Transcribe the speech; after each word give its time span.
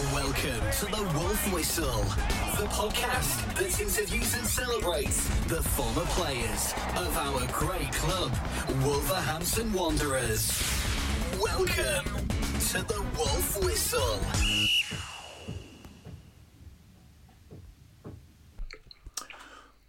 Welcome 0.00 0.70
to 0.78 0.86
the 0.86 1.02
Wolf 1.14 1.52
Whistle, 1.52 2.02
the 2.56 2.66
podcast 2.70 3.54
that 3.54 3.80
interviews 3.80 4.34
and 4.34 4.46
celebrates 4.46 5.28
the 5.44 5.62
former 5.62 6.06
players 6.06 6.72
of 6.96 7.14
our 7.18 7.46
great 7.52 7.92
club, 7.92 8.32
Wolverhampton 8.82 9.70
Wanderers. 9.74 10.58
Welcome 11.38 12.06
to 12.70 12.82
the 12.82 13.04
Wolf 13.18 13.62
Whistle. 13.62 14.18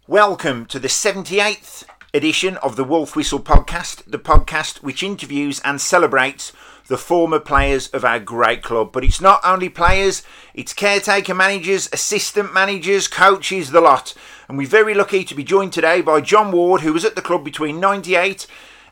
Welcome 0.06 0.66
to 0.66 0.78
the 0.78 0.88
78th 0.88 1.84
edition 2.12 2.58
of 2.58 2.76
the 2.76 2.84
Wolf 2.84 3.16
Whistle 3.16 3.40
podcast, 3.40 4.04
the 4.06 4.18
podcast 4.18 4.82
which 4.82 5.02
interviews 5.02 5.62
and 5.64 5.80
celebrates 5.80 6.52
the 6.86 6.98
former 6.98 7.38
players 7.38 7.88
of 7.88 8.04
our 8.04 8.18
great 8.18 8.62
club. 8.62 8.92
But 8.92 9.04
it's 9.04 9.20
not 9.20 9.40
only 9.44 9.68
players, 9.68 10.22
it's 10.54 10.72
caretaker 10.72 11.34
managers, 11.34 11.88
assistant 11.92 12.52
managers, 12.52 13.08
coaches, 13.08 13.70
the 13.70 13.80
lot. 13.80 14.14
And 14.48 14.58
we're 14.58 14.66
very 14.66 14.94
lucky 14.94 15.24
to 15.24 15.34
be 15.34 15.44
joined 15.44 15.72
today 15.72 16.00
by 16.00 16.20
John 16.20 16.52
Ward, 16.52 16.82
who 16.82 16.92
was 16.92 17.04
at 17.04 17.14
the 17.14 17.22
club 17.22 17.44
between 17.44 17.80
98 17.80 18.46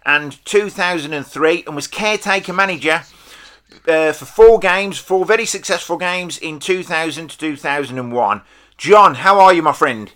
and 0.06 0.45
2003 0.45 1.65
and 1.66 1.77
was 1.77 1.87
caretaker 1.87 2.52
manager 2.52 3.02
uh, 3.87 4.12
for 4.12 4.24
four 4.24 4.59
games, 4.59 4.98
four 4.98 5.24
very 5.24 5.46
successful 5.46 5.96
games 5.96 6.38
in 6.38 6.59
2000 6.59 7.29
to 7.29 7.38
2001. 7.38 8.43
John, 8.77 9.15
how 9.16 9.41
are 9.41 9.52
you, 9.52 9.62
my 9.62 9.73
friend? 9.73 10.12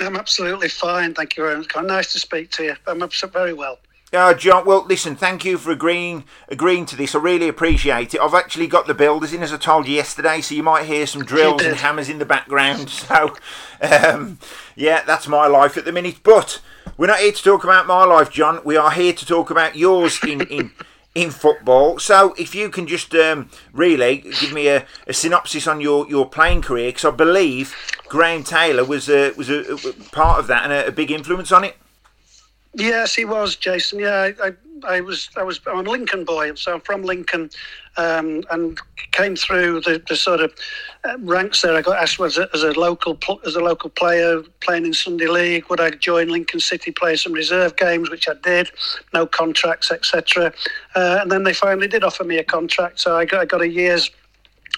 I'm 0.00 0.16
absolutely 0.16 0.68
fine, 0.68 1.14
thank 1.14 1.36
you 1.36 1.44
very 1.44 1.56
much. 1.56 1.74
Nice 1.76 2.12
to 2.12 2.18
speak 2.18 2.50
to 2.52 2.64
you. 2.64 2.76
I'm 2.86 3.08
very 3.32 3.52
well. 3.52 3.78
Uh, 4.14 4.32
John, 4.32 4.64
well, 4.64 4.86
listen, 4.88 5.16
thank 5.16 5.44
you 5.44 5.58
for 5.58 5.72
agreeing 5.72 6.24
agreeing 6.48 6.86
to 6.86 6.96
this. 6.96 7.16
I 7.16 7.18
really 7.18 7.48
appreciate 7.48 8.14
it. 8.14 8.20
I've 8.20 8.34
actually 8.34 8.68
got 8.68 8.86
the 8.86 8.94
builders 8.94 9.32
in, 9.32 9.42
as 9.42 9.52
I 9.52 9.56
told 9.56 9.88
you 9.88 9.94
yesterday, 9.94 10.40
so 10.40 10.54
you 10.54 10.62
might 10.62 10.86
hear 10.86 11.04
some 11.06 11.24
drills 11.24 11.62
and 11.62 11.76
hammers 11.76 12.08
in 12.08 12.18
the 12.18 12.24
background. 12.24 12.92
So, 13.04 13.34
um, 13.82 14.38
yeah, 14.76 15.02
that's 15.04 15.28
my 15.28 15.46
life 15.46 15.76
at 15.76 15.84
the 15.84 15.92
minute. 15.92 16.20
But 16.22 16.60
we're 16.96 17.08
not 17.08 17.18
here 17.18 17.32
to 17.32 17.42
talk 17.42 17.64
about 17.64 17.86
my 17.86 18.04
life, 18.04 18.30
John. 18.30 18.60
We 18.64 18.76
are 18.76 18.90
here 18.90 19.12
to 19.12 19.26
talk 19.26 19.50
about 19.50 19.76
yours 19.76 20.22
in. 20.22 20.42
in 20.42 20.70
in 21.14 21.30
football. 21.30 22.00
So, 22.00 22.34
if 22.36 22.56
you 22.56 22.68
can 22.68 22.88
just 22.88 23.14
um, 23.14 23.48
really 23.72 24.24
give 24.40 24.52
me 24.52 24.66
a, 24.66 24.84
a, 25.06 25.12
synopsis 25.12 25.68
on 25.68 25.80
your, 25.80 26.08
your 26.08 26.28
playing 26.28 26.62
career, 26.62 26.88
because 26.88 27.04
I 27.04 27.12
believe 27.12 27.76
Graham 28.08 28.42
Taylor 28.42 28.84
was 28.84 29.08
a, 29.08 29.30
was 29.34 29.48
a, 29.48 29.74
a 29.74 29.92
part 30.10 30.40
of 30.40 30.48
that 30.48 30.64
and 30.64 30.72
a, 30.72 30.88
a 30.88 30.90
big 30.90 31.12
influence 31.12 31.52
on 31.52 31.62
it. 31.62 31.76
Yes, 32.74 33.14
he 33.14 33.24
was, 33.24 33.56
Jason. 33.56 34.00
Yeah, 34.00 34.30
I, 34.42 34.48
I, 34.48 34.52
I, 34.96 35.00
was, 35.00 35.28
I 35.36 35.42
was, 35.42 35.60
I'm 35.66 35.86
a 35.86 35.90
Lincoln 35.90 36.24
boy, 36.24 36.54
so 36.54 36.74
I'm 36.74 36.80
from 36.80 37.02
Lincoln, 37.02 37.50
um, 37.96 38.42
and 38.50 38.80
came 39.12 39.36
through 39.36 39.80
the, 39.82 40.02
the 40.08 40.16
sort 40.16 40.40
of 40.40 40.52
uh, 41.04 41.16
ranks 41.20 41.62
there. 41.62 41.76
I 41.76 41.82
got 41.82 42.02
asked 42.02 42.20
as 42.20 42.36
a, 42.36 42.48
as 42.52 42.64
a 42.64 42.72
local 42.72 43.16
as 43.46 43.54
a 43.54 43.60
local 43.60 43.90
player 43.90 44.42
playing 44.60 44.86
in 44.86 44.92
Sunday 44.92 45.28
League, 45.28 45.70
would 45.70 45.80
I 45.80 45.90
join 45.90 46.28
Lincoln 46.28 46.58
City, 46.58 46.90
play 46.90 47.14
some 47.14 47.32
reserve 47.32 47.76
games, 47.76 48.10
which 48.10 48.28
I 48.28 48.34
did. 48.42 48.70
No 49.12 49.26
contracts, 49.26 49.92
etc. 49.92 50.52
Uh, 50.96 51.18
and 51.22 51.30
then 51.30 51.44
they 51.44 51.54
finally 51.54 51.86
did 51.86 52.02
offer 52.02 52.24
me 52.24 52.38
a 52.38 52.44
contract, 52.44 52.98
so 52.98 53.16
I 53.16 53.24
got, 53.24 53.40
I 53.40 53.44
got 53.44 53.60
a 53.60 53.68
year's 53.68 54.10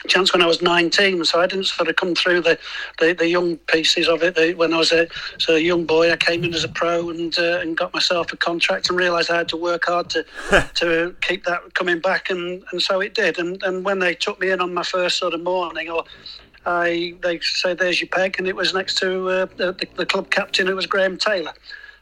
chance 0.06 0.32
when 0.32 0.42
I 0.42 0.46
was 0.46 0.62
19, 0.62 1.24
so 1.24 1.40
I 1.40 1.46
didn't 1.46 1.66
sort 1.66 1.88
of 1.88 1.96
come 1.96 2.14
through 2.14 2.42
the, 2.42 2.58
the, 2.98 3.12
the 3.12 3.28
young 3.28 3.56
pieces 3.56 4.08
of 4.08 4.22
it. 4.22 4.34
The, 4.34 4.54
when 4.54 4.72
I 4.72 4.78
was 4.78 4.92
a, 4.92 5.08
so 5.38 5.54
a 5.54 5.60
young 5.60 5.84
boy, 5.84 6.10
I 6.10 6.16
came 6.16 6.44
in 6.44 6.54
as 6.54 6.64
a 6.64 6.68
pro 6.68 7.10
and 7.10 7.36
uh, 7.38 7.60
and 7.60 7.76
got 7.76 7.92
myself 7.92 8.32
a 8.32 8.36
contract 8.36 8.88
and 8.88 8.98
realised 8.98 9.30
I 9.30 9.36
had 9.38 9.48
to 9.50 9.56
work 9.56 9.84
hard 9.86 10.10
to 10.10 10.24
to 10.74 11.14
keep 11.20 11.44
that 11.44 11.74
coming 11.74 12.00
back, 12.00 12.30
and, 12.30 12.64
and 12.72 12.82
so 12.82 13.00
it 13.00 13.14
did. 13.14 13.38
And 13.38 13.62
and 13.62 13.84
when 13.84 13.98
they 13.98 14.14
took 14.14 14.40
me 14.40 14.50
in 14.50 14.60
on 14.60 14.74
my 14.74 14.82
first 14.82 15.18
sort 15.18 15.34
of 15.34 15.42
morning, 15.42 15.90
or 15.90 16.04
I 16.64 17.14
they 17.22 17.40
said, 17.40 17.78
"There's 17.78 18.00
your 18.00 18.08
peg," 18.08 18.36
and 18.38 18.48
it 18.48 18.56
was 18.56 18.74
next 18.74 18.98
to 18.98 19.28
uh, 19.28 19.46
the, 19.56 19.86
the 19.96 20.06
club 20.06 20.30
captain. 20.30 20.68
It 20.68 20.76
was 20.76 20.86
Graham 20.86 21.16
Taylor. 21.16 21.52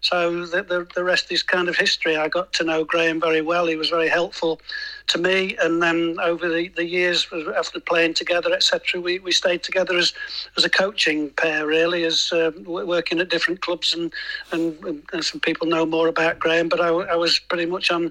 So 0.00 0.44
the, 0.44 0.62
the, 0.62 0.86
the 0.94 1.02
rest 1.02 1.32
is 1.32 1.42
kind 1.42 1.66
of 1.66 1.78
history. 1.78 2.14
I 2.14 2.28
got 2.28 2.52
to 2.54 2.64
know 2.64 2.84
Graham 2.84 3.18
very 3.18 3.40
well. 3.40 3.66
He 3.66 3.74
was 3.74 3.88
very 3.88 4.08
helpful 4.08 4.60
to 5.06 5.18
me, 5.18 5.56
and 5.60 5.82
then 5.82 6.16
over 6.20 6.48
the, 6.48 6.68
the 6.68 6.84
years 6.84 7.26
after 7.56 7.78
playing 7.80 8.14
together, 8.14 8.52
etc., 8.52 9.00
we, 9.00 9.18
we 9.18 9.32
stayed 9.32 9.62
together 9.62 9.96
as 9.96 10.12
as 10.56 10.64
a 10.64 10.70
coaching 10.70 11.30
pair, 11.30 11.66
really, 11.66 12.04
as 12.04 12.32
uh, 12.32 12.50
working 12.66 13.20
at 13.20 13.28
different 13.28 13.60
clubs, 13.60 13.94
and, 13.94 14.12
and, 14.52 15.02
and 15.12 15.24
some 15.24 15.40
people 15.40 15.66
know 15.66 15.84
more 15.84 16.08
about 16.08 16.38
Graham, 16.38 16.68
but 16.68 16.80
I, 16.80 16.88
I 16.88 17.16
was 17.16 17.38
pretty 17.38 17.66
much 17.66 17.90
on 17.90 18.10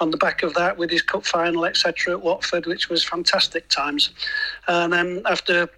on 0.00 0.10
the 0.10 0.18
back 0.18 0.42
of 0.42 0.54
that 0.54 0.76
with 0.76 0.90
his 0.90 1.02
cup 1.02 1.24
final, 1.24 1.64
etc., 1.64 2.14
at 2.14 2.22
Watford, 2.22 2.66
which 2.66 2.88
was 2.88 3.04
fantastic 3.04 3.68
times. 3.68 4.10
And 4.68 4.92
then 4.92 5.22
after 5.24 5.68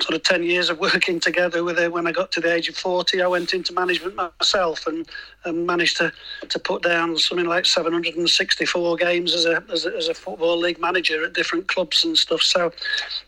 sort 0.00 0.14
of 0.14 0.22
10 0.22 0.42
years 0.42 0.68
of 0.68 0.78
working 0.78 1.20
together 1.20 1.64
with 1.64 1.78
her 1.78 1.90
when 1.90 2.06
I 2.06 2.12
got 2.12 2.32
to 2.32 2.40
the 2.40 2.52
age 2.52 2.68
of 2.68 2.76
40 2.76 3.22
I 3.22 3.26
went 3.26 3.54
into 3.54 3.72
management 3.72 4.14
myself 4.14 4.86
and, 4.86 5.06
and 5.46 5.66
managed 5.66 5.96
to, 5.98 6.12
to 6.48 6.58
put 6.58 6.82
down 6.82 7.16
something 7.16 7.46
like 7.46 7.66
764 7.66 8.96
games 8.96 9.34
as 9.34 9.46
a, 9.46 9.62
as 9.72 9.86
a, 9.86 9.96
as 9.96 10.08
a 10.08 10.14
football 10.14 10.58
league 10.58 10.80
manager 10.80 11.24
at 11.24 11.32
different 11.32 11.68
clubs 11.68 12.04
and 12.04 12.16
stuff. 12.18 12.42
So 12.42 12.72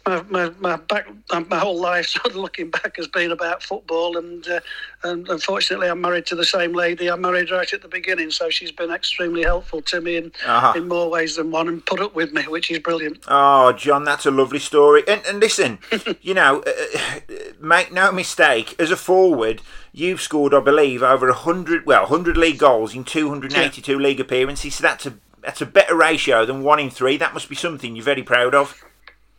my, 0.07 0.23
my, 0.23 0.51
my 0.61 0.77
back 0.77 1.07
my 1.49 1.59
whole 1.59 1.81
life 1.81 2.07
sort 2.09 2.27
of 2.27 2.37
looking 2.37 2.71
back 2.71 2.97
has 2.97 3.07
been 3.07 3.33
about 3.33 3.63
football 3.63 4.17
and, 4.17 4.47
uh, 4.49 4.61
and 5.05 5.29
unfortunately 5.29 5.89
I'm 5.89 6.01
married 6.01 6.27
to 6.27 6.35
the 6.35 6.45
same 6.45 6.73
lady. 6.73 7.11
I 7.11 7.17
married 7.17 7.51
right 7.51 7.73
at 7.73 7.83
the 7.83 7.89
beginning 7.89 8.31
so 8.31 8.51
she's 8.51 8.73
been 8.73 8.91
extremely 8.91 9.43
helpful 9.43 9.83
to 9.83 10.01
me 10.01 10.17
in, 10.17 10.33
uh-huh. 10.47 10.75
in 10.77 10.89
more 10.89 11.11
ways 11.11 11.37
than 11.37 11.51
one 11.51 11.69
and 11.69 11.85
put 11.85 12.01
up 12.01 12.15
with 12.15 12.33
me 12.33 12.43
which 12.43 12.71
is 12.71 12.79
brilliant. 12.79 13.25
Oh 13.29 13.73
John 13.73 14.05
that's 14.05 14.27
a 14.27 14.31
lovely 14.31 14.59
story. 14.59 15.03
And, 15.07 15.25
and 15.27 15.41
listen 15.41 15.79
you 16.23 16.35
know 16.35 16.63
uh, 16.67 16.99
uh, 16.99 17.21
make 17.61 17.93
no 17.93 18.13
mistake, 18.13 18.75
as 18.79 18.91
a 18.91 18.97
forward, 18.97 19.63
you've 19.93 20.21
scored, 20.21 20.55
I 20.55 20.61
believe, 20.61 21.03
over 21.03 21.31
hundred, 21.33 21.87
well, 21.87 22.07
hundred 22.07 22.37
league 22.37 22.59
goals 22.59 22.95
in 22.95 23.05
two 23.05 23.29
hundred 23.29 23.53
and 23.53 23.63
eighty-two 23.65 23.93
yeah. 23.93 24.07
league 24.07 24.21
appearances. 24.21 24.77
So 24.77 24.83
that's 24.83 25.07
a 25.07 25.15
that's 25.43 25.61
a 25.61 25.67
better 25.67 25.95
ratio 25.95 26.45
than 26.45 26.63
one 26.63 26.81
in 26.81 26.91
three. 26.91 27.17
That 27.17 27.35
must 27.35 27.49
be 27.49 27.55
something 27.55 27.97
you're 27.97 28.05
very 28.05 28.23
proud 28.23 28.55
of. 28.55 28.83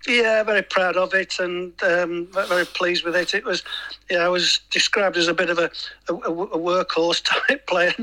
Yeah, 0.08 0.44
very 0.44 0.62
proud 0.62 0.96
of 0.96 1.14
it 1.14 1.40
and 1.40 1.74
um, 1.84 2.28
very 2.32 2.66
pleased 2.66 3.04
with 3.04 3.16
it. 3.16 3.34
It 3.34 3.44
was, 3.44 3.64
yeah, 4.10 4.20
I 4.20 4.30
was 4.30 4.62
described 4.72 5.18
as 5.18 5.28
a 5.28 5.34
bit 5.34 5.50
of 5.50 5.60
a, 5.60 5.70
a, 6.08 6.14
a 6.14 6.58
workhorse 6.58 7.22
type 7.48 7.68
player. 7.68 7.94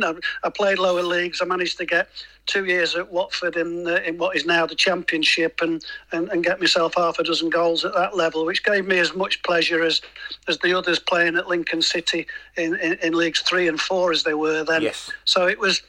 I 0.44 0.50
played 0.50 0.78
lower 0.78 1.02
leagues. 1.02 1.40
I 1.40 1.46
managed 1.46 1.78
to 1.78 1.86
get 1.86 2.08
two 2.46 2.64
years 2.64 2.94
at 2.94 3.10
Watford 3.10 3.56
in 3.56 3.86
uh, 3.86 3.96
in 4.06 4.18
what 4.18 4.36
is 4.36 4.46
now 4.46 4.66
the 4.66 4.74
Championship 4.74 5.60
and, 5.60 5.84
and, 6.12 6.28
and 6.28 6.44
get 6.44 6.60
myself 6.60 6.94
half 6.96 7.18
a 7.18 7.24
dozen 7.24 7.50
goals 7.50 7.84
at 7.84 7.94
that 7.94 8.16
level, 8.16 8.44
which 8.44 8.64
gave 8.64 8.86
me 8.86 8.98
as 8.98 9.14
much 9.14 9.42
pleasure 9.42 9.82
as, 9.82 10.00
as 10.48 10.58
the 10.58 10.72
others 10.72 10.98
playing 10.98 11.36
at 11.36 11.48
Lincoln 11.48 11.82
City 11.82 12.26
in, 12.56 12.76
in, 12.76 12.94
in 13.02 13.14
leagues 13.14 13.40
three 13.40 13.68
and 13.68 13.80
four 13.80 14.12
as 14.12 14.22
they 14.22 14.34
were 14.34 14.64
then. 14.64 14.82
Yes. 14.82 15.10
So 15.24 15.46
it 15.46 15.58
was 15.58 15.82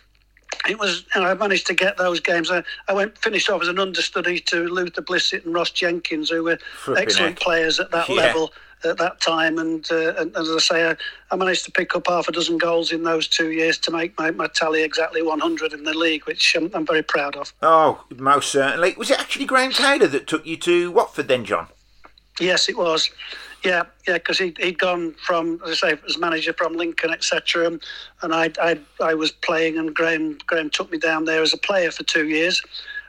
it 0.67 0.79
was 0.79 1.05
you 1.13 1.21
know, 1.21 1.27
I 1.27 1.33
managed 1.33 1.67
to 1.67 1.73
get 1.73 1.97
those 1.97 2.19
games. 2.19 2.51
I, 2.51 2.63
I 2.87 2.93
went 2.93 3.17
finished 3.17 3.49
off 3.49 3.61
as 3.61 3.67
an 3.67 3.79
understudy 3.79 4.39
to 4.41 4.67
Luther 4.67 5.01
Blissett 5.01 5.45
and 5.45 5.53
Ross 5.53 5.71
Jenkins, 5.71 6.29
who 6.29 6.43
were 6.43 6.57
Flipping 6.83 7.03
excellent 7.03 7.39
heck. 7.39 7.39
players 7.39 7.79
at 7.79 7.91
that 7.91 8.09
yeah. 8.09 8.15
level 8.15 8.53
at 8.83 8.97
that 8.97 9.19
time. 9.21 9.57
And, 9.57 9.89
uh, 9.91 10.13
and, 10.15 10.35
as 10.35 10.49
I 10.49 10.59
say, 10.59 10.89
I, 10.91 10.95
I, 11.31 11.35
managed 11.35 11.65
to 11.65 11.71
pick 11.71 11.95
up 11.95 12.07
half 12.07 12.27
a 12.27 12.31
dozen 12.31 12.57
goals 12.57 12.91
in 12.91 13.03
those 13.03 13.27
two 13.27 13.51
years 13.51 13.77
to 13.79 13.91
make 13.91 14.17
my, 14.17 14.31
my 14.31 14.47
tally 14.47 14.83
exactly 14.83 15.21
100 15.21 15.73
in 15.73 15.83
the 15.83 15.93
league, 15.93 16.25
which 16.25 16.55
I'm, 16.55 16.69
I'm 16.73 16.85
very 16.85 17.01
proud 17.01 17.35
of. 17.35 17.53
Oh, 17.61 18.03
most 18.15 18.51
certainly. 18.51 18.93
Was 18.97 19.11
it 19.11 19.19
actually 19.19 19.45
Graham 19.45 19.71
Taylor 19.71 20.07
that 20.07 20.27
took 20.27 20.45
you 20.45 20.57
to 20.57 20.91
Watford 20.91 21.27
then, 21.27 21.45
John? 21.45 21.67
Yes, 22.39 22.69
it 22.69 22.77
was. 22.77 23.09
Yeah, 23.63 23.83
yeah, 24.07 24.15
because 24.15 24.37
he 24.37 24.53
he'd 24.59 24.79
gone 24.79 25.13
from, 25.13 25.59
as 25.65 25.83
I 25.83 25.91
say, 25.91 25.99
as 26.07 26.17
manager 26.17 26.53
from 26.53 26.75
Lincoln, 26.75 27.11
etc. 27.11 27.67
And, 27.67 27.83
and 28.21 28.33
I, 28.33 28.51
I 28.61 28.79
I 29.01 29.13
was 29.13 29.31
playing, 29.31 29.77
and 29.77 29.93
Graham 29.93 30.37
Graham 30.45 30.69
took 30.69 30.91
me 30.91 30.97
down 30.97 31.25
there 31.25 31.41
as 31.41 31.53
a 31.53 31.57
player 31.57 31.91
for 31.91 32.03
two 32.03 32.27
years. 32.27 32.61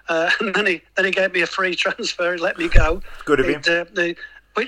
Uh, 0.09 0.31
and 0.41 0.55
then 0.55 0.67
he 0.67 0.83
then 0.97 1.05
he 1.05 1.11
gave 1.11 1.33
me 1.33 1.43
a 1.43 1.47
free 1.47 1.75
transfer 1.75 2.33
and 2.33 2.41
let 2.41 2.59
me 2.59 2.69
go. 2.69 3.03
Good 3.25 3.41
of 3.41 3.47
him. 3.47 3.61
Uh, 3.61 3.85
the, 3.93 4.17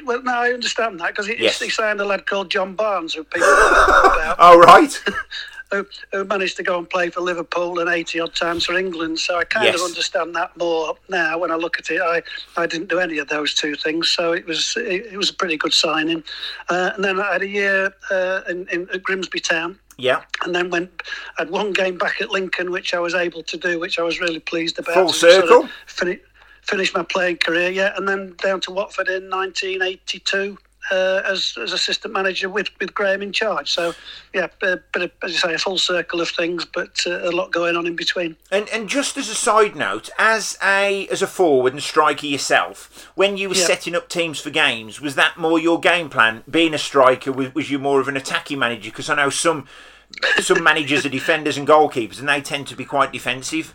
well, 0.04 0.22
no, 0.22 0.32
I 0.32 0.50
understand 0.52 1.00
that 1.00 1.08
because 1.08 1.26
he, 1.26 1.36
yes. 1.38 1.60
he 1.60 1.68
signed 1.68 2.00
a 2.00 2.04
lad 2.04 2.26
called 2.26 2.50
John 2.50 2.74
Barnes, 2.74 3.14
who 3.14 3.24
people 3.24 3.48
about. 3.48 4.36
oh, 4.38 4.58
right. 4.58 5.02
who, 5.70 5.86
who, 6.12 6.24
managed 6.24 6.56
to 6.56 6.62
go 6.62 6.78
and 6.78 6.88
play 6.88 7.10
for 7.10 7.20
Liverpool 7.20 7.78
and 7.78 7.88
80 7.88 8.20
odd 8.20 8.34
times 8.34 8.64
for 8.64 8.76
England. 8.76 9.18
So 9.18 9.38
I 9.38 9.44
kind 9.44 9.66
yes. 9.66 9.76
of 9.76 9.82
understand 9.82 10.34
that 10.36 10.56
more 10.56 10.96
now 11.08 11.38
when 11.38 11.50
I 11.50 11.56
look 11.56 11.78
at 11.78 11.90
it. 11.90 12.00
I, 12.00 12.22
I 12.56 12.66
didn't 12.66 12.88
do 12.88 12.98
any 12.98 13.18
of 13.18 13.28
those 13.28 13.54
two 13.54 13.74
things, 13.74 14.08
so 14.08 14.32
it 14.32 14.46
was 14.46 14.76
it, 14.76 15.06
it 15.12 15.16
was 15.16 15.30
a 15.30 15.34
pretty 15.34 15.56
good 15.56 15.72
signing. 15.72 16.22
Uh, 16.68 16.90
and 16.94 17.04
then 17.04 17.20
I 17.20 17.32
had 17.32 17.42
a 17.42 17.48
year 17.48 17.94
uh, 18.10 18.42
in, 18.48 18.68
in, 18.68 18.88
at 18.92 19.02
Grimsby 19.02 19.40
Town. 19.40 19.78
Yeah. 19.98 20.22
And 20.44 20.54
then 20.54 20.70
went, 20.70 20.90
I 21.38 21.42
had 21.42 21.50
one 21.50 21.72
game 21.72 21.98
back 21.98 22.22
at 22.22 22.30
Lincoln, 22.30 22.70
which 22.70 22.94
I 22.94 23.00
was 23.00 23.14
able 23.14 23.42
to 23.42 23.56
do, 23.58 23.78
which 23.78 23.98
I 23.98 24.02
was 24.02 24.18
really 24.18 24.38
pleased 24.38 24.78
about. 24.78 24.94
Full 24.94 25.12
circle. 25.12 25.68
Sort 25.86 26.12
of 26.12 26.18
finished 26.62 26.94
my 26.94 27.02
playing 27.02 27.36
career, 27.38 27.70
yeah, 27.70 27.92
and 27.96 28.08
then 28.08 28.34
down 28.42 28.60
to 28.60 28.70
Watford 28.70 29.08
in 29.08 29.28
1982. 29.28 30.56
Uh, 30.90 31.22
as, 31.24 31.54
as 31.62 31.72
assistant 31.72 32.14
manager 32.14 32.48
with, 32.48 32.68
with 32.80 32.94
Graham 32.94 33.22
in 33.22 33.32
charge. 33.32 33.70
So, 33.70 33.92
yeah, 34.34 34.48
a 34.62 34.78
bit 34.92 35.02
of, 35.02 35.10
as 35.22 35.32
you 35.32 35.38
say, 35.38 35.54
a 35.54 35.58
full 35.58 35.78
circle 35.78 36.20
of 36.20 36.28
things, 36.30 36.64
but 36.64 37.00
uh, 37.06 37.28
a 37.28 37.32
lot 37.32 37.52
going 37.52 37.76
on 37.76 37.86
in 37.86 37.96
between. 37.96 38.36
And 38.50 38.68
and 38.70 38.88
just 38.88 39.16
as 39.16 39.28
a 39.28 39.34
side 39.34 39.76
note, 39.76 40.10
as 40.18 40.56
a 40.62 41.06
as 41.08 41.22
a 41.22 41.26
forward 41.26 41.72
and 41.72 41.82
striker 41.82 42.26
yourself, 42.26 43.10
when 43.14 43.36
you 43.36 43.48
were 43.48 43.54
Yeah. 43.54 43.66
setting 43.66 43.94
up 43.94 44.08
teams 44.08 44.40
for 44.40 44.50
games, 44.50 45.00
was 45.00 45.14
that 45.16 45.36
more 45.36 45.58
your 45.58 45.78
game 45.78 46.08
plan? 46.08 46.42
Being 46.50 46.74
a 46.74 46.78
striker, 46.78 47.32
was, 47.32 47.54
was 47.54 47.70
you 47.70 47.78
more 47.78 48.00
of 48.00 48.08
an 48.08 48.16
attacking 48.16 48.58
manager? 48.58 48.90
Because 48.90 49.10
I 49.10 49.16
know 49.16 49.30
some 49.30 49.66
some 50.40 50.62
managers 50.62 51.06
are 51.06 51.10
defenders 51.10 51.56
and 51.56 51.68
goalkeepers, 51.68 52.18
and 52.18 52.28
they 52.28 52.40
tend 52.40 52.66
to 52.68 52.76
be 52.76 52.84
quite 52.84 53.12
defensive. 53.12 53.74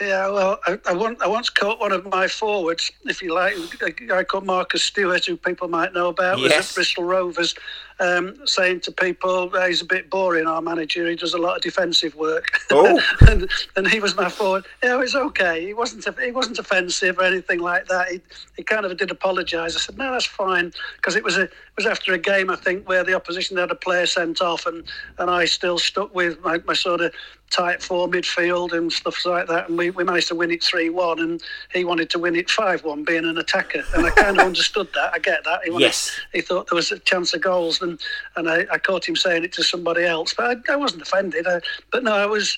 Yeah, 0.00 0.28
well, 0.30 0.58
I, 0.66 0.78
I, 0.86 0.94
once, 0.94 1.20
I 1.20 1.26
once 1.26 1.50
caught 1.50 1.78
one 1.78 1.92
of 1.92 2.06
my 2.06 2.26
forwards, 2.26 2.90
if 3.04 3.20
you 3.20 3.34
like, 3.34 3.54
a 3.82 3.90
guy 3.90 4.24
called 4.24 4.46
Marcus 4.46 4.82
Stewart, 4.82 5.26
who 5.26 5.36
people 5.36 5.68
might 5.68 5.92
know 5.92 6.08
about, 6.08 6.40
was 6.40 6.50
at 6.52 6.74
Bristol 6.74 7.04
Rovers, 7.04 7.54
um, 8.00 8.36
saying 8.46 8.80
to 8.80 8.92
people, 8.92 9.50
"Oh, 9.52 9.66
he's 9.66 9.82
a 9.82 9.86
bit 9.86 10.10
boring, 10.10 10.46
our 10.46 10.62
manager. 10.62 11.08
He 11.08 11.16
does 11.16 11.34
a 11.34 11.38
lot 11.38 11.56
of 11.56 11.62
defensive 11.62 12.14
work. 12.14 12.46
Oh. 12.70 13.00
and, 13.28 13.50
and 13.76 13.88
he 13.88 14.00
was 14.00 14.16
my 14.16 14.28
forward. 14.28 14.64
Yeah, 14.82 14.94
it 14.94 14.98
was 14.98 15.14
okay. 15.14 15.64
He 15.64 15.74
wasn't 15.74 16.06
he 16.20 16.32
wasn't 16.32 16.58
offensive 16.58 17.18
or 17.18 17.24
anything 17.24 17.60
like 17.60 17.86
that. 17.88 18.08
He, 18.08 18.20
he 18.56 18.62
kind 18.62 18.84
of 18.86 18.96
did 18.96 19.10
apologise. 19.10 19.76
I 19.76 19.78
said, 19.78 19.98
no, 19.98 20.12
that's 20.12 20.26
fine, 20.26 20.72
because 20.96 21.16
it 21.16 21.24
was 21.24 21.36
a 21.36 21.42
it 21.42 21.76
was 21.76 21.86
after 21.86 22.12
a 22.12 22.18
game, 22.18 22.50
I 22.50 22.56
think, 22.56 22.88
where 22.88 23.04
the 23.04 23.14
opposition 23.14 23.56
had 23.56 23.70
a 23.70 23.74
player 23.74 24.06
sent 24.06 24.40
off, 24.42 24.66
and, 24.66 24.84
and 25.18 25.30
I 25.30 25.46
still 25.46 25.78
stuck 25.78 26.14
with 26.14 26.40
my, 26.42 26.58
my 26.66 26.74
sort 26.74 27.00
of 27.00 27.14
tight 27.50 27.82
four 27.82 28.08
midfield 28.08 28.72
and 28.72 28.90
stuff 28.92 29.24
like 29.26 29.46
that, 29.48 29.68
and 29.68 29.76
we, 29.76 29.90
we 29.90 30.04
managed 30.04 30.28
to 30.28 30.34
win 30.34 30.50
it 30.50 30.62
three 30.62 30.88
one, 30.90 31.18
and 31.18 31.42
he 31.72 31.84
wanted 31.84 32.08
to 32.10 32.18
win 32.18 32.34
it 32.36 32.48
five 32.50 32.82
one, 32.84 33.04
being 33.04 33.24
an 33.24 33.38
attacker, 33.38 33.82
and 33.94 34.06
I 34.06 34.10
kind 34.10 34.38
of 34.38 34.46
understood 34.46 34.88
that. 34.94 35.12
I 35.14 35.18
get 35.18 35.44
that. 35.44 35.60
He 35.64 35.70
wanted, 35.70 35.84
Yes. 35.86 36.10
he 36.32 36.40
thought 36.40 36.68
there 36.68 36.76
was 36.76 36.92
a 36.92 36.98
chance 36.98 37.34
of 37.34 37.42
goals, 37.42 37.80
and 37.82 38.00
and 38.36 38.48
I, 38.48 38.66
I 38.70 38.78
caught 38.78 39.08
him 39.08 39.16
saying 39.16 39.44
it 39.44 39.52
to 39.54 39.62
somebody 39.62 40.04
else, 40.04 40.34
but 40.34 40.58
I, 40.68 40.72
I 40.72 40.76
wasn't 40.76 41.02
offended. 41.02 41.46
I, 41.46 41.60
but 41.90 42.02
no, 42.04 42.12
I 42.14 42.26
was. 42.26 42.56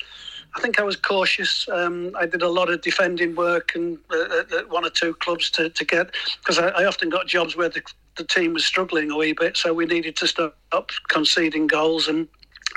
I 0.56 0.60
think 0.60 0.78
I 0.78 0.84
was 0.84 0.94
cautious. 0.94 1.68
Um, 1.68 2.14
I 2.16 2.26
did 2.26 2.40
a 2.42 2.48
lot 2.48 2.70
of 2.70 2.80
defending 2.80 3.34
work 3.34 3.72
and 3.74 3.98
uh, 4.12 4.42
at- 4.56 4.70
one 4.70 4.84
or 4.84 4.90
two 4.90 5.12
clubs 5.14 5.50
to, 5.50 5.68
to 5.68 5.84
get 5.84 6.14
because 6.38 6.58
I, 6.60 6.68
I 6.68 6.84
often 6.84 7.10
got 7.10 7.26
jobs 7.26 7.56
where 7.56 7.68
the, 7.68 7.82
the 8.16 8.22
team 8.22 8.52
was 8.52 8.64
struggling 8.64 9.10
a 9.10 9.16
wee 9.16 9.32
bit, 9.32 9.56
so 9.56 9.74
we 9.74 9.84
needed 9.84 10.14
to 10.18 10.28
stop 10.28 10.54
conceding 11.08 11.66
goals, 11.66 12.06
and 12.06 12.28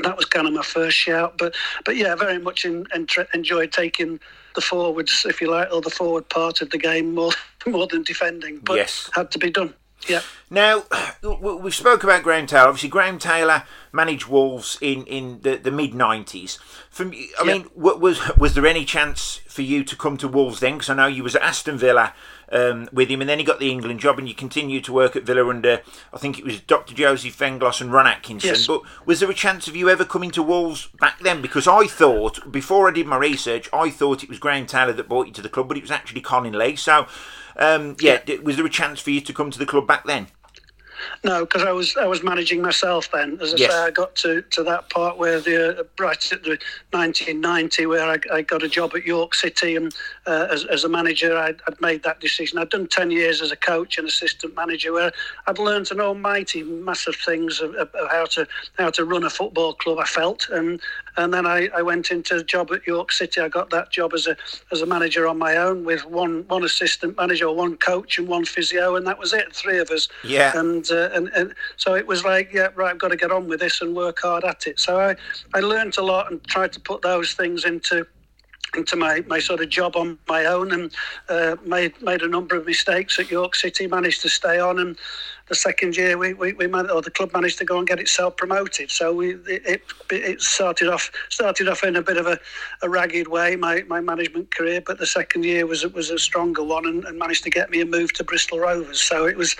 that 0.02 0.16
was 0.18 0.26
kind 0.26 0.48
of 0.48 0.54
my 0.54 0.64
first 0.64 0.98
shout. 0.98 1.38
But 1.38 1.54
but 1.86 1.96
yeah, 1.98 2.16
very 2.16 2.40
much 2.40 2.66
in, 2.66 2.86
entra- 2.96 3.28
enjoyed 3.36 3.72
taking 3.72 4.20
the 4.56 4.62
forwards, 4.62 5.24
if 5.30 5.40
you 5.40 5.52
like, 5.52 5.72
or 5.72 5.80
the 5.82 5.92
forward 5.92 6.28
part 6.30 6.62
of 6.64 6.72
the 6.72 6.80
game 6.80 7.14
more 7.14 7.32
more 7.68 7.86
than 7.86 8.02
defending. 8.02 8.58
But 8.58 8.78
Yes. 8.78 9.08
had 9.14 9.30
to 9.32 9.38
be 9.38 9.52
done. 9.52 9.72
Yeah. 10.08 10.22
Now, 10.50 10.84
we 11.22 11.72
spoke 11.72 12.04
about 12.04 12.24
Graham 12.24 12.48
Taylor. 12.48 12.70
Obviously, 12.70 12.90
Graham 12.90 13.20
Taylor 13.20 13.64
managed 13.92 14.28
Wolves 14.28 14.78
in, 14.80 15.06
in 15.06 15.42
the, 15.42 15.58
the 15.58 15.72
mid 15.72 15.94
nineties. 15.94 16.58
From, 16.90 17.14
I 17.40 17.44
mean, 17.44 17.68
was 17.76 18.22
was 18.38 18.54
there 18.54 18.66
any 18.66 18.86
chance 18.86 19.42
for 19.48 19.62
you 19.62 19.84
to 19.84 19.96
come 19.96 20.16
to 20.18 20.28
Wolves 20.28 20.60
then? 20.60 20.74
Because 20.74 20.90
I 20.90 20.94
know 20.94 21.08
you 21.08 21.24
was 21.24 21.36
at 21.36 21.42
Aston 21.42 21.78
Villa 21.78 22.14
um, 22.50 22.88
with 22.94 23.10
him, 23.10 23.20
and 23.20 23.30
then 23.30 23.40
he 23.40 23.46
got 23.46 23.60
the 23.60 23.70
England 23.70 24.00
job, 24.00 24.20
and 24.20 24.28
you 24.30 24.36
continued 24.36 24.86
to 24.86 24.94
work 24.94 25.16
at 25.16 25.24
Villa 25.24 25.48
under 25.50 25.82
I 26.14 26.18
think 26.18 26.40
it 26.40 26.46
was 26.46 26.62
Dr. 26.62 26.94
Jozef 26.94 27.36
Venglos 27.36 27.82
and 27.82 27.92
Ron 27.92 28.08
Atkinson. 28.08 28.52
Yes. 28.52 28.68
But 28.68 28.84
was 29.06 29.20
there 29.20 29.30
a 29.30 29.34
chance 29.34 29.68
of 29.68 29.76
you 29.76 29.90
ever 29.90 30.06
coming 30.06 30.32
to 30.32 30.44
Wolves 30.44 30.88
back 31.00 31.20
then? 31.20 31.42
Because 31.42 31.68
I 31.68 31.88
thought 31.88 32.52
before 32.52 32.88
I 32.88 32.94
did 32.94 33.08
my 33.08 33.18
research, 33.18 33.70
I 33.74 33.90
thought 33.90 34.24
it 34.24 34.30
was 34.30 34.40
Graham 34.40 34.66
Taylor 34.66 34.94
that 34.94 35.10
brought 35.10 35.28
you 35.28 35.34
to 35.34 35.42
the 35.42 35.50
club, 35.50 35.68
but 35.68 35.78
it 35.78 35.84
was 35.84 35.92
actually 35.92 36.22
Colin 36.22 36.58
Lee. 36.58 36.76
So. 36.78 37.08
Um, 37.58 37.96
yeah, 38.00 38.22
d- 38.24 38.40
was 38.40 38.56
there 38.56 38.66
a 38.66 38.70
chance 38.70 39.00
for 39.00 39.12
you 39.12 39.22
to 39.22 39.34
come 39.34 39.52
to 39.52 39.60
the 39.60 39.66
club 39.66 39.88
back 39.88 40.06
then? 40.06 40.28
No, 41.24 41.46
because 41.46 41.64
I 41.64 41.72
was 41.72 41.96
I 41.98 42.06
was 42.06 42.24
managing 42.24 42.62
myself 42.62 43.10
then. 43.12 43.38
As 43.42 43.54
I 43.54 43.58
Yes. 43.58 43.72
say, 43.72 43.78
I 43.80 43.92
got 43.92 44.16
to, 44.18 44.42
to 44.42 44.64
that 44.64 44.90
part 44.90 45.18
where 45.18 45.40
the 45.40 45.80
uh, 45.80 45.84
right 46.00 46.32
at 46.32 46.44
the 46.44 46.58
1990, 46.92 47.86
where 47.86 48.10
I, 48.10 48.18
I 48.32 48.42
got 48.42 48.64
a 48.64 48.68
job 48.70 48.92
at 48.96 49.06
York 49.06 49.34
City, 49.36 49.76
and 49.76 49.94
uh, 50.26 50.48
as, 50.52 50.66
as 50.66 50.84
a 50.84 50.90
manager, 50.90 51.38
I'd, 51.38 51.60
I'd 51.68 51.80
made 51.82 52.04
that 52.04 52.20
decision. 52.20 52.58
I'd 52.60 52.70
done 52.70 52.88
10 52.88 53.12
years 53.12 53.42
as 53.42 53.52
a 53.52 53.56
coach 53.56 53.98
and 53.98 54.08
assistant 54.08 54.56
manager, 54.56 54.94
where 54.94 55.12
I'd 55.48 55.60
learned 55.60 55.92
an 55.92 56.02
almighty 56.02 56.64
massive 56.64 57.16
things 57.16 57.60
of, 57.62 57.74
of 57.76 57.88
of 57.96 58.10
how 58.12 58.26
to 58.26 58.48
how 58.78 58.90
to 58.92 59.06
run 59.06 59.24
a 59.24 59.30
football 59.30 59.74
club. 59.74 60.00
I 60.00 60.06
felt, 60.06 60.48
and 60.50 60.80
and 61.18 61.34
then 61.34 61.46
I, 61.48 61.68
I 61.76 61.82
went 61.82 62.12
into 62.12 62.36
a 62.38 62.44
job 62.44 62.72
at 62.72 62.86
York 62.86 63.12
City. 63.12 63.42
I 63.42 63.48
got 63.50 63.70
that 63.72 63.92
job 63.92 64.14
as 64.14 64.28
a 64.28 64.36
as 64.72 64.82
a 64.82 64.86
manager 64.86 65.28
on 65.28 65.38
my 65.38 65.58
own 65.58 65.84
with 65.86 66.06
one 66.06 66.46
one 66.48 66.64
assistant 66.64 67.18
manager, 67.18 67.52
one 67.52 67.76
coach, 67.78 68.18
and 68.20 68.28
one 68.28 68.46
physio, 68.46 68.96
and 68.96 69.06
that 69.08 69.18
was 69.20 69.34
it. 69.34 69.54
Three 69.56 69.80
of 69.80 69.90
us. 69.90 70.08
Yeah. 70.24 70.58
And, 70.58 70.87
uh, 70.92 71.10
and 71.14 71.30
and 71.30 71.54
so 71.76 71.96
it 71.96 72.08
was 72.08 72.24
like, 72.24 72.52
yeah, 72.54 72.70
right, 72.76 72.92
I've 72.92 73.00
got 73.00 73.10
to 73.10 73.18
get 73.18 73.32
on 73.32 73.48
with 73.48 73.60
this 73.60 73.82
and 73.82 73.96
work 73.96 74.20
hard 74.22 74.44
at 74.44 74.68
it. 74.68 74.80
So 74.80 75.00
I 75.00 75.16
I 75.54 75.60
learned 75.60 75.98
a 75.98 76.04
lot 76.04 76.32
and 76.32 76.44
tried 76.48 76.74
to 76.74 76.80
put 76.80 77.02
those 77.02 77.34
things 77.34 77.66
into 77.66 78.06
into 78.76 78.96
my, 78.96 79.24
my 79.28 79.40
sort 79.40 79.62
of 79.62 79.70
job 79.70 79.96
on 79.96 80.20
my 80.28 80.46
own 80.46 80.72
and 80.72 80.94
uh, 81.30 81.56
made 81.66 82.00
made 82.02 82.22
a 82.22 82.28
number 82.28 82.56
of 82.56 82.66
mistakes 82.66 83.20
at 83.20 83.32
York 83.32 83.56
City. 83.56 83.88
Managed 83.88 84.22
to 84.22 84.30
stay 84.30 84.60
on, 84.60 84.80
and 84.80 84.98
the 85.50 85.56
second 85.56 85.96
year 85.96 86.18
we 86.18 86.34
we, 86.34 86.54
we 86.54 86.68
man- 86.68 86.90
or 86.90 87.02
the 87.02 87.12
club 87.12 87.32
managed 87.34 87.58
to 87.60 87.66
go 87.66 87.78
and 87.78 87.88
get 87.88 88.00
itself 88.00 88.36
promoted. 88.38 88.92
So 88.92 89.14
we 89.14 89.36
it, 89.36 89.66
it 89.66 89.82
it 90.12 90.42
started 90.42 90.90
off 90.90 91.12
started 91.30 91.68
off 91.68 91.84
in 91.84 91.96
a 91.96 92.02
bit 92.02 92.18
of 92.18 92.28
a, 92.28 92.38
a 92.82 92.90
ragged 92.90 93.28
way 93.28 93.56
my, 93.56 93.84
my 93.88 94.02
management 94.02 94.54
career, 94.56 94.82
but 94.82 94.98
the 95.00 95.08
second 95.08 95.46
year 95.46 95.66
was 95.66 95.86
was 95.94 96.10
a 96.10 96.20
stronger 96.20 96.64
one 96.64 96.86
and, 96.86 97.06
and 97.06 97.18
managed 97.18 97.44
to 97.44 97.50
get 97.50 97.70
me 97.70 97.82
a 97.82 97.86
move 97.86 98.14
to 98.14 98.24
Bristol 98.24 98.60
Rovers. 98.60 99.02
So 99.02 99.26
it 99.26 99.38
was 99.38 99.56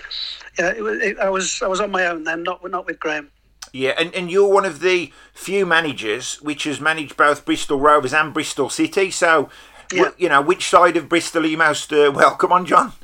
yeah 0.58 0.70
it 0.70 0.82
was 0.82 1.00
it, 1.00 1.18
I 1.18 1.30
was 1.30 1.60
I 1.62 1.66
was 1.68 1.80
on 1.80 1.90
my 1.90 2.06
own 2.06 2.24
then, 2.24 2.42
not 2.42 2.68
not 2.70 2.86
with 2.86 3.00
Graham. 3.00 3.30
Yeah, 3.70 3.92
and, 3.98 4.14
and 4.14 4.30
you're 4.30 4.48
one 4.50 4.64
of 4.64 4.80
the 4.80 5.12
few 5.34 5.66
managers 5.66 6.40
which 6.40 6.64
has 6.64 6.80
managed 6.80 7.18
both 7.18 7.44
Bristol 7.44 7.78
Rovers 7.78 8.14
and 8.14 8.32
Bristol 8.32 8.70
City. 8.70 9.10
So, 9.10 9.50
Yeah. 9.92 10.10
you 10.16 10.30
know, 10.30 10.40
which 10.40 10.70
side 10.70 10.96
of 10.96 11.06
Bristol 11.10 11.42
are 11.44 11.46
you 11.48 11.58
most 11.58 11.92
uh, 11.92 12.10
welcome 12.14 12.50
on, 12.50 12.64
John? 12.64 12.94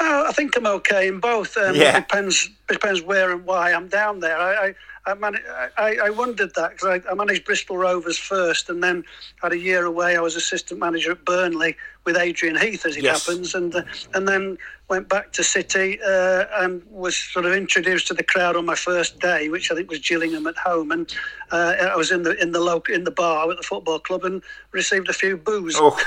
Uh, 0.00 0.24
I 0.28 0.32
think 0.32 0.56
I'm 0.56 0.66
okay 0.66 1.08
in 1.08 1.20
both. 1.20 1.56
Um, 1.56 1.74
Yeah. 1.76 1.98
It 1.98 2.08
depends 2.08 2.50
depends 2.68 3.02
where 3.02 3.30
and 3.32 3.44
why 3.44 3.72
I'm 3.72 3.88
down 3.88 4.20
there. 4.20 4.36
I 4.38 4.68
I, 4.68 4.74
I, 5.06 5.14
man- 5.14 5.38
I, 5.76 5.98
I 6.04 6.10
wondered 6.10 6.54
that 6.54 6.72
because 6.72 7.02
I, 7.06 7.10
I 7.10 7.14
managed 7.14 7.44
Bristol 7.44 7.76
Rovers 7.76 8.18
first, 8.18 8.70
and 8.70 8.82
then 8.82 9.04
had 9.42 9.52
a 9.52 9.58
year 9.58 9.84
away. 9.84 10.16
I 10.16 10.20
was 10.20 10.34
assistant 10.34 10.80
manager 10.80 11.12
at 11.12 11.24
Burnley 11.24 11.76
with 12.04 12.16
Adrian 12.16 12.56
Heath, 12.56 12.86
as 12.86 12.96
it 12.96 13.04
Yes. 13.04 13.26
happens, 13.26 13.54
and 13.54 13.74
uh, 13.74 13.82
and 14.14 14.26
then 14.26 14.58
went 14.88 15.08
back 15.08 15.32
to 15.32 15.42
City 15.42 15.98
uh, 16.06 16.44
and 16.56 16.82
was 16.90 17.16
sort 17.16 17.46
of 17.46 17.52
introduced 17.54 18.06
to 18.08 18.14
the 18.14 18.22
crowd 18.22 18.54
on 18.56 18.66
my 18.66 18.74
first 18.74 19.18
day, 19.18 19.48
which 19.48 19.70
I 19.70 19.74
think 19.74 19.88
was 19.90 19.98
Gillingham 20.00 20.46
at 20.46 20.56
home, 20.58 20.92
and 20.92 21.10
uh, 21.50 21.74
I 21.80 21.96
was 21.96 22.10
in 22.10 22.22
the 22.22 22.40
in 22.40 22.52
the 22.52 22.60
local 22.60 22.94
in 22.94 23.04
the 23.04 23.10
bar 23.10 23.50
at 23.50 23.56
the 23.56 23.62
football 23.62 23.98
club 23.98 24.24
and 24.24 24.42
received 24.72 25.08
a 25.08 25.12
few 25.14 25.36
boos 25.36 25.74
Oh, 25.78 25.98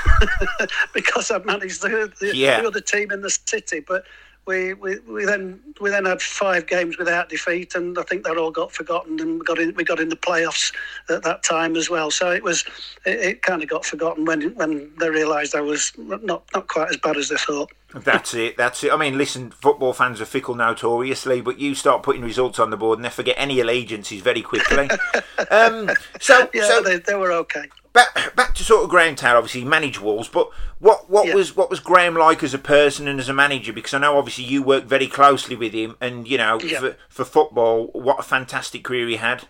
because 0.94 1.30
I 1.30 1.38
managed 1.38 1.82
the, 1.82 2.12
the, 2.20 2.36
Yeah. 2.36 2.60
the 2.60 2.68
other 2.68 2.80
team 2.80 3.10
in 3.10 3.22
the 3.22 3.30
city. 3.30 3.80
But 3.80 4.04
we, 4.48 4.72
we, 4.72 4.98
we 5.00 5.26
then 5.26 5.60
we 5.78 5.90
then 5.90 6.06
had 6.06 6.22
five 6.22 6.66
games 6.66 6.96
without 6.96 7.28
defeat, 7.28 7.74
and 7.74 7.98
I 7.98 8.02
think 8.02 8.24
that 8.24 8.38
all 8.38 8.50
got 8.50 8.72
forgotten. 8.72 9.20
And 9.20 9.38
we 9.38 9.44
got 9.44 9.58
in 9.58 9.74
we 9.74 9.84
got 9.84 10.00
in 10.00 10.08
the 10.08 10.16
playoffs 10.16 10.74
at 11.10 11.22
that 11.22 11.42
time 11.42 11.76
as 11.76 11.90
well. 11.90 12.10
So 12.10 12.32
it 12.32 12.42
was 12.42 12.64
it, 13.04 13.20
it 13.20 13.42
kind 13.42 13.62
of 13.62 13.68
got 13.68 13.84
forgotten 13.84 14.24
when 14.24 14.54
when 14.54 14.90
they 14.98 15.10
realised 15.10 15.54
I 15.54 15.60
was 15.60 15.92
not 15.98 16.24
not 16.24 16.66
quite 16.68 16.88
as 16.88 16.96
bad 16.96 17.18
as 17.18 17.28
they 17.28 17.36
thought. 17.36 17.70
that's 17.92 18.32
it. 18.32 18.56
That's 18.56 18.82
it. 18.84 18.90
I 18.90 18.96
mean, 18.96 19.18
listen, 19.18 19.50
football 19.50 19.92
fans 19.92 20.18
are 20.18 20.26
fickle 20.26 20.54
notoriously, 20.54 21.42
but 21.42 21.58
you 21.58 21.74
start 21.74 22.02
putting 22.02 22.22
results 22.22 22.58
on 22.58 22.70
the 22.70 22.76
board 22.78 22.98
and 22.98 23.04
they 23.04 23.10
forget 23.10 23.34
any 23.38 23.60
allegiances 23.60 24.22
very 24.22 24.42
quickly. 24.42 24.88
um, 25.50 25.90
so, 26.20 26.48
Yeah, 26.54 26.68
so 26.68 26.82
they, 26.82 26.96
they 26.98 27.14
were 27.14 27.32
okay. 27.32 27.64
Back 27.92 28.34
back 28.36 28.54
to 28.54 28.64
sort 28.64 28.84
of 28.84 28.90
Graham 28.90 29.14
Taylor. 29.14 29.36
Obviously, 29.38 29.60
he 29.62 29.66
managed 29.66 29.98
Wolves, 30.00 30.28
but 30.28 30.50
what 30.78 31.08
what 31.10 31.26
Yeah. 31.26 31.34
was 31.34 31.56
what 31.56 31.70
was 31.70 31.80
Graham 31.80 32.14
like 32.14 32.42
as 32.42 32.54
a 32.54 32.58
person 32.58 33.08
and 33.08 33.18
as 33.20 33.28
a 33.28 33.34
manager? 33.34 33.72
Because 33.72 33.94
I 33.94 33.98
know 33.98 34.18
obviously 34.18 34.44
you 34.44 34.62
worked 34.62 34.86
very 34.86 35.06
closely 35.08 35.56
with 35.56 35.72
him, 35.72 35.96
and 36.00 36.26
you 36.28 36.38
know 36.38 36.58
Yeah. 36.60 36.80
for, 36.80 36.96
for 37.08 37.24
football, 37.24 37.88
what 37.88 38.18
a 38.20 38.22
fantastic 38.22 38.84
career 38.84 39.08
he 39.08 39.16
had. 39.16 39.48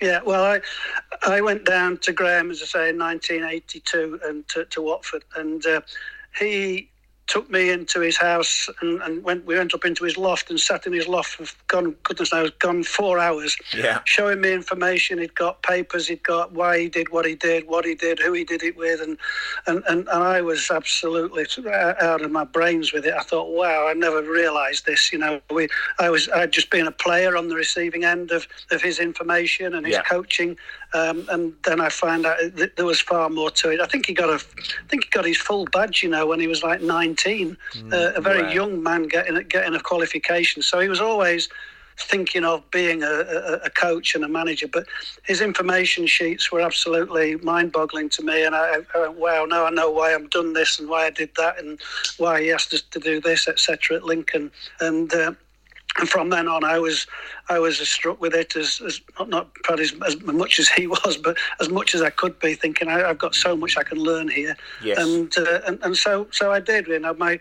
Yeah, 0.00 0.20
well, 0.24 0.44
I 0.44 0.60
I 1.26 1.40
went 1.40 1.64
down 1.64 1.98
to 1.98 2.12
Graham, 2.12 2.50
as 2.50 2.62
I 2.62 2.66
say, 2.66 2.88
in 2.90 2.98
1982, 2.98 4.20
and 4.24 4.48
to, 4.48 4.64
to 4.66 4.80
Watford, 4.82 5.24
and 5.36 5.64
uh, 5.66 5.80
he 6.38 6.90
took 7.26 7.48
me 7.50 7.70
into 7.70 8.00
his 8.00 8.16
house 8.16 8.68
and, 8.82 9.00
and 9.02 9.22
went. 9.24 9.46
We 9.46 9.56
went 9.56 9.74
up 9.74 9.84
into 9.84 10.04
his 10.04 10.16
loft 10.16 10.50
and 10.50 10.60
sat 10.60 10.86
in 10.86 10.92
his 10.92 11.08
loft 11.08 11.30
for 11.32 11.46
gone 11.68 11.96
goodness 12.02 12.32
knows 12.32 12.50
gone 12.58 12.82
four 12.84 13.18
hours, 13.18 13.56
Yeah. 13.74 14.00
showing 14.04 14.40
me 14.40 14.52
information. 14.52 15.18
He'd 15.18 15.34
got 15.34 15.62
papers. 15.62 16.08
He'd 16.08 16.22
got 16.22 16.52
why 16.52 16.78
he 16.80 16.88
did 16.88 17.08
what 17.10 17.24
he 17.24 17.34
did, 17.34 17.66
what 17.66 17.84
he 17.84 17.94
did, 17.94 18.18
who 18.18 18.32
he 18.32 18.44
did 18.44 18.62
it 18.62 18.76
with, 18.76 19.00
and 19.00 19.16
and, 19.66 19.82
and, 19.88 20.06
and 20.08 20.22
I 20.22 20.42
was 20.42 20.70
absolutely 20.70 21.46
uh, 21.66 21.94
out 22.00 22.22
of 22.22 22.30
my 22.30 22.44
brains 22.44 22.92
with 22.92 23.06
it. 23.06 23.14
I 23.14 23.22
thought, 23.22 23.48
wow, 23.50 23.86
I 23.88 23.94
never 23.94 24.22
realised 24.22 24.84
this. 24.86 25.12
You 25.12 25.18
know, 25.18 25.40
we 25.50 25.68
I 25.98 26.10
was 26.10 26.28
I'd 26.28 26.52
just 26.52 26.70
been 26.70 26.86
a 26.86 26.92
player 26.92 27.36
on 27.36 27.48
the 27.48 27.54
receiving 27.56 28.04
end 28.04 28.30
of, 28.32 28.46
of 28.70 28.82
his 28.82 28.98
information 28.98 29.74
and 29.74 29.86
his 29.86 29.94
Yeah. 29.96 30.02
coaching, 30.02 30.56
Um, 30.94 31.26
and 31.28 31.52
then 31.64 31.80
I 31.80 31.88
find 31.88 32.24
out 32.24 32.38
that 32.54 32.76
there 32.76 32.84
was 32.84 33.00
far 33.00 33.28
more 33.28 33.50
to 33.50 33.70
it. 33.70 33.80
I 33.80 33.86
think 33.86 34.06
he 34.06 34.14
got 34.14 34.30
a, 34.30 34.34
I 34.34 34.88
think 34.88 35.04
he 35.04 35.10
got 35.10 35.24
his 35.24 35.36
full 35.36 35.66
badge, 35.66 36.04
you 36.04 36.08
know, 36.08 36.24
when 36.24 36.38
he 36.38 36.46
was 36.46 36.62
like 36.62 36.80
19, 36.80 37.56
mm, 37.72 37.92
uh, 37.92 38.12
a 38.14 38.20
very 38.20 38.42
wow. 38.42 38.50
young 38.50 38.82
man 38.82 39.08
getting 39.08 39.36
getting 39.48 39.74
a 39.74 39.80
qualification. 39.80 40.62
So 40.62 40.78
he 40.78 40.88
was 40.88 41.00
always 41.00 41.48
thinking 41.98 42.44
of 42.44 42.68
being 42.70 43.02
a, 43.02 43.06
a, 43.06 43.52
a, 43.64 43.70
coach 43.70 44.14
and 44.14 44.24
a 44.24 44.28
manager. 44.28 44.68
But 44.68 44.86
his 45.24 45.40
information 45.40 46.06
sheets 46.06 46.50
were 46.50 46.60
absolutely 46.60 47.36
mind-boggling 47.36 48.08
to 48.10 48.22
me, 48.22 48.44
and 48.44 48.54
I, 48.54 48.78
I 48.94 48.98
went, 48.98 49.14
"Wow! 49.14 49.44
Now 49.46 49.66
I 49.66 49.70
know 49.70 49.90
why 49.90 50.14
I've 50.14 50.30
done 50.30 50.52
this 50.52 50.78
and 50.78 50.88
why 50.88 51.06
I 51.06 51.10
did 51.10 51.30
that, 51.36 51.58
and 51.58 51.80
why 52.18 52.42
he 52.42 52.52
asked 52.52 52.72
us 52.72 52.82
to 52.82 53.00
do 53.00 53.20
this, 53.20 53.48
etc." 53.48 53.96
At 53.96 54.04
Lincoln, 54.04 54.50
and. 54.80 55.12
Uh, 55.12 55.32
and 55.98 56.08
from 56.08 56.30
then 56.30 56.48
on, 56.48 56.64
I 56.64 56.78
was 56.78 57.06
I 57.48 57.58
was 57.58 57.80
as 57.80 57.88
struck 57.88 58.20
with 58.20 58.34
it 58.34 58.56
as, 58.56 58.80
as 58.84 59.00
not, 59.18 59.28
not 59.28 59.54
probably 59.62 59.84
as, 59.84 59.94
as, 60.06 60.20
much 60.22 60.58
as 60.58 60.68
he 60.68 60.86
was, 60.96 61.16
but 61.16 61.36
as 61.60 61.68
much 61.68 61.94
as 61.94 62.02
I 62.02 62.10
could 62.10 62.38
be, 62.40 62.54
thinking 62.54 62.88
I, 62.88 63.00
have 63.00 63.18
got 63.18 63.34
so 63.34 63.56
much 63.56 63.76
I 63.76 63.84
can 63.84 63.98
learn 63.98 64.28
here. 64.28 64.56
Yes. 64.82 64.98
And, 64.98 65.36
uh, 65.38 65.60
and 65.66 65.78
and 65.82 65.96
so 65.96 66.26
so 66.30 66.52
I 66.52 66.60
did. 66.60 66.86
You 66.88 66.98
know, 66.98 67.14
my 67.14 67.38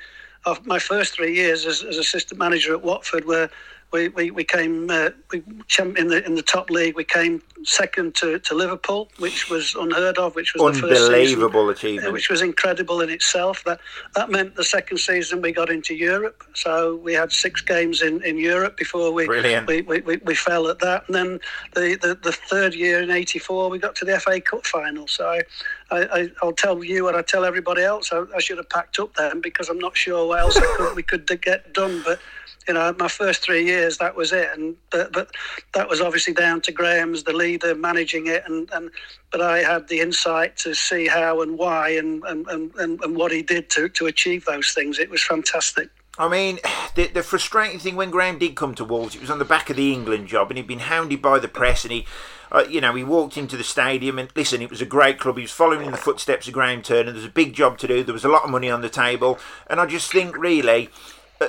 my 0.65 0.79
first 0.79 1.13
three 1.13 1.33
years 1.35 1.65
as, 1.65 1.83
as 1.83 1.97
assistant 1.97 2.39
manager 2.39 2.73
at 2.73 2.83
Watford 2.83 3.25
were 3.25 3.49
we, 3.93 4.09
we, 4.09 4.31
we 4.31 4.43
came 4.43 4.89
uh, 4.89 5.11
we 5.31 5.37
in 5.37 6.07
the 6.07 6.23
in 6.25 6.33
the 6.33 6.41
top 6.41 6.69
league. 6.71 6.95
We 6.95 7.03
came 7.03 7.41
second 7.63 8.15
to, 8.15 8.39
to 8.39 8.55
Liverpool, 8.55 9.09
which 9.19 9.49
was 9.49 9.75
unheard 9.75 10.17
of. 10.17 10.35
Which 10.35 10.53
was 10.53 10.75
unbelievable 10.75 11.67
the 11.67 11.73
first 11.73 11.81
season, 11.81 11.97
achievement, 11.97 12.13
which 12.13 12.29
was 12.29 12.41
incredible 12.41 13.01
in 13.01 13.09
itself. 13.11 13.63
That 13.65 13.79
that 14.15 14.31
meant 14.31 14.55
the 14.55 14.63
second 14.63 14.97
season 14.97 15.41
we 15.41 15.51
got 15.51 15.69
into 15.69 15.93
Europe. 15.93 16.43
So 16.55 16.95
we 16.95 17.13
had 17.13 17.31
six 17.31 17.61
games 17.61 18.01
in, 18.01 18.23
in 18.23 18.37
Europe 18.37 18.77
before 18.77 19.11
we 19.11 19.27
we, 19.27 19.81
we, 19.81 20.01
we, 20.01 20.17
we, 20.17 20.35
fell 20.35 20.67
at 20.67 20.79
that. 20.79 21.03
And 21.07 21.15
then 21.15 21.39
the, 21.75 21.97
the, 22.01 22.15
the 22.15 22.31
third 22.31 22.73
year 22.73 23.01
in 23.01 23.11
'84 23.11 23.69
we 23.69 23.77
got 23.77 23.95
to 23.97 24.05
the 24.05 24.19
FA 24.19 24.41
Cup 24.41 24.65
final. 24.65 25.07
So 25.07 25.29
I, 25.29 25.43
I, 25.91 26.29
will 26.41 26.53
tell 26.53 26.83
you 26.83 27.03
what 27.03 27.15
I 27.15 27.21
tell 27.21 27.45
everybody 27.45 27.83
else. 27.83 28.11
I, 28.11 28.23
I, 28.35 28.39
should 28.39 28.57
have 28.57 28.69
packed 28.69 28.99
up 28.99 29.13
then 29.13 29.39
because 29.41 29.69
I'm 29.69 29.77
not 29.77 29.95
sure 29.95 30.27
what 30.27 30.39
else 30.39 30.59
could, 30.77 30.95
we 30.95 31.03
could 31.03 31.27
get 31.41 31.73
done. 31.73 32.01
But 32.03 32.19
you 32.67 32.73
know, 32.73 32.95
my 32.99 33.07
first 33.07 33.41
three 33.41 33.65
years, 33.65 33.97
that 33.97 34.15
was 34.15 34.31
it. 34.31 34.49
And 34.53 34.75
but, 34.91 35.11
but 35.11 35.31
that 35.73 35.89
was 35.89 36.01
obviously 36.01 36.33
down 36.33 36.61
to 36.61 36.71
Graham 36.71 37.13
as 37.13 37.23
the 37.23 37.33
leader 37.33 37.75
managing 37.75 38.27
it, 38.27 38.43
and, 38.45 38.69
and 38.73 38.89
but 39.31 39.41
I 39.41 39.59
had 39.59 39.87
the 39.87 39.99
insight 39.99 40.57
to 40.57 40.73
see 40.73 41.07
how 41.07 41.41
and 41.41 41.57
why 41.57 41.89
and 41.89 42.23
and, 42.23 42.47
and, 42.47 42.71
and 42.77 43.15
what 43.15 43.31
he 43.31 43.41
did 43.41 43.69
to, 43.71 43.89
to 43.89 44.07
achieve 44.07 44.45
those 44.45 44.71
things. 44.71 44.99
It 44.99 45.09
was 45.09 45.23
fantastic. 45.23 45.89
I 46.17 46.29
mean, 46.29 46.59
the, 46.95 47.07
the 47.07 47.23
frustrating 47.23 47.79
thing 47.79 47.95
when 47.95 48.11
Graham 48.11 48.37
did 48.37 48.55
come 48.55 48.75
to 48.75 48.85
Wolves, 48.85 49.15
it 49.15 49.21
was 49.21 49.31
on 49.31 49.39
the 49.39 49.45
back 49.45 49.69
of 49.69 49.75
the 49.75 49.91
England 49.91 50.27
job, 50.27 50.49
and 50.49 50.57
he'd 50.57 50.67
been 50.67 50.79
hounded 50.79 51.21
by 51.21 51.39
the 51.39 51.47
press, 51.47 51.83
and 51.83 51.91
he, 51.91 52.05
uh, 52.51 52.65
you 52.69 52.81
know, 52.81 52.93
he 52.93 53.03
walked 53.03 53.37
into 53.37 53.57
the 53.57 53.63
stadium, 53.63 54.19
and 54.19 54.29
listen, 54.35 54.61
it 54.61 54.69
was 54.69 54.81
a 54.81 54.85
great 54.85 55.19
club. 55.19 55.37
He 55.37 55.43
was 55.43 55.51
following 55.51 55.85
in 55.85 55.91
the 55.91 55.97
footsteps 55.97 56.47
of 56.47 56.53
Graham 56.53 56.81
Turner. 56.81 57.11
There 57.11 57.15
was 57.15 57.25
a 57.25 57.29
big 57.29 57.53
job 57.53 57.77
to 57.79 57.87
do. 57.87 58.03
There 58.03 58.13
was 58.13 58.25
a 58.25 58.29
lot 58.29 58.43
of 58.43 58.49
money 58.49 58.69
on 58.69 58.81
the 58.81 58.89
table, 58.89 59.39
and 59.67 59.79
I 59.79 59.85
just 59.85 60.11
think 60.11 60.37
really 60.37 60.87
uh, 60.87 60.89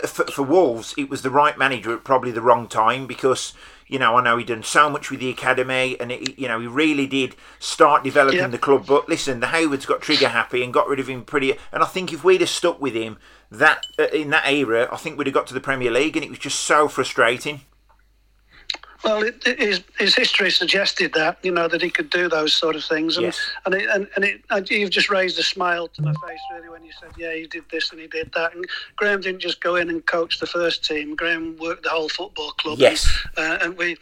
for, 0.00 0.24
for 0.26 0.42
Wolves, 0.42 0.94
it 0.96 1.08
was 1.08 1.22
the 1.22 1.30
right 1.30 1.56
manager 1.58 1.92
at 1.94 2.04
probably 2.04 2.30
the 2.30 2.42
wrong 2.42 2.68
time 2.68 3.06
because 3.06 3.52
you 3.86 3.98
know, 3.98 4.16
I 4.16 4.22
know 4.22 4.38
he 4.38 4.44
done 4.44 4.62
so 4.62 4.88
much 4.88 5.10
with 5.10 5.20
the 5.20 5.28
academy, 5.28 5.96
and 6.00 6.10
it, 6.10 6.38
you 6.38 6.48
know 6.48 6.58
he 6.60 6.66
really 6.66 7.06
did 7.06 7.36
start 7.58 8.02
developing 8.02 8.40
yep. 8.40 8.50
the 8.50 8.58
club. 8.58 8.86
But 8.86 9.08
listen, 9.08 9.40
the 9.40 9.48
Haywards 9.48 9.86
got 9.86 10.00
trigger 10.00 10.28
happy 10.28 10.62
and 10.62 10.72
got 10.72 10.88
rid 10.88 11.00
of 11.00 11.08
him 11.08 11.24
pretty. 11.24 11.52
And 11.72 11.82
I 11.82 11.86
think 11.86 12.12
if 12.12 12.24
we'd 12.24 12.40
have 12.40 12.50
stuck 12.50 12.80
with 12.80 12.94
him 12.94 13.18
that 13.50 13.84
uh, 13.98 14.04
in 14.04 14.30
that 14.30 14.46
era, 14.46 14.88
I 14.90 14.96
think 14.96 15.18
we'd 15.18 15.26
have 15.26 15.34
got 15.34 15.46
to 15.48 15.54
the 15.54 15.60
Premier 15.60 15.90
League, 15.90 16.16
and 16.16 16.24
it 16.24 16.30
was 16.30 16.38
just 16.38 16.60
so 16.60 16.88
frustrating. 16.88 17.60
Well, 19.04 19.22
it, 19.22 19.46
it, 19.46 19.58
his, 19.58 19.82
his 19.98 20.14
history 20.14 20.50
suggested 20.50 21.12
that 21.12 21.38
you 21.42 21.52
know 21.52 21.68
that 21.68 21.82
he 21.82 21.90
could 21.90 22.08
do 22.08 22.28
those 22.28 22.54
sort 22.54 22.74
of 22.74 22.84
things, 22.84 23.16
and 23.16 23.26
yes. 23.26 23.38
and 23.66 23.74
it, 23.74 23.88
and, 23.90 24.08
and 24.16 24.24
it, 24.24 24.70
you've 24.70 24.90
just 24.90 25.10
raised 25.10 25.38
a 25.38 25.42
smile 25.42 25.88
to 25.88 26.02
my 26.02 26.12
face 26.26 26.40
really 26.52 26.70
when 26.70 26.82
you 26.84 26.92
said, 26.98 27.10
yeah, 27.18 27.34
he 27.34 27.46
did 27.46 27.64
this 27.70 27.90
and 27.90 28.00
he 28.00 28.06
did 28.06 28.32
that. 28.34 28.54
And 28.54 28.64
Graham 28.96 29.20
didn't 29.20 29.40
just 29.40 29.60
go 29.60 29.76
in 29.76 29.90
and 29.90 30.04
coach 30.06 30.40
the 30.40 30.46
first 30.46 30.84
team. 30.84 31.14
Graham 31.14 31.56
worked 31.58 31.82
the 31.82 31.90
whole 31.90 32.08
football 32.08 32.52
club. 32.52 32.78
Yes, 32.78 33.06
and, 33.36 33.52
uh, 33.52 33.64
and 33.64 33.76
we 33.76 33.98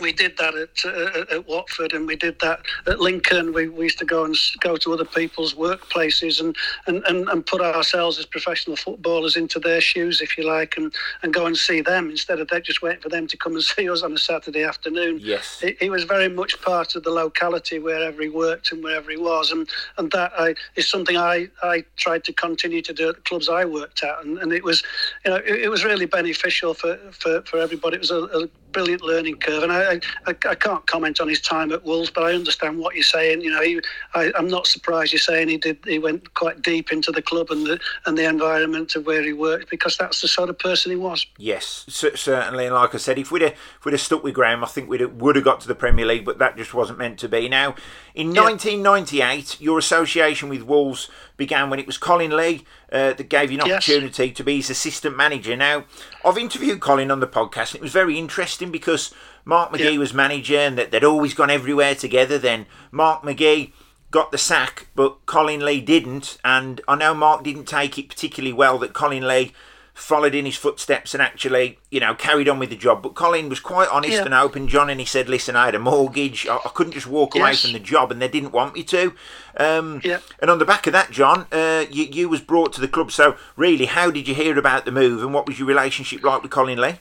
we 0.00 0.12
did 0.12 0.36
that 0.38 0.54
at, 0.54 0.84
uh, 0.84 1.36
at 1.36 1.46
Watford 1.46 1.92
and 1.92 2.06
we 2.06 2.16
did 2.16 2.38
that 2.40 2.60
at 2.86 3.00
Lincoln. 3.00 3.52
We, 3.52 3.68
we 3.68 3.84
used 3.84 3.98
to 3.98 4.04
go 4.04 4.24
and 4.24 4.36
go 4.60 4.76
to 4.76 4.92
other 4.92 5.04
people's 5.04 5.54
workplaces 5.54 6.40
and, 6.40 6.56
and, 6.86 7.02
and, 7.04 7.28
and 7.28 7.44
put 7.44 7.60
ourselves 7.60 8.18
as 8.18 8.26
professional 8.26 8.76
footballers 8.76 9.36
into 9.36 9.58
their 9.58 9.80
shoes, 9.80 10.20
if 10.20 10.38
you 10.38 10.46
like, 10.46 10.76
and, 10.76 10.94
and 11.22 11.34
go 11.34 11.46
and 11.46 11.56
see 11.56 11.80
them 11.80 12.10
instead 12.10 12.40
of 12.40 12.48
that 12.48 12.64
just 12.64 12.82
waiting 12.82 13.02
for 13.02 13.08
them 13.08 13.26
to 13.26 13.36
come 13.36 13.54
and 13.54 13.62
see 13.72 13.88
us 13.90 14.02
on 14.02 14.12
a 14.12 14.18
Saturday 14.18 14.64
afternoon. 14.64 15.18
Yes. 15.20 15.60
He, 15.60 15.76
he 15.80 15.90
was 15.90 16.04
very 16.04 16.28
much 16.28 16.60
part 16.62 16.94
of 16.94 17.02
the 17.02 17.10
locality 17.10 17.78
wherever 17.78 18.22
he 18.22 18.28
worked 18.28 18.72
and 18.72 18.82
wherever 18.82 19.10
he 19.10 19.16
was. 19.16 19.50
And, 19.50 19.68
and 19.98 20.10
that 20.12 20.32
I, 20.38 20.54
is 20.76 20.88
something 20.88 21.16
I, 21.16 21.48
I 21.62 21.84
tried 21.96 22.24
to 22.24 22.32
continue 22.32 22.82
to 22.82 22.92
do 22.92 23.08
at 23.08 23.16
the 23.16 23.22
clubs 23.22 23.48
I 23.48 23.64
worked 23.64 24.02
at. 24.02 24.24
And, 24.24 24.38
and 24.38 24.52
it 24.52 24.64
was, 24.64 24.82
you 25.24 25.30
know, 25.30 25.36
it, 25.38 25.62
it 25.62 25.68
was 25.68 25.84
really 25.84 26.06
beneficial 26.06 26.74
for, 26.74 26.96
for, 27.12 27.42
for 27.42 27.58
everybody. 27.58 27.96
It 27.96 28.00
was 28.00 28.10
a, 28.10 28.24
a 28.24 28.48
brilliant 28.72 29.02
learning 29.02 29.36
curve. 29.36 29.62
And 29.62 29.72
I, 29.72 29.81
I, 29.82 30.00
I, 30.26 30.54
can't 30.54 30.86
comment 30.86 31.20
on 31.20 31.28
his 31.28 31.40
time 31.40 31.72
at 31.72 31.84
Wolves, 31.84 32.10
but 32.10 32.24
I 32.24 32.34
understand 32.34 32.78
what 32.78 32.94
you're 32.94 33.04
saying. 33.04 33.40
You 33.40 33.50
know, 33.50 33.62
he, 33.62 33.80
I, 34.14 34.32
am 34.36 34.48
not 34.48 34.66
surprised 34.66 35.12
you're 35.12 35.20
saying 35.20 35.48
he 35.48 35.56
did. 35.56 35.78
He 35.84 35.98
went 35.98 36.32
quite 36.34 36.62
deep 36.62 36.92
into 36.92 37.12
the 37.12 37.22
club 37.22 37.50
and 37.50 37.66
the 37.66 37.80
and 38.06 38.16
the 38.16 38.28
environment 38.28 38.94
of 38.96 39.06
where 39.06 39.22
he 39.22 39.32
worked 39.32 39.70
because 39.70 39.96
that's 39.96 40.20
the 40.20 40.28
sort 40.28 40.50
of 40.50 40.58
person 40.58 40.90
he 40.90 40.96
was. 40.96 41.26
Yes, 41.38 41.84
certainly. 41.88 42.66
And 42.66 42.74
like 42.74 42.94
I 42.94 42.98
said, 42.98 43.18
if 43.18 43.30
we'd 43.30 43.42
have, 43.42 43.52
if 43.52 43.84
we'd 43.84 43.92
have 43.92 44.00
stuck 44.00 44.22
with 44.22 44.34
Graham, 44.34 44.64
I 44.64 44.68
think 44.68 44.88
we 44.88 45.04
would 45.04 45.36
have 45.36 45.44
got 45.44 45.60
to 45.60 45.68
the 45.68 45.74
Premier 45.74 46.06
League, 46.06 46.24
but 46.24 46.38
that 46.38 46.56
just 46.56 46.74
wasn't 46.74 46.98
meant 46.98 47.18
to 47.20 47.28
be. 47.28 47.48
Now, 47.48 47.74
in 48.14 48.34
yeah. 48.34 48.42
1998, 48.42 49.60
your 49.60 49.78
association 49.78 50.48
with 50.48 50.62
Wolves 50.62 51.08
began 51.36 51.70
when 51.70 51.78
it 51.78 51.86
was 51.86 51.98
Colin 51.98 52.36
Lee 52.36 52.64
uh, 52.92 53.14
that 53.14 53.28
gave 53.28 53.50
you 53.50 53.58
an 53.58 53.66
yes. 53.66 53.76
opportunity 53.76 54.30
to 54.30 54.44
be 54.44 54.56
his 54.56 54.70
assistant 54.70 55.16
manager. 55.16 55.56
Now, 55.56 55.84
I've 56.24 56.38
interviewed 56.38 56.80
Colin 56.80 57.10
on 57.10 57.20
the 57.20 57.26
podcast, 57.26 57.70
and 57.70 57.76
it 57.76 57.82
was 57.82 57.92
very 57.92 58.18
interesting 58.18 58.70
because 58.70 59.14
Mark 59.44 59.72
McGhee 59.72 59.98
was 59.98 60.14
manager, 60.14 60.58
and 60.58 60.78
that 60.78 60.90
they'd 60.90 61.04
always 61.04 61.34
gone 61.34 61.50
everywhere 61.50 61.94
together. 61.94 62.38
Then 62.38 62.66
Mark 62.90 63.22
McGhee 63.22 63.72
got 64.10 64.30
the 64.30 64.38
sack, 64.38 64.88
but 64.94 65.24
Colin 65.26 65.64
Lee 65.64 65.80
didn't, 65.80 66.38
and 66.44 66.80
I 66.86 66.94
know 66.94 67.14
Mark 67.14 67.42
didn't 67.42 67.64
take 67.64 67.98
it 67.98 68.08
particularly 68.08 68.52
well 68.52 68.78
that 68.78 68.92
Colin 68.92 69.26
Lee 69.26 69.52
followed 69.94 70.34
in 70.34 70.46
his 70.46 70.56
footsteps 70.56 71.12
and 71.12 71.22
actually, 71.22 71.78
you 71.90 72.00
know, 72.00 72.14
carried 72.14 72.48
on 72.48 72.58
with 72.58 72.70
the 72.70 72.76
job. 72.76 73.02
But 73.02 73.14
Colin 73.14 73.48
was 73.48 73.60
quite 73.60 73.88
honest 73.88 74.14
yeah. 74.14 74.24
and 74.24 74.34
open, 74.34 74.68
John, 74.68 74.88
and 74.88 74.98
he 75.00 75.06
said, 75.06 75.28
"Listen, 75.28 75.56
I 75.56 75.66
had 75.66 75.74
a 75.74 75.78
mortgage. 75.78 76.46
I, 76.46 76.56
I 76.56 76.70
couldn't 76.74 76.92
just 76.92 77.06
walk 77.06 77.34
yes. 77.34 77.42
away 77.42 77.54
from 77.54 77.72
the 77.72 77.78
job, 77.78 78.10
and 78.10 78.20
they 78.20 78.28
didn't 78.28 78.52
want 78.52 78.74
me 78.74 78.84
to." 78.84 79.14
Um, 79.56 80.00
yeah. 80.04 80.20
And 80.40 80.50
on 80.50 80.58
the 80.58 80.64
back 80.64 80.86
of 80.86 80.92
that, 80.92 81.10
John, 81.10 81.46
uh, 81.52 81.84
you, 81.90 82.04
you 82.04 82.28
was 82.28 82.40
brought 82.40 82.72
to 82.74 82.80
the 82.80 82.88
club. 82.88 83.12
So, 83.12 83.36
really, 83.56 83.86
how 83.86 84.10
did 84.10 84.28
you 84.28 84.34
hear 84.34 84.58
about 84.58 84.84
the 84.84 84.92
move, 84.92 85.22
and 85.22 85.34
what 85.34 85.46
was 85.46 85.58
your 85.58 85.68
relationship 85.68 86.22
like 86.22 86.42
with 86.42 86.50
Colin 86.50 86.80
Lee? 86.80 86.96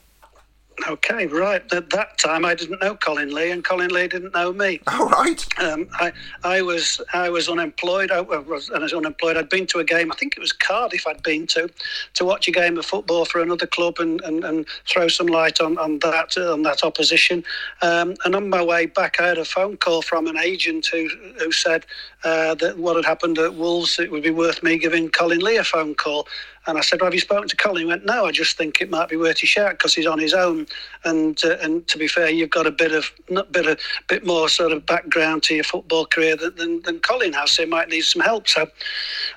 Okay, 0.87 1.27
right. 1.27 1.61
At 1.73 1.89
that 1.91 2.17
time, 2.17 2.45
I 2.45 2.55
didn't 2.55 2.81
know 2.81 2.95
Colin 2.95 3.33
Lee, 3.33 3.51
and 3.51 3.63
Colin 3.63 3.89
Lee 3.91 4.07
didn't 4.07 4.33
know 4.33 4.51
me. 4.51 4.79
All 4.87 5.07
right. 5.07 5.45
Um, 5.59 5.87
I, 5.93 6.11
I 6.43 6.61
was, 6.61 7.01
I 7.13 7.29
was 7.29 7.49
unemployed. 7.49 8.11
I 8.11 8.21
was, 8.21 8.71
I 8.71 8.79
was 8.79 8.93
unemployed. 8.93 9.37
I'd 9.37 9.49
been 9.49 9.67
to 9.67 9.79
a 9.79 9.83
game. 9.83 10.11
I 10.11 10.15
think 10.15 10.35
it 10.35 10.39
was 10.39 10.51
Cardiff. 10.51 11.05
I'd 11.07 11.23
been 11.23 11.47
to, 11.47 11.69
to 12.15 12.25
watch 12.25 12.47
a 12.47 12.51
game 12.51 12.77
of 12.77 12.85
football 12.85 13.25
for 13.25 13.41
another 13.41 13.67
club 13.67 13.99
and, 13.99 14.21
and, 14.21 14.43
and 14.43 14.65
throw 14.87 15.07
some 15.07 15.27
light 15.27 15.61
on, 15.61 15.77
on 15.77 15.99
that 15.99 16.37
on 16.37 16.63
that 16.63 16.83
opposition. 16.83 17.43
Um, 17.81 18.15
and 18.25 18.35
on 18.35 18.49
my 18.49 18.63
way 18.63 18.85
back, 18.85 19.19
I 19.19 19.27
had 19.27 19.37
a 19.37 19.45
phone 19.45 19.77
call 19.77 20.01
from 20.01 20.27
an 20.27 20.37
agent 20.37 20.87
who 20.87 21.09
who 21.39 21.51
said 21.51 21.85
uh, 22.23 22.55
that 22.55 22.77
what 22.77 22.95
had 22.95 23.05
happened 23.05 23.37
at 23.39 23.55
Wolves, 23.55 23.99
it 23.99 24.11
would 24.11 24.23
be 24.23 24.29
worth 24.29 24.61
me 24.61 24.77
giving 24.77 25.09
Colin 25.09 25.39
Lee 25.39 25.57
a 25.57 25.63
phone 25.63 25.95
call. 25.95 26.27
And 26.67 26.77
I 26.77 26.81
said, 26.81 27.01
well, 27.01 27.07
"Have 27.07 27.15
you 27.15 27.19
spoken 27.19 27.47
to 27.47 27.55
Colin?" 27.55 27.81
He 27.81 27.85
went, 27.87 28.05
"No, 28.05 28.25
I 28.25 28.31
just 28.31 28.55
think 28.55 28.81
it 28.81 28.91
might 28.91 29.09
be 29.09 29.15
worth 29.17 29.41
a 29.41 29.47
shout 29.47 29.71
because 29.71 29.95
he's 29.95 30.05
on 30.05 30.19
his 30.19 30.33
own." 30.33 30.67
And 31.03 31.43
uh, 31.43 31.57
and 31.59 31.87
to 31.87 31.97
be 31.97 32.07
fair, 32.07 32.29
you've 32.29 32.51
got 32.51 32.67
a 32.67 32.71
bit 32.71 32.91
of 32.91 33.11
not 33.29 33.51
bit 33.51 33.65
a 33.65 33.77
bit 34.07 34.25
more 34.25 34.47
sort 34.47 34.71
of 34.71 34.85
background 34.85 35.41
to 35.43 35.55
your 35.55 35.63
football 35.63 36.05
career 36.05 36.35
than, 36.35 36.55
than, 36.57 36.81
than 36.83 36.99
Colin 36.99 37.33
has, 37.33 37.53
so 37.53 37.63
he 37.63 37.69
might 37.69 37.89
need 37.89 38.01
some 38.01 38.21
help. 38.21 38.47
So 38.47 38.67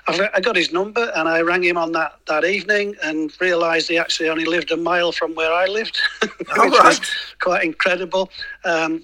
I've, 0.07 0.21
I 0.35 0.39
got 0.39 0.55
his 0.55 0.71
number 0.71 1.11
and 1.15 1.27
I 1.27 1.41
rang 1.41 1.63
him 1.63 1.77
on 1.77 1.93
that, 1.93 2.19
that 2.27 2.45
evening 2.45 2.95
and 3.03 3.31
realised 3.41 3.87
he 3.87 3.97
actually 3.97 4.29
only 4.29 4.45
lived 4.45 4.71
a 4.71 4.77
mile 4.77 5.11
from 5.11 5.33
where 5.33 5.51
I 5.51 5.65
lived, 5.65 5.99
which 6.21 6.47
right. 6.55 6.69
was 6.69 7.01
quite 7.39 7.63
incredible. 7.63 8.29
Um, 8.63 9.03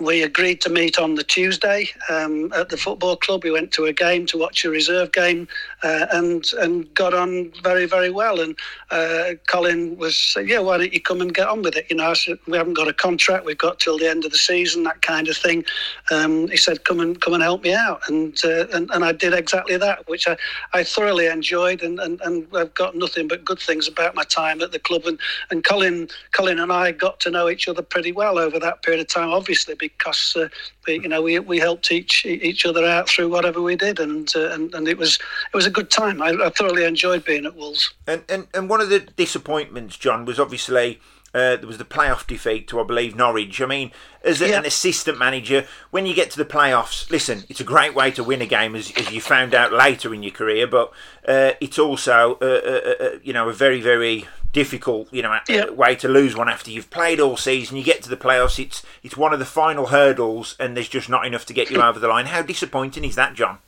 we 0.00 0.22
agreed 0.22 0.60
to 0.62 0.70
meet 0.70 0.98
on 0.98 1.14
the 1.14 1.22
Tuesday 1.22 1.88
um, 2.08 2.52
at 2.52 2.68
the 2.68 2.76
football 2.76 3.16
club. 3.16 3.44
We 3.44 3.50
went 3.50 3.72
to 3.72 3.84
a 3.86 3.92
game 3.92 4.26
to 4.26 4.38
watch 4.38 4.64
a 4.64 4.70
reserve 4.70 5.12
game 5.12 5.48
uh, 5.84 6.06
and 6.12 6.52
and 6.54 6.92
got 6.94 7.14
on 7.14 7.52
very 7.62 7.86
very 7.86 8.10
well. 8.10 8.40
And 8.40 8.56
uh, 8.90 9.34
Colin 9.46 9.96
was 9.96 10.36
yeah, 10.42 10.58
why 10.58 10.78
don't 10.78 10.92
you 10.92 11.00
come 11.00 11.20
and 11.20 11.34
get 11.34 11.48
on 11.48 11.62
with 11.62 11.76
it? 11.76 11.86
You 11.90 11.96
know, 11.96 12.14
said, 12.14 12.38
we 12.46 12.56
haven't 12.56 12.74
got 12.74 12.88
a 12.88 12.92
contract. 12.92 13.44
We've 13.44 13.58
got 13.58 13.78
till 13.78 13.98
the 13.98 14.08
end 14.08 14.24
of 14.24 14.32
the 14.32 14.38
season, 14.38 14.82
that 14.84 15.02
kind 15.02 15.28
of 15.28 15.36
thing. 15.36 15.64
Um, 16.10 16.48
he 16.48 16.56
said, 16.56 16.84
come 16.84 17.00
and 17.00 17.20
come 17.20 17.34
and 17.34 17.42
help 17.42 17.62
me 17.62 17.74
out, 17.74 18.00
and 18.08 18.38
uh, 18.44 18.66
and, 18.72 18.90
and 18.90 19.04
I 19.04 19.12
did 19.12 19.34
exactly 19.34 19.76
that, 19.76 20.08
which 20.08 20.26
I, 20.26 20.36
I 20.72 20.82
thoroughly 20.82 21.26
enjoyed, 21.26 21.82
and, 21.82 22.00
and, 22.00 22.20
and 22.22 22.46
I've 22.54 22.74
got 22.74 22.96
nothing 22.96 23.28
but 23.28 23.44
good 23.44 23.58
things 23.58 23.86
about 23.86 24.14
my 24.14 24.24
time 24.24 24.60
at 24.62 24.72
the 24.72 24.78
club. 24.78 25.04
And, 25.06 25.18
and 25.50 25.64
Colin 25.64 26.08
Colin 26.32 26.58
and 26.58 26.72
I 26.72 26.92
got 26.92 27.20
to 27.20 27.30
know 27.30 27.48
each 27.48 27.68
other 27.68 27.82
pretty 27.82 28.12
well 28.12 28.38
over 28.38 28.58
that 28.58 28.82
period 28.82 29.00
of 29.00 29.08
time, 29.08 29.30
obviously 29.30 29.74
because 29.74 30.34
uh, 30.36 30.48
we, 30.86 30.94
you 30.94 31.08
know 31.08 31.22
we, 31.22 31.38
we 31.38 31.58
helped 31.58 31.92
each 31.92 32.24
each 32.24 32.64
other 32.64 32.84
out 32.86 33.08
through 33.08 33.28
whatever 33.28 33.60
we 33.60 33.76
did, 33.76 33.98
and 33.98 34.30
uh, 34.34 34.50
and, 34.50 34.74
and 34.74 34.88
it 34.88 34.98
was 34.98 35.16
it 35.52 35.56
was 35.56 35.66
a 35.66 35.70
good 35.74 35.90
time. 35.90 36.22
I, 36.22 36.30
I 36.30 36.50
thoroughly 36.50 36.84
enjoyed 36.84 37.24
being 37.24 37.44
at 37.44 37.56
Wolves. 37.56 37.92
And, 38.06 38.22
and 38.28 38.46
and 38.54 38.68
one 38.68 38.80
of 38.80 38.88
the 38.88 39.00
disappointments, 39.00 39.96
John, 39.96 40.24
was 40.24 40.40
obviously 40.40 41.00
uh, 41.34 41.56
there 41.56 41.66
was 41.66 41.78
the 41.78 41.84
playoff 41.84 42.26
defeat 42.26 42.68
to, 42.68 42.80
I 42.80 42.84
believe, 42.84 43.16
Norwich. 43.16 43.60
I 43.60 43.66
mean, 43.66 43.90
as 44.22 44.40
a, 44.40 44.54
an 44.56 44.64
assistant 44.64 45.18
manager, 45.18 45.66
when 45.90 46.06
you 46.06 46.14
get 46.14 46.30
to 46.30 46.38
the 46.38 46.44
playoffs, 46.44 47.10
listen, 47.10 47.42
it's 47.48 47.60
a 47.60 47.64
great 47.64 47.94
way 47.94 48.12
to 48.12 48.22
win 48.22 48.40
a 48.40 48.46
game, 48.46 48.76
as, 48.76 48.92
as 48.96 49.10
you 49.10 49.20
found 49.20 49.52
out 49.52 49.72
later 49.72 50.14
in 50.14 50.22
your 50.22 50.32
career, 50.32 50.68
but 50.68 50.92
uh, 51.26 51.52
it's 51.60 51.78
also, 51.78 52.38
uh, 52.40 52.44
uh, 52.44 53.04
uh 53.04 53.18
you 53.24 53.32
know, 53.32 53.48
a 53.48 53.52
very, 53.52 53.80
very 53.80 54.26
difficult, 54.52 55.12
you 55.12 55.22
know, 55.22 55.36
way 55.72 55.96
to 55.96 56.08
lose 56.08 56.36
one 56.36 56.48
after 56.48 56.70
you've 56.70 56.88
played 56.88 57.18
all 57.18 57.36
season. 57.36 57.76
You 57.76 57.82
get 57.82 58.02
to 58.02 58.08
the 58.08 58.16
playoffs, 58.16 58.64
it's 58.64 58.84
it's 59.02 59.16
one 59.16 59.32
of 59.32 59.40
the 59.40 59.44
final 59.44 59.86
hurdles, 59.86 60.54
and 60.60 60.76
there's 60.76 60.88
just 60.88 61.08
not 61.08 61.26
enough 61.26 61.44
to 61.46 61.52
get 61.52 61.68
you 61.68 61.82
over 61.82 61.98
the 61.98 62.08
line. 62.08 62.26
How 62.26 62.42
disappointing 62.42 63.04
is 63.04 63.16
that, 63.16 63.34
John? 63.34 63.58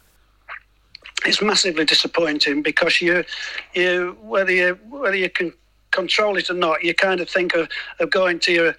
It's 1.24 1.42
massively 1.42 1.84
disappointing 1.84 2.62
because 2.62 3.00
you, 3.00 3.24
you 3.74 4.16
whether 4.20 4.52
you 4.52 4.78
whether 4.88 5.16
you 5.16 5.30
can 5.30 5.52
control 5.90 6.36
it 6.36 6.50
or 6.50 6.54
not, 6.54 6.84
you 6.84 6.94
kind 6.94 7.20
of 7.20 7.28
think 7.28 7.54
of, 7.54 7.68
of 7.98 8.10
going 8.10 8.38
to 8.40 8.52
your 8.52 8.74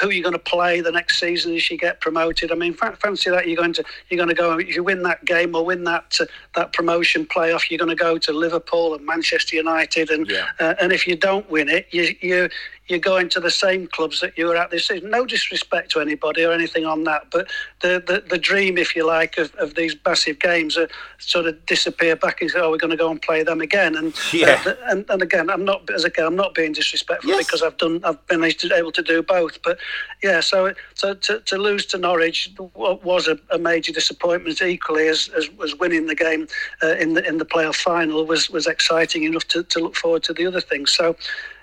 who 0.00 0.10
you're 0.10 0.22
going 0.22 0.32
to 0.32 0.38
play 0.38 0.80
the 0.80 0.90
next 0.90 1.20
season 1.20 1.54
as 1.54 1.70
you 1.70 1.76
get 1.76 2.00
promoted. 2.00 2.50
I 2.50 2.54
mean, 2.54 2.72
fancy 2.72 3.30
that 3.30 3.46
you're 3.46 3.56
going 3.56 3.74
to 3.74 3.84
you're 4.08 4.16
going 4.16 4.28
to 4.28 4.34
go 4.34 4.58
if 4.58 4.74
you 4.74 4.82
win 4.82 5.02
that 5.02 5.24
game 5.24 5.54
or 5.54 5.64
win 5.64 5.84
that 5.84 6.16
uh, 6.20 6.26
that 6.54 6.72
promotion 6.72 7.26
playoff, 7.26 7.70
you're 7.70 7.78
going 7.78 7.90
to 7.90 7.94
go 7.94 8.18
to 8.18 8.32
Liverpool 8.32 8.94
and 8.94 9.04
Manchester 9.04 9.56
United, 9.56 10.10
and 10.10 10.28
yeah. 10.28 10.46
uh, 10.58 10.74
and 10.80 10.92
if 10.92 11.06
you 11.06 11.16
don't 11.16 11.48
win 11.50 11.68
it, 11.68 11.86
you 11.90 12.14
you 12.20 12.48
you're 12.88 12.98
going 12.98 13.28
to 13.30 13.40
the 13.40 13.50
same 13.50 13.86
clubs 13.86 14.20
that 14.20 14.36
you 14.36 14.46
were 14.46 14.56
at 14.56 14.70
this 14.70 14.86
season. 14.88 15.10
No 15.10 15.26
disrespect 15.26 15.90
to 15.92 16.00
anybody 16.00 16.44
or 16.44 16.52
anything 16.52 16.84
on 16.84 17.04
that, 17.04 17.30
but 17.30 17.48
the 17.80 18.02
the, 18.06 18.24
the 18.28 18.38
dream, 18.38 18.78
if 18.78 18.96
you 18.96 19.06
like, 19.06 19.38
of, 19.38 19.54
of 19.56 19.74
these 19.74 19.96
massive 20.04 20.38
games 20.38 20.76
uh, 20.76 20.86
sort 21.18 21.46
of 21.46 21.64
disappear 21.66 22.16
back 22.16 22.40
and 22.40 22.50
say, 22.50 22.60
oh, 22.60 22.70
we're 22.70 22.78
going 22.78 22.90
to 22.90 22.96
go 22.96 23.10
and 23.10 23.20
play 23.20 23.42
them 23.42 23.60
again. 23.60 23.96
And 23.96 24.14
yeah. 24.32 24.62
uh, 24.66 24.74
and, 24.86 25.04
and 25.08 25.22
again, 25.22 25.50
I'm 25.50 25.64
not 25.64 25.88
as 25.90 26.04
again, 26.04 26.26
I'm 26.26 26.36
not 26.36 26.54
being 26.54 26.72
disrespectful 26.72 27.30
yes. 27.30 27.46
because 27.46 27.62
I've 27.62 27.76
done 27.76 28.00
I've 28.04 28.24
been 28.26 28.42
able 28.44 28.92
to 28.92 29.02
do 29.02 29.22
both. 29.22 29.62
But 29.62 29.78
yeah, 30.22 30.40
so 30.40 30.74
so 30.94 31.14
to, 31.14 31.40
to 31.40 31.58
lose 31.58 31.86
to 31.86 31.98
Norwich 31.98 32.52
was 32.74 33.28
a, 33.28 33.38
a 33.50 33.58
major 33.58 33.92
disappointment. 33.92 34.60
Equally 34.62 35.08
as, 35.08 35.28
as, 35.36 35.48
as 35.62 35.74
winning 35.76 36.06
the 36.06 36.14
game 36.14 36.48
uh, 36.82 36.94
in 36.96 37.14
the 37.14 37.26
in 37.26 37.38
the 37.38 37.44
playoff 37.44 37.76
final 37.76 38.24
was 38.24 38.50
was 38.50 38.66
exciting 38.66 39.24
enough 39.24 39.46
to, 39.48 39.62
to 39.64 39.78
look 39.78 39.96
forward 39.96 40.22
to 40.24 40.32
the 40.32 40.46
other 40.46 40.60
things. 40.60 40.92
So 40.92 41.16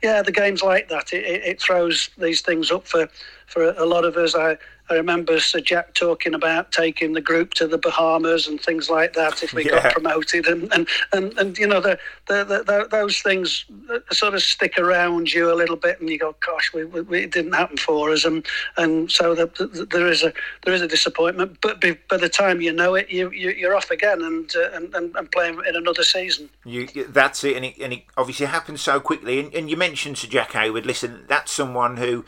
yeah, 0.04 0.22
the 0.22 0.32
games 0.32 0.62
like 0.62 0.90
that 0.90 1.14
it, 1.16 1.44
it 1.44 1.62
throws 1.62 2.10
these 2.18 2.42
things 2.42 2.72
up 2.72 2.88
for 2.88 3.08
for 3.48 3.70
a 3.72 3.86
lot 3.86 4.06
of 4.06 4.18
us. 4.18 4.36
I 4.36 4.58
I 4.90 4.96
remember 4.96 5.40
Sir 5.40 5.62
Jack 5.62 5.94
talking 5.96 6.34
about 6.34 6.72
taking 6.72 7.14
the 7.14 7.22
group 7.22 7.56
to 7.56 7.68
the 7.68 7.78
Bahamas 7.78 8.48
and 8.48 8.62
things 8.62 8.90
like 8.90 9.14
that 9.14 9.42
if 9.42 9.54
we 9.54 9.66
yeah. 9.66 9.82
got 9.82 9.94
promoted, 9.94 10.46
and, 10.46 10.72
and, 10.74 10.88
and, 11.12 11.38
and 11.38 11.58
you 11.58 11.68
know 11.68 11.82
the, 11.82 11.98
the, 12.28 12.44
the, 12.44 12.88
those 12.92 13.20
things 13.20 13.66
sort 14.12 14.36
of 14.36 14.44
stick 14.44 14.78
around 14.78 15.34
you 15.34 15.52
a 15.52 15.56
little 15.56 15.76
bit, 15.76 16.00
and 16.00 16.10
you 16.10 16.20
go, 16.20 16.36
"Gosh, 16.46 16.72
we, 16.74 16.86
we, 16.86 17.24
it 17.24 17.32
didn't 17.32 17.54
happen 17.54 17.78
for 17.78 18.12
us," 18.12 18.26
and 18.26 18.46
and 18.78 19.12
so 19.12 19.34
the, 19.34 19.48
the, 19.48 19.86
there 19.86 20.08
is 20.08 20.22
a 20.24 20.32
there 20.64 20.74
is 20.74 20.82
a 20.82 20.88
disappointment. 20.88 21.58
But 21.62 21.82
by, 21.82 21.98
by 22.08 22.18
the 22.18 22.30
time 22.30 22.62
you 22.62 22.72
know 22.72 22.94
it, 22.94 23.10
you, 23.10 23.32
you 23.32 23.68
are 23.68 23.76
off 23.76 23.90
again 23.90 24.22
and, 24.22 24.52
uh, 24.56 24.70
and, 24.74 24.94
and 24.94 25.16
and 25.16 25.32
playing 25.32 25.62
in 25.68 25.76
another 25.76 26.04
season. 26.04 26.50
You 26.64 26.88
that's 27.10 27.44
it, 27.44 27.56
and 27.56 27.66
it, 27.66 27.80
and 27.80 27.94
it 27.94 28.04
obviously 28.18 28.46
happens 28.46 28.82
so 28.82 29.00
quickly. 29.00 29.40
And, 29.40 29.54
and 29.54 29.70
you 29.70 29.78
mentioned 29.78 30.20
Sir 30.20 30.28
Jack 30.28 30.52
Hayward. 30.54 30.86
Listen, 30.86 31.24
that's 31.28 31.52
someone 31.52 31.98
who 31.98 32.24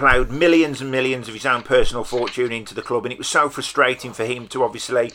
ploughed 0.00 0.30
millions 0.30 0.80
and 0.80 0.90
millions 0.90 1.28
of 1.28 1.34
his 1.34 1.44
own 1.44 1.62
personal 1.62 2.04
fortune 2.04 2.50
into 2.52 2.74
the 2.74 2.80
club, 2.80 3.04
and 3.04 3.12
it 3.12 3.18
was 3.18 3.28
so 3.28 3.50
frustrating 3.50 4.14
for 4.14 4.24
him 4.24 4.48
to 4.48 4.64
obviously 4.64 5.12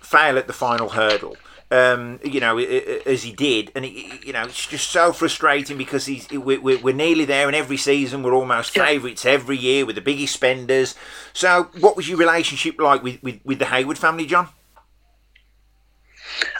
fail 0.00 0.38
at 0.38 0.46
the 0.46 0.54
final 0.54 0.88
hurdle. 0.88 1.36
Um, 1.70 2.18
you 2.24 2.40
know, 2.40 2.58
as 2.58 3.22
he 3.22 3.32
did, 3.32 3.72
and 3.74 3.84
it, 3.84 4.24
you 4.24 4.32
know, 4.32 4.44
it's 4.44 4.66
just 4.66 4.90
so 4.90 5.12
frustrating 5.12 5.76
because 5.76 6.06
he's 6.06 6.30
we're, 6.30 6.60
we're 6.60 6.94
nearly 6.94 7.26
there, 7.26 7.46
and 7.46 7.54
every 7.54 7.76
season 7.76 8.22
we're 8.22 8.34
almost 8.34 8.70
favourites 8.70 9.26
every 9.26 9.58
year 9.58 9.84
with 9.84 9.96
the 9.96 10.02
biggest 10.02 10.32
spenders. 10.32 10.94
So, 11.34 11.70
what 11.80 11.96
was 11.96 12.08
your 12.08 12.18
relationship 12.18 12.80
like 12.80 13.02
with, 13.02 13.22
with, 13.22 13.40
with 13.44 13.58
the 13.58 13.66
Hayward 13.66 13.98
family, 13.98 14.26
John? 14.26 14.48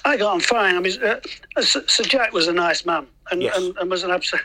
I 0.04 0.16
got 0.18 0.34
on 0.34 0.40
fine. 0.40 0.76
I 0.76 0.80
mean, 0.80 1.02
uh, 1.02 1.62
Sir 1.62 2.04
Jack 2.04 2.32
was 2.32 2.48
a 2.48 2.52
nice 2.52 2.84
man, 2.84 3.06
and, 3.30 3.42
yes. 3.42 3.56
and, 3.56 3.76
and 3.78 3.90
was 3.90 4.04
an 4.04 4.10
absolute 4.10 4.44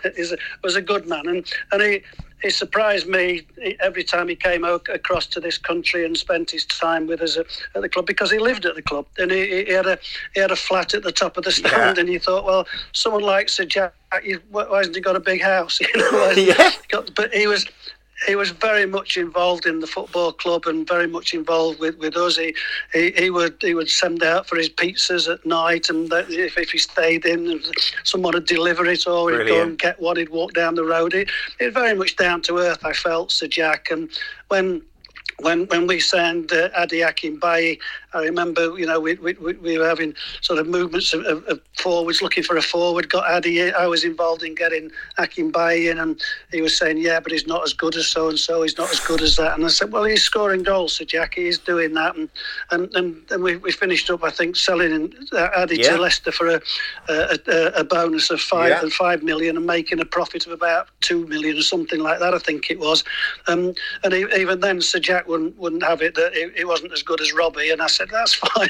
was 0.63 0.75
a 0.75 0.81
good 0.81 1.07
man, 1.07 1.27
and 1.27 1.53
and 1.71 1.81
he 1.81 2.03
he 2.41 2.49
surprised 2.49 3.07
me 3.07 3.47
every 3.79 4.03
time 4.03 4.27
he 4.27 4.35
came 4.35 4.63
across 4.63 5.25
to 5.27 5.39
this 5.39 5.57
country 5.57 6.05
and 6.05 6.15
spent 6.15 6.51
his 6.51 6.65
time 6.65 7.07
with 7.07 7.21
us 7.21 7.35
at, 7.37 7.47
at 7.75 7.81
the 7.81 7.89
club 7.89 8.05
because 8.05 8.29
he 8.29 8.37
lived 8.37 8.65
at 8.65 8.75
the 8.75 8.81
club 8.81 9.07
and 9.17 9.31
he, 9.31 9.65
he, 9.65 9.71
had 9.71 9.87
a 9.87 9.97
he 10.35 10.41
had 10.41 10.51
a 10.51 10.55
flat 10.55 10.93
at 10.93 11.03
the 11.03 11.11
top 11.11 11.37
of 11.37 11.43
the 11.43 11.51
stand 11.51 11.97
yeah. 11.97 12.01
and 12.01 12.09
he 12.09 12.19
thought, 12.19 12.45
well, 12.45 12.67
someone 12.93 13.23
like 13.23 13.49
Sir 13.49 13.65
Jack, 13.65 13.93
why 14.51 14.77
hasn't 14.77 14.95
he 14.95 15.01
got 15.01 15.15
a 15.15 15.19
big 15.19 15.41
house? 15.41 15.79
You 15.95 16.11
know, 16.11 16.29
yeah. 16.35 16.71
but 17.15 17.33
he 17.33 17.47
was 17.47 17.65
he 18.25 18.35
was 18.35 18.49
very 18.49 18.85
much 18.85 19.17
involved 19.17 19.65
in 19.65 19.79
the 19.79 19.87
football 19.87 20.31
club 20.31 20.65
and 20.65 20.87
very 20.87 21.07
much 21.07 21.33
involved 21.33 21.79
with, 21.79 21.97
with 21.97 22.17
us. 22.17 22.37
He, 22.37 22.55
he, 22.93 23.11
he 23.11 23.29
would 23.29 23.57
he 23.61 23.73
would 23.73 23.89
send 23.89 24.23
out 24.23 24.47
for 24.47 24.55
his 24.55 24.69
pizzas 24.69 25.31
at 25.31 25.45
night, 25.45 25.89
and 25.89 26.11
if, 26.11 26.57
if 26.57 26.71
he 26.71 26.77
stayed 26.77 27.25
in, 27.25 27.61
someone 28.03 28.33
would 28.33 28.47
deliver 28.47 28.85
it, 28.85 29.05
or 29.07 29.31
he'd 29.31 29.47
go 29.47 29.61
and 29.61 29.77
get 29.77 29.99
one. 29.99 30.17
He'd 30.17 30.29
walk 30.29 30.53
down 30.53 30.75
the 30.75 30.83
road. 30.83 31.13
He, 31.13 31.27
he 31.59 31.65
was 31.65 31.73
very 31.73 31.95
much 31.95 32.15
down 32.15 32.41
to 32.43 32.57
earth. 32.57 32.83
I 32.83 32.93
felt 32.93 33.31
Sir 33.31 33.47
Jack, 33.47 33.91
and 33.91 34.09
when 34.47 34.81
when 35.41 35.67
when 35.67 35.85
we 35.85 35.99
signed 35.99 36.51
uh, 36.51 36.69
Adi 36.75 37.01
Akinbiyi, 37.01 37.79
I 38.13 38.23
remember, 38.23 38.77
you 38.79 38.85
know, 38.87 38.99
we, 38.99 39.15
we, 39.15 39.33
we 39.33 39.77
were 39.77 39.87
having 39.87 40.15
sort 40.41 40.57
of 40.57 40.67
movements 40.67 41.13
of, 41.13 41.25
of, 41.25 41.43
of, 41.45 41.61
forwards, 41.77 42.21
looking 42.21 42.43
for 42.43 42.57
a 42.57 42.61
forward. 42.61 43.09
Got 43.09 43.29
Adi. 43.29 43.71
I 43.71 43.85
was 43.85 44.03
involved 44.03 44.41
in 44.41 44.55
getting 44.55 44.89
Akinbiyi 45.19 45.91
in, 45.91 45.99
and 45.99 46.19
he 46.51 46.61
was 46.61 46.75
saying, 46.75 46.97
"Yeah, 46.97 47.19
but 47.19 47.31
he's 47.31 47.45
not 47.45 47.63
as 47.63 47.73
good 47.73 47.95
as 47.95 48.07
so 48.07 48.29
and 48.29 48.39
so. 48.39 48.63
He's 48.63 48.77
not 48.77 48.91
as 48.91 48.99
good 48.99 49.21
as 49.21 49.35
that." 49.35 49.55
And 49.55 49.63
I 49.63 49.67
said, 49.67 49.91
"Well, 49.91 50.05
he's 50.05 50.23
scoring 50.23 50.63
goals, 50.63 50.97
so 50.97 51.05
Jackie. 51.05 51.45
He's 51.45 51.59
doing 51.59 51.93
that." 51.93 52.15
And 52.15 52.29
and 52.71 52.93
and, 52.95 53.23
and 53.29 53.43
we, 53.43 53.57
we 53.57 53.71
finished 53.71 54.09
up, 54.09 54.23
I 54.23 54.31
think, 54.31 54.55
selling 54.55 55.13
Adi 55.55 55.77
yeah. 55.77 55.89
to 55.91 56.01
Leicester 56.01 56.31
for 56.31 56.47
a 56.47 56.61
a, 57.09 57.71
a 57.75 57.83
bonus 57.83 58.31
of 58.31 58.41
five 58.41 58.69
yeah. 58.69 58.81
and 58.81 58.91
five 58.91 59.21
million, 59.21 59.55
and 59.55 59.67
making 59.67 59.99
a 59.99 60.05
profit 60.05 60.47
of 60.47 60.51
about 60.51 60.87
two 61.01 61.27
million 61.27 61.57
or 61.57 61.61
something 61.61 61.99
like 61.99 62.19
that. 62.19 62.33
I 62.33 62.39
think 62.39 62.71
it 62.71 62.79
was. 62.79 63.03
Um, 63.47 63.75
and 64.03 64.13
even 64.13 64.61
then, 64.61 64.81
Sir 64.81 64.99
Jack 64.99 65.26
wouldn't 65.27 65.57
wouldn't 65.57 65.83
have 65.83 66.01
it 66.01 66.15
that 66.15 66.33
it, 66.33 66.53
it 66.55 66.67
wasn't 66.67 66.93
as 66.93 67.03
good 67.03 67.21
as 67.21 67.33
Robbie. 67.33 67.69
And 67.69 67.81
I 67.81 67.87
said, 67.87 68.09
"That's 68.09 68.33
fine," 68.55 68.69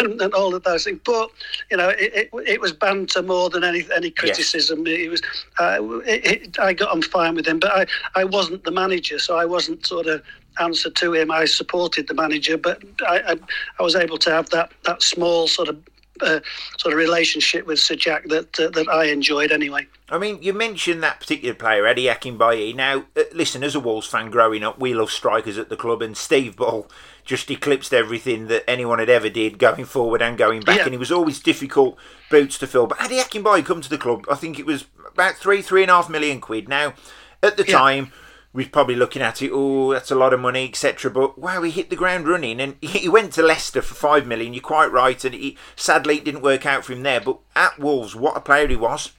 and, 0.00 0.20
and, 0.20 0.34
all 0.34 0.54
of 0.54 0.62
those 0.64 0.84
things. 0.84 1.00
But 1.04 1.30
you 1.70 1.76
know, 1.76 1.88
it, 1.90 2.12
it, 2.14 2.30
it 2.46 2.60
was 2.60 2.72
banter 2.72 3.22
more 3.22 3.50
than 3.50 3.64
any 3.64 3.86
any 3.94 4.10
criticism. 4.10 4.86
Yes. 4.86 4.98
It 4.98 5.10
was. 5.10 5.22
Uh, 5.58 6.00
it, 6.06 6.58
I 6.58 6.72
got 6.72 6.90
on 6.90 7.02
fine 7.02 7.34
with 7.34 7.46
him, 7.46 7.58
but 7.58 7.72
I 7.72 7.86
I 8.14 8.24
wasn't 8.24 8.64
the 8.64 8.70
manager, 8.70 9.18
so 9.18 9.36
I 9.36 9.44
wasn't 9.44 9.86
sort 9.86 10.06
of 10.06 10.22
answer 10.58 10.90
to 10.90 11.14
him. 11.14 11.30
I 11.30 11.44
supported 11.44 12.08
the 12.08 12.14
manager, 12.14 12.56
but 12.56 12.82
I, 13.06 13.20
I, 13.20 13.36
I 13.78 13.82
was 13.82 13.94
able 13.94 14.18
to 14.18 14.30
have 14.30 14.50
that, 14.50 14.72
that 14.84 15.02
small 15.02 15.48
sort 15.48 15.68
of 15.68 15.78
uh, 16.22 16.40
sort 16.78 16.92
of 16.92 16.98
relationship 16.98 17.66
with 17.66 17.78
Sir 17.78 17.96
Jack 17.96 18.24
that 18.28 18.58
uh, 18.58 18.68
that 18.70 18.88
I 18.88 19.06
enjoyed 19.06 19.52
anyway. 19.52 19.86
I 20.08 20.18
mean, 20.18 20.42
you 20.42 20.52
mentioned 20.52 21.02
that 21.02 21.20
particular 21.20 21.54
player, 21.54 21.86
Eddie 21.86 22.06
Akinbiyi. 22.06 22.74
Now, 22.74 23.04
uh, 23.16 23.22
listen, 23.32 23.62
as 23.62 23.74
a 23.74 23.80
Wolves 23.80 24.06
fan 24.06 24.30
growing 24.30 24.64
up, 24.64 24.78
we 24.78 24.94
love 24.94 25.10
strikers 25.10 25.58
at 25.58 25.68
the 25.68 25.76
club, 25.76 26.02
and 26.02 26.16
Steve 26.16 26.56
Bull 26.56 26.90
just 27.24 27.50
eclipsed 27.50 27.94
everything 27.94 28.48
that 28.48 28.68
anyone 28.68 28.98
had 28.98 29.10
ever 29.10 29.28
did 29.28 29.58
going 29.58 29.84
forward 29.84 30.20
and 30.20 30.36
going 30.36 30.60
back, 30.60 30.78
yeah. 30.78 30.84
and 30.84 30.92
he 30.92 30.98
was 30.98 31.12
always 31.12 31.38
difficult 31.38 31.96
boots 32.28 32.58
to 32.58 32.66
fill. 32.66 32.86
But 32.86 33.02
Eddie 33.02 33.18
Akinbiyi 33.18 33.64
come 33.64 33.80
to 33.80 33.90
the 33.90 33.98
club, 33.98 34.24
I 34.30 34.34
think 34.34 34.58
it 34.58 34.66
was 34.66 34.86
about 35.06 35.36
three, 35.36 35.62
three 35.62 35.82
and 35.82 35.90
a 35.90 35.94
half 35.94 36.08
million 36.08 36.40
quid. 36.40 36.68
Now, 36.68 36.94
at 37.42 37.56
the 37.56 37.64
yeah. 37.66 37.78
time 37.78 38.12
we're 38.52 38.68
probably 38.68 38.96
looking 38.96 39.22
at 39.22 39.42
it, 39.42 39.50
oh, 39.52 39.92
that's 39.92 40.10
a 40.10 40.16
lot 40.16 40.32
of 40.32 40.40
money, 40.40 40.68
etc. 40.68 41.10
But 41.10 41.38
wow, 41.38 41.62
he 41.62 41.70
hit 41.70 41.90
the 41.90 41.96
ground 41.96 42.26
running, 42.26 42.60
and 42.60 42.76
he 42.82 43.08
went 43.08 43.32
to 43.34 43.42
Leicester 43.42 43.82
for 43.82 43.94
five 43.94 44.26
million. 44.26 44.54
You're 44.54 44.62
quite 44.62 44.90
right, 44.90 45.24
and 45.24 45.34
he, 45.34 45.56
sadly 45.76 46.18
it 46.18 46.24
didn't 46.24 46.42
work 46.42 46.66
out 46.66 46.84
for 46.84 46.92
him 46.92 47.02
there. 47.02 47.20
But 47.20 47.38
at 47.54 47.78
Wolves, 47.78 48.16
what 48.16 48.36
a 48.36 48.40
player 48.40 48.66
he 48.66 48.76
was! 48.76 49.12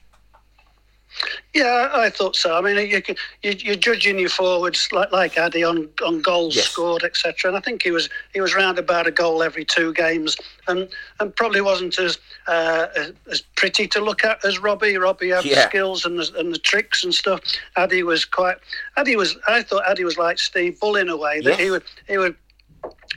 Yeah, 1.54 1.90
I 1.92 2.08
thought 2.08 2.34
so. 2.34 2.56
I 2.56 2.60
mean, 2.62 2.76
you, 2.88 3.02
you, 3.42 3.72
are 3.72 3.76
judging 3.76 4.18
your 4.18 4.30
forwards 4.30 4.88
like 4.92 5.12
like 5.12 5.36
Addy 5.36 5.62
on, 5.62 5.88
on 6.04 6.22
goals 6.22 6.56
yes. 6.56 6.70
scored, 6.70 7.04
etc. 7.04 7.50
And 7.50 7.58
I 7.58 7.60
think 7.60 7.82
he 7.82 7.90
was 7.90 8.08
he 8.32 8.40
was 8.40 8.54
round 8.54 8.78
about 8.78 9.06
a 9.06 9.10
goal 9.10 9.42
every 9.42 9.64
two 9.64 9.92
games, 9.92 10.36
and 10.68 10.88
and 11.20 11.36
probably 11.36 11.60
wasn't 11.60 11.98
as 11.98 12.18
uh, 12.48 12.86
as 13.30 13.42
pretty 13.56 13.86
to 13.88 14.00
look 14.00 14.24
at 14.24 14.42
as 14.44 14.58
Robbie. 14.58 14.96
Robbie 14.96 15.28
had 15.28 15.44
yeah. 15.44 15.68
skills 15.68 16.06
and 16.06 16.18
the, 16.18 16.32
and 16.38 16.54
the 16.54 16.58
tricks 16.58 17.04
and 17.04 17.14
stuff. 17.14 17.40
Addy 17.76 18.02
was 18.02 18.24
quite. 18.24 18.56
Addy 18.96 19.16
was. 19.16 19.36
I 19.46 19.62
thought 19.62 19.82
Addy 19.86 20.04
was 20.04 20.16
like 20.16 20.38
Steve 20.38 20.80
Bull 20.80 20.96
in 20.96 21.10
a 21.10 21.16
way 21.16 21.40
that 21.40 21.50
yes. 21.50 21.60
he 21.60 21.70
would 21.70 21.84
he 22.08 22.18
would 22.18 22.36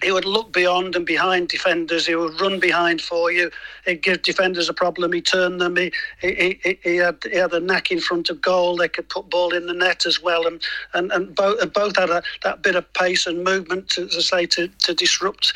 he 0.04 0.12
would 0.12 0.26
look 0.26 0.52
beyond 0.52 0.96
and 0.96 1.06
behind 1.06 1.48
defenders. 1.48 2.06
He 2.06 2.16
would 2.16 2.40
run 2.40 2.60
behind 2.60 3.02
for 3.02 3.32
you. 3.32 3.52
He'd 3.86 4.02
give 4.02 4.22
defenders 4.22 4.70
a 4.70 4.74
problem. 4.74 5.14
He 5.14 5.22
turned 5.22 5.62
them. 5.62 5.76
He, 5.76 5.92
he, 6.22 6.60
he, 6.64 6.80
he, 6.84 6.96
had 6.98 7.18
he 7.24 7.38
had 7.38 7.54
a 7.54 7.60
knack 7.60 7.92
in 7.92 8.00
front 8.00 8.30
of 8.30 8.42
goal. 8.42 8.78
They 8.78 8.88
could 8.88 9.10
put 9.10 9.30
ball 9.30 9.54
in 9.54 9.68
the 9.68 9.74
net 9.74 10.06
as 10.06 10.22
well. 10.22 10.48
And 10.48 10.62
and, 10.94 11.12
and 11.12 11.36
both 11.36 11.74
both 11.74 11.98
had 11.98 12.10
a, 12.10 12.22
that 12.44 12.62
bit 12.62 12.76
of 12.76 12.92
pace 12.94 13.28
and 13.28 13.44
movement 13.44 13.90
to, 13.90 14.08
to 14.08 14.22
say 14.22 14.46
to, 14.48 14.68
to 14.68 14.94
disrupt 14.94 15.54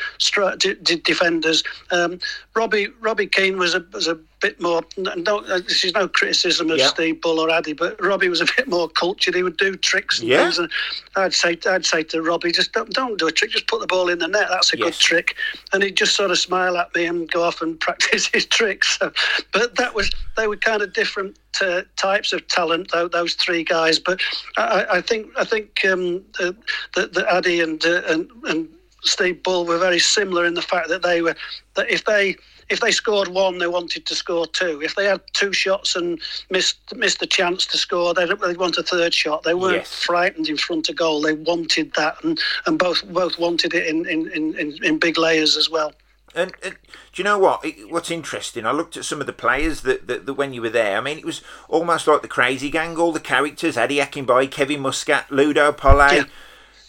defenders. 1.02 1.62
Um, 1.90 2.18
Robbie 2.54 2.88
Robbie 3.00 3.26
Keane 3.26 3.58
was 3.58 3.74
a 3.74 3.84
was 3.92 4.06
a 4.06 4.18
bit 4.40 4.60
more. 4.60 4.82
No, 4.96 5.40
this 5.42 5.84
is 5.84 5.92
no 5.94 6.08
criticism 6.08 6.70
of 6.70 6.78
yeah. 6.78 6.88
Steve 6.88 7.20
Bull 7.20 7.38
or 7.40 7.50
Addy, 7.50 7.72
but 7.72 8.02
Robbie 8.02 8.28
was 8.28 8.40
a 8.40 8.46
bit 8.56 8.68
more 8.68 8.88
cultured. 8.88 9.34
He 9.34 9.42
would 9.42 9.56
do 9.56 9.76
tricks 9.76 10.18
and 10.18 10.28
yeah. 10.28 10.42
things. 10.42 10.58
And 10.58 10.70
I'd 11.16 11.34
say, 11.34 11.58
I'd 11.66 11.84
say 11.84 12.02
to 12.04 12.22
Robbie, 12.22 12.52
just 12.52 12.72
don't, 12.72 12.90
don't 12.90 13.18
do 13.18 13.26
a 13.26 13.32
trick. 13.32 13.50
Just 13.50 13.68
put 13.68 13.80
the 13.80 13.86
ball 13.86 14.08
in 14.08 14.18
the 14.18 14.28
net. 14.28 14.48
That's 14.50 14.72
a 14.72 14.78
yes. 14.78 14.86
good 14.86 14.94
trick. 14.94 15.36
And 15.72 15.82
he'd 15.82 15.96
just 15.96 16.16
sort 16.16 16.30
of 16.30 16.38
smile 16.38 16.76
at 16.76 16.94
me 16.94 17.06
and 17.06 17.30
go 17.30 17.42
off 17.42 17.60
and 17.62 17.78
practice 17.80 18.26
his 18.26 18.46
tricks. 18.46 18.98
So, 18.98 19.12
but 19.52 19.76
that 19.76 19.94
was 19.94 20.10
they 20.36 20.46
were 20.46 20.56
kind 20.56 20.82
of 20.82 20.92
different 20.92 21.38
uh, 21.60 21.82
types 21.96 22.32
of 22.32 22.46
talent. 22.48 22.90
Those 23.12 23.34
three 23.34 23.64
guys. 23.64 23.98
But 23.98 24.20
I, 24.56 24.86
I 24.92 25.00
think 25.00 25.28
I 25.38 25.44
think 25.44 25.84
um, 25.84 26.24
the, 26.38 26.56
the, 26.94 27.06
the 27.08 27.26
Addy 27.32 27.60
and, 27.60 27.84
uh, 27.84 28.02
and 28.08 28.30
and 28.44 28.68
Steve 29.02 29.42
Bull 29.42 29.64
were 29.64 29.78
very 29.78 29.98
similar 29.98 30.44
in 30.44 30.54
the 30.54 30.62
fact 30.62 30.88
that 30.88 31.02
they 31.02 31.22
were 31.22 31.34
that 31.74 31.90
if 31.90 32.04
they 32.04 32.36
if 32.70 32.80
they 32.80 32.92
scored 32.92 33.28
one, 33.28 33.58
they 33.58 33.66
wanted 33.66 34.06
to 34.06 34.14
score 34.14 34.46
two. 34.46 34.80
If 34.80 34.94
they 34.94 35.04
had 35.04 35.20
two 35.32 35.52
shots 35.52 35.96
and 35.96 36.20
missed 36.50 36.78
missed 36.96 37.18
the 37.18 37.26
chance 37.26 37.66
to 37.66 37.76
score, 37.76 38.14
they'd, 38.14 38.28
they'd 38.28 38.56
want 38.56 38.78
a 38.78 38.82
third 38.82 39.12
shot. 39.12 39.42
They 39.42 39.54
weren't 39.54 39.76
yes. 39.76 39.92
frightened 39.92 40.48
in 40.48 40.56
front 40.56 40.88
of 40.88 40.96
goal. 40.96 41.20
They 41.20 41.34
wanted 41.34 41.92
that, 41.94 42.22
and, 42.22 42.40
and 42.66 42.78
both 42.78 43.04
both 43.12 43.38
wanted 43.38 43.74
it 43.74 43.86
in, 43.86 44.06
in, 44.06 44.30
in, 44.30 44.84
in 44.84 44.98
big 44.98 45.18
layers 45.18 45.56
as 45.56 45.68
well. 45.68 45.92
And, 46.32 46.52
and, 46.62 46.76
do 47.12 47.20
you 47.20 47.24
know 47.24 47.40
what? 47.40 47.66
What's 47.88 48.10
interesting? 48.10 48.64
I 48.64 48.70
looked 48.70 48.96
at 48.96 49.04
some 49.04 49.20
of 49.20 49.26
the 49.26 49.32
players 49.32 49.80
that, 49.80 50.06
that, 50.06 50.26
that, 50.26 50.34
when 50.34 50.52
you 50.52 50.62
were 50.62 50.70
there. 50.70 50.96
I 50.96 51.00
mean, 51.00 51.18
it 51.18 51.24
was 51.24 51.42
almost 51.68 52.06
like 52.06 52.22
the 52.22 52.28
Crazy 52.28 52.70
Gang. 52.70 52.96
All 52.96 53.10
the 53.10 53.18
characters: 53.18 53.76
Adi 53.76 53.98
Akinbiyi, 53.98 54.48
Kevin 54.48 54.80
Muscat, 54.80 55.30
Ludo 55.32 55.72
Pollet, 55.72 56.12
yeah. 56.12 56.24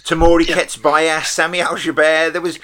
Temuri 0.03 0.47
yeah. 0.47 0.57
Ketsbaia, 0.57 1.23
Sami 1.23 1.59
Al-Jaber. 1.59 2.31
There 2.31 2.41
was 2.41 2.59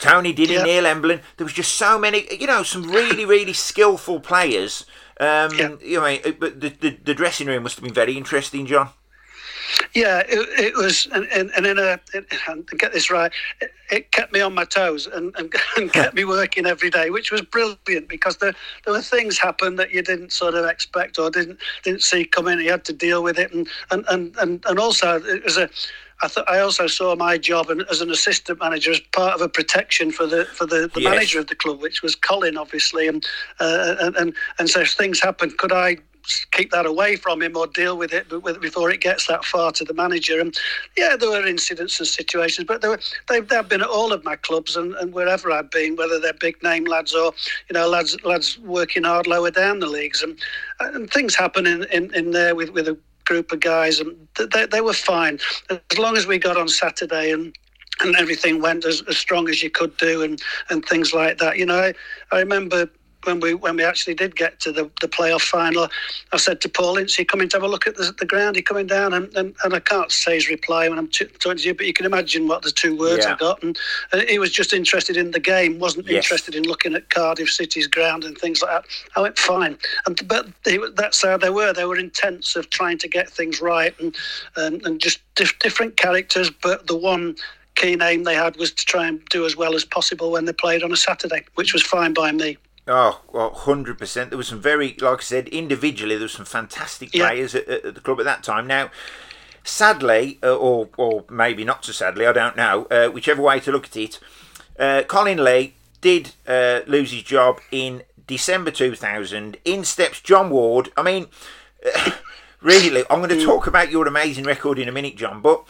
Tony 0.00 0.32
did 0.32 0.50
yep. 0.50 0.64
Neil 0.64 0.84
Emblen. 0.84 1.20
There 1.36 1.44
was 1.44 1.52
just 1.52 1.76
so 1.76 1.98
many, 1.98 2.26
you 2.38 2.46
know, 2.46 2.62
some 2.62 2.90
really, 2.90 3.24
really 3.24 3.52
skillful 3.52 4.20
players. 4.20 4.86
Um. 5.18 5.78
You 5.82 6.00
know, 6.00 6.18
but 6.38 6.60
the, 6.60 6.68
the, 6.68 6.98
the 7.04 7.14
dressing 7.14 7.46
room 7.46 7.62
must 7.62 7.76
have 7.76 7.84
been 7.84 7.94
very 7.94 8.16
interesting, 8.16 8.66
John. 8.66 8.90
Yeah, 9.94 10.20
it, 10.28 10.48
it 10.58 10.76
was, 10.76 11.08
and, 11.12 11.26
and, 11.32 11.50
and 11.56 11.66
in 11.66 11.78
a, 11.78 11.98
and 12.48 12.66
get 12.78 12.92
this 12.92 13.10
right, 13.10 13.32
it, 13.60 13.72
it, 13.90 14.12
kept 14.12 14.32
me 14.32 14.40
on 14.40 14.54
my 14.54 14.64
toes 14.64 15.06
and, 15.06 15.34
and, 15.36 15.52
and 15.76 15.92
kept 15.92 16.14
me 16.14 16.24
working 16.24 16.66
every 16.66 16.90
day, 16.90 17.10
which 17.10 17.30
was 17.30 17.42
brilliant 17.42 18.08
because 18.08 18.36
there, 18.38 18.54
there 18.84 18.94
were 18.94 19.02
things 19.02 19.38
happen 19.38 19.76
that 19.76 19.92
you 19.92 20.02
didn't 20.02 20.32
sort 20.32 20.54
of 20.54 20.66
expect 20.66 21.18
or 21.18 21.30
didn't 21.30 21.58
didn't 21.82 22.02
see 22.02 22.24
coming. 22.24 22.60
You 22.60 22.70
had 22.70 22.84
to 22.86 22.92
deal 22.92 23.22
with 23.22 23.38
it, 23.38 23.52
and 23.52 23.68
and 23.90 24.04
and 24.08 24.36
and, 24.38 24.64
and 24.66 24.78
also 24.78 25.20
it 25.22 25.44
was 25.44 25.56
a 25.56 25.68
I, 26.22 26.28
th- 26.28 26.46
I 26.48 26.60
also 26.60 26.86
saw 26.86 27.14
my 27.14 27.36
job 27.36 27.68
as 27.90 28.00
an 28.00 28.10
assistant 28.10 28.58
manager 28.60 28.90
as 28.90 29.00
part 29.12 29.34
of 29.34 29.40
a 29.42 29.48
protection 29.48 30.10
for 30.10 30.26
the 30.26 30.46
for 30.46 30.66
the, 30.66 30.90
the 30.94 31.02
yes. 31.02 31.10
manager 31.10 31.40
of 31.40 31.48
the 31.48 31.54
club, 31.54 31.80
which 31.80 32.02
was 32.02 32.14
Colin, 32.14 32.56
obviously, 32.56 33.06
and 33.06 33.24
uh, 33.60 33.96
and, 34.00 34.16
and 34.16 34.34
and 34.58 34.70
so 34.70 34.80
if 34.80 34.92
things 34.92 35.20
happen, 35.20 35.50
could 35.58 35.72
I 35.72 35.98
keep 36.50 36.70
that 36.72 36.86
away 36.86 37.16
from 37.16 37.42
him 37.42 37.56
or 37.56 37.66
deal 37.68 37.96
with 37.96 38.12
it 38.12 38.28
before 38.28 38.90
it 38.90 39.00
gets 39.00 39.26
that 39.26 39.44
far 39.44 39.72
to 39.72 39.84
the 39.84 39.94
manager. 39.94 40.40
And 40.40 40.56
yeah, 40.96 41.16
there 41.16 41.30
were 41.30 41.46
incidents 41.46 41.98
and 42.00 42.06
situations, 42.06 42.66
but 42.66 42.80
there 42.80 42.90
were, 42.90 43.00
they've, 43.28 43.46
they've 43.46 43.68
been 43.68 43.82
at 43.82 43.88
all 43.88 44.12
of 44.12 44.24
my 44.24 44.36
clubs 44.36 44.76
and, 44.76 44.94
and 44.94 45.12
wherever 45.12 45.52
I've 45.52 45.70
been, 45.70 45.96
whether 45.96 46.18
they're 46.18 46.32
big 46.34 46.62
name 46.62 46.84
lads 46.84 47.14
or 47.14 47.32
you 47.68 47.74
know 47.74 47.88
lads 47.88 48.16
lads 48.24 48.58
working 48.58 49.04
hard 49.04 49.26
lower 49.26 49.50
down 49.50 49.78
the 49.78 49.86
leagues, 49.86 50.22
and 50.22 50.38
and 50.80 51.10
things 51.10 51.34
happen 51.34 51.66
in, 51.66 51.84
in, 51.84 52.12
in 52.14 52.32
there 52.32 52.54
with 52.54 52.70
with 52.70 52.88
a 52.88 52.98
group 53.26 53.52
of 53.52 53.60
guys, 53.60 54.00
and 54.00 54.28
they, 54.52 54.66
they 54.66 54.80
were 54.80 54.94
fine 54.94 55.38
as 55.68 55.98
long 55.98 56.16
as 56.16 56.26
we 56.26 56.38
got 56.38 56.56
on 56.56 56.68
Saturday 56.68 57.32
and 57.32 57.54
and 58.00 58.14
everything 58.16 58.60
went 58.60 58.84
as, 58.84 59.02
as 59.08 59.16
strong 59.16 59.48
as 59.48 59.62
you 59.62 59.70
could 59.70 59.96
do, 59.98 60.22
and 60.22 60.40
and 60.70 60.84
things 60.86 61.12
like 61.12 61.38
that. 61.38 61.58
You 61.58 61.66
know, 61.66 61.78
I, 61.78 61.94
I 62.32 62.38
remember 62.40 62.88
when 63.26 63.40
we 63.40 63.54
when 63.54 63.76
we 63.76 63.84
actually 63.84 64.14
did 64.14 64.36
get 64.36 64.60
to 64.60 64.72
the, 64.72 64.90
the 65.00 65.08
playoff 65.08 65.42
final, 65.42 65.88
I 66.32 66.36
said 66.36 66.60
to 66.62 66.68
Paul 66.68 66.96
Ince, 66.96 67.18
come 67.28 67.40
in 67.40 67.48
to 67.50 67.56
have 67.56 67.64
a 67.64 67.68
look 67.68 67.86
at 67.86 67.96
the, 67.96 68.14
the 68.18 68.24
ground? 68.24 68.56
He 68.56 68.62
coming 68.62 68.86
down, 68.86 69.12
and, 69.12 69.34
and, 69.36 69.54
and 69.64 69.74
I 69.74 69.80
can't 69.80 70.10
say 70.10 70.34
his 70.34 70.48
reply 70.48 70.88
when 70.88 70.98
I'm 70.98 71.08
t- 71.08 71.26
talking 71.26 71.58
to 71.58 71.64
you, 71.64 71.74
but 71.74 71.86
you 71.86 71.92
can 71.92 72.06
imagine 72.06 72.48
what 72.48 72.62
the 72.62 72.70
two 72.70 72.96
words 72.96 73.24
yeah. 73.24 73.34
I 73.34 73.36
got. 73.36 73.62
And 73.62 73.78
uh, 74.12 74.22
he 74.28 74.38
was 74.38 74.52
just 74.52 74.72
interested 74.72 75.16
in 75.16 75.32
the 75.32 75.40
game, 75.40 75.78
wasn't 75.78 76.06
yes. 76.06 76.24
interested 76.24 76.54
in 76.54 76.64
looking 76.64 76.94
at 76.94 77.10
Cardiff 77.10 77.50
City's 77.50 77.86
ground 77.86 78.24
and 78.24 78.38
things 78.38 78.62
like 78.62 78.70
that. 78.70 78.84
I 79.16 79.20
went 79.20 79.38
fine, 79.38 79.76
and 80.06 80.28
but 80.28 80.46
he, 80.64 80.78
that's 80.94 81.22
how 81.22 81.36
they 81.36 81.50
were. 81.50 81.72
They 81.72 81.84
were 81.84 81.98
intense 81.98 82.56
of 82.56 82.70
trying 82.70 82.98
to 82.98 83.08
get 83.08 83.28
things 83.28 83.60
right 83.60 83.94
and 84.00 84.14
and, 84.56 84.84
and 84.86 85.00
just 85.00 85.20
dif- 85.34 85.58
different 85.58 85.96
characters, 85.96 86.50
but 86.62 86.86
the 86.86 86.96
one 86.96 87.36
key 87.76 87.94
name 87.94 88.24
they 88.24 88.34
had 88.34 88.56
was 88.56 88.72
to 88.72 88.84
try 88.84 89.06
and 89.06 89.24
do 89.26 89.44
as 89.44 89.56
well 89.56 89.74
as 89.74 89.84
possible 89.84 90.32
when 90.32 90.46
they 90.46 90.52
played 90.52 90.82
on 90.82 90.92
a 90.92 90.96
Saturday, 90.96 91.44
which 91.54 91.72
was 91.72 91.82
fine 91.82 92.12
by 92.12 92.32
me. 92.32 92.56
Oh, 92.88 93.20
well, 93.32 93.50
100%. 93.50 94.28
There 94.28 94.38
was 94.38 94.48
some 94.48 94.60
very, 94.60 94.96
like 95.00 95.18
I 95.18 95.22
said, 95.22 95.48
individually, 95.48 96.14
there 96.14 96.24
was 96.24 96.32
some 96.32 96.44
fantastic 96.44 97.10
players 97.12 97.54
yeah. 97.54 97.60
at, 97.62 97.84
at, 97.84 97.94
the 97.96 98.00
club 98.00 98.20
at 98.20 98.24
that 98.26 98.44
time. 98.44 98.66
Now, 98.68 98.90
sadly, 99.64 100.38
uh, 100.42 100.54
or, 100.56 100.88
or 100.96 101.24
maybe 101.28 101.64
not 101.64 101.84
so 101.84 101.92
sadly, 101.92 102.26
I 102.26 102.32
don't 102.32 102.56
know, 102.56 102.86
uh, 102.90 103.08
whichever 103.08 103.42
way 103.42 103.58
to 103.60 103.72
look 103.72 103.86
at 103.86 103.96
it, 103.96 104.20
uh, 104.78 105.02
Colin 105.08 105.42
Lee 105.42 105.74
did 106.00 106.32
uh, 106.46 106.80
lose 106.86 107.10
his 107.10 107.24
job 107.24 107.58
in 107.72 108.02
December 108.26 108.70
2000. 108.70 109.56
In 109.64 109.84
steps 109.84 110.20
John 110.20 110.50
Ward. 110.50 110.90
I 110.96 111.02
mean, 111.02 111.26
really, 112.60 113.02
I'm 113.10 113.18
going 113.18 113.30
to 113.30 113.44
talk 113.44 113.66
about 113.66 113.90
your 113.90 114.06
amazing 114.06 114.44
record 114.44 114.78
in 114.78 114.88
a 114.88 114.92
minute, 114.92 115.16
John, 115.16 115.40
but 115.40 115.66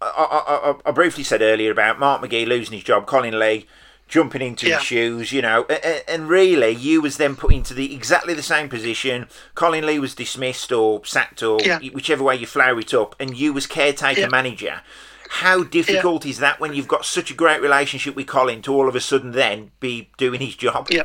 I, 0.00 0.74
I, 0.84 0.88
I 0.88 0.90
briefly 0.90 1.22
said 1.22 1.42
earlier 1.42 1.70
about 1.70 2.00
Mark 2.00 2.22
McGhee 2.22 2.46
losing 2.46 2.74
his 2.74 2.84
job, 2.84 3.06
Colin 3.06 3.38
Lee 3.38 3.66
jumping 4.08 4.42
into 4.42 4.66
yeah. 4.66 4.76
his 4.76 4.84
shoes, 4.84 5.32
you 5.32 5.42
know, 5.42 5.64
and 6.08 6.28
really 6.28 6.70
you 6.70 7.00
was 7.00 7.16
then 7.16 7.36
put 7.36 7.52
into 7.52 7.74
the 7.74 7.94
exactly 7.94 8.34
the 8.34 8.42
same 8.42 8.68
position. 8.68 9.28
Colin 9.54 9.86
Lee 9.86 9.98
was 9.98 10.14
dismissed 10.14 10.72
or 10.72 11.04
sacked 11.04 11.42
or 11.42 11.60
yeah. 11.62 11.78
whichever 11.92 12.24
way 12.24 12.36
you 12.36 12.46
flower 12.46 12.80
it 12.80 12.92
up, 12.92 13.14
and 13.20 13.36
you 13.36 13.52
was 13.52 13.66
caretaker 13.66 14.22
yeah. 14.22 14.28
manager. 14.28 14.80
How 15.30 15.62
difficult 15.62 16.24
is 16.24 16.38
that 16.38 16.58
when 16.58 16.72
you've 16.72 16.88
got 16.88 17.04
such 17.04 17.30
a 17.30 17.34
great 17.34 17.60
relationship 17.60 18.16
with 18.16 18.26
Colin 18.26 18.62
to 18.62 18.72
all 18.72 18.88
of 18.88 18.96
a 18.96 19.00
sudden 19.00 19.32
then 19.32 19.72
be 19.78 20.10
doing 20.16 20.40
his 20.40 20.56
job? 20.56 20.88
Yeah 20.90 21.04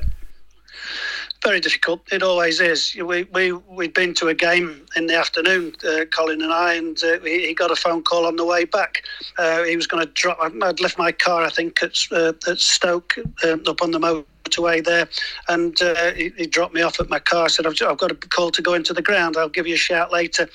very 1.43 1.59
difficult. 1.59 2.01
It 2.11 2.23
always 2.23 2.59
is. 2.59 2.95
We 2.95 3.23
we 3.25 3.51
we'd 3.51 3.93
been 3.93 4.13
to 4.15 4.29
a 4.29 4.33
game 4.33 4.85
in 4.95 5.07
the 5.07 5.15
afternoon, 5.15 5.75
uh, 5.87 6.05
Colin 6.05 6.41
and 6.41 6.53
I, 6.53 6.73
and 6.73 7.01
uh, 7.03 7.19
he, 7.19 7.47
he, 7.47 7.53
got 7.53 7.71
a 7.71 7.75
phone 7.75 8.01
call 8.03 8.25
on 8.25 8.37
the 8.37 8.45
way 8.45 8.65
back. 8.65 9.03
Uh, 9.37 9.63
he 9.63 9.75
was 9.75 9.87
going 9.87 10.05
to 10.05 10.11
drop. 10.13 10.39
I'd 10.41 10.79
left 10.79 10.97
my 10.97 11.11
car, 11.11 11.43
I 11.43 11.49
think, 11.49 11.81
at 11.83 11.97
uh, 12.11 12.33
at 12.47 12.59
Stoke, 12.59 13.15
um, 13.43 13.63
up 13.67 13.81
on 13.81 13.91
the 13.91 13.99
motorway 13.99 14.83
there, 14.83 15.07
and 15.49 15.79
uh, 15.81 16.13
he, 16.13 16.31
he, 16.37 16.47
dropped 16.47 16.73
me 16.73 16.81
off 16.81 16.99
at 16.99 17.09
my 17.09 17.19
car. 17.19 17.45
I 17.45 17.47
said, 17.47 17.65
I've, 17.65 17.75
I've 17.81 17.97
got 17.97 18.11
a 18.11 18.15
call 18.15 18.51
to 18.51 18.61
go 18.61 18.73
into 18.73 18.93
the 18.93 19.01
ground. 19.01 19.37
I'll 19.37 19.49
give 19.49 19.67
you 19.67 19.75
a 19.75 19.77
shout 19.77 20.11
later." 20.11 20.47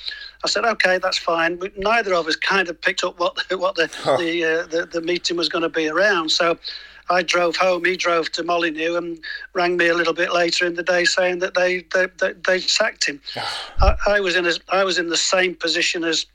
I 0.45 0.49
said, 0.49 0.65
"Okay, 0.65 0.99
that's 0.99 1.19
fine." 1.19 1.61
neither 1.77 2.15
of 2.15 2.27
us 2.27 2.37
kind 2.37 2.69
of 2.69 2.81
picked 2.81 3.05
up 3.05 3.19
what 3.19 3.39
what 3.59 3.75
the 3.75 3.91
oh. 4.07 4.17
the, 4.19 4.45
uh, 4.45 4.67
the 4.67 4.87
the 4.87 5.03
meeting 5.03 5.37
was 5.37 5.49
going 5.49 5.63
to 5.63 5.69
be 5.69 5.89
around, 5.89 6.31
so. 6.31 6.59
I 7.11 7.23
drove 7.23 7.57
home. 7.57 7.85
He 7.85 7.97
drove 7.97 8.31
to 8.33 8.43
Molineux 8.43 8.97
and 8.97 9.19
rang 9.55 9.77
me 9.77 9.89
a 9.89 9.95
little 9.95 10.15
bit 10.15 10.33
later 10.33 10.67
in 10.67 10.75
the 10.75 10.83
day 10.83 11.05
saying 11.05 11.39
that 11.41 11.55
they 11.55 11.85
they, 11.95 12.07
they, 12.19 12.33
they 12.47 12.61
sacked 12.61 13.07
him. 13.07 13.21
Ah. 13.81 13.97
I, 14.07 14.17
I, 14.17 14.21
was 14.21 14.35
in 14.35 14.47
a, 14.47 14.53
I 14.71 14.83
was 14.83 14.99
in 14.99 15.09
the 15.09 15.17
same 15.17 15.55
position 15.55 16.03
as 16.03 16.27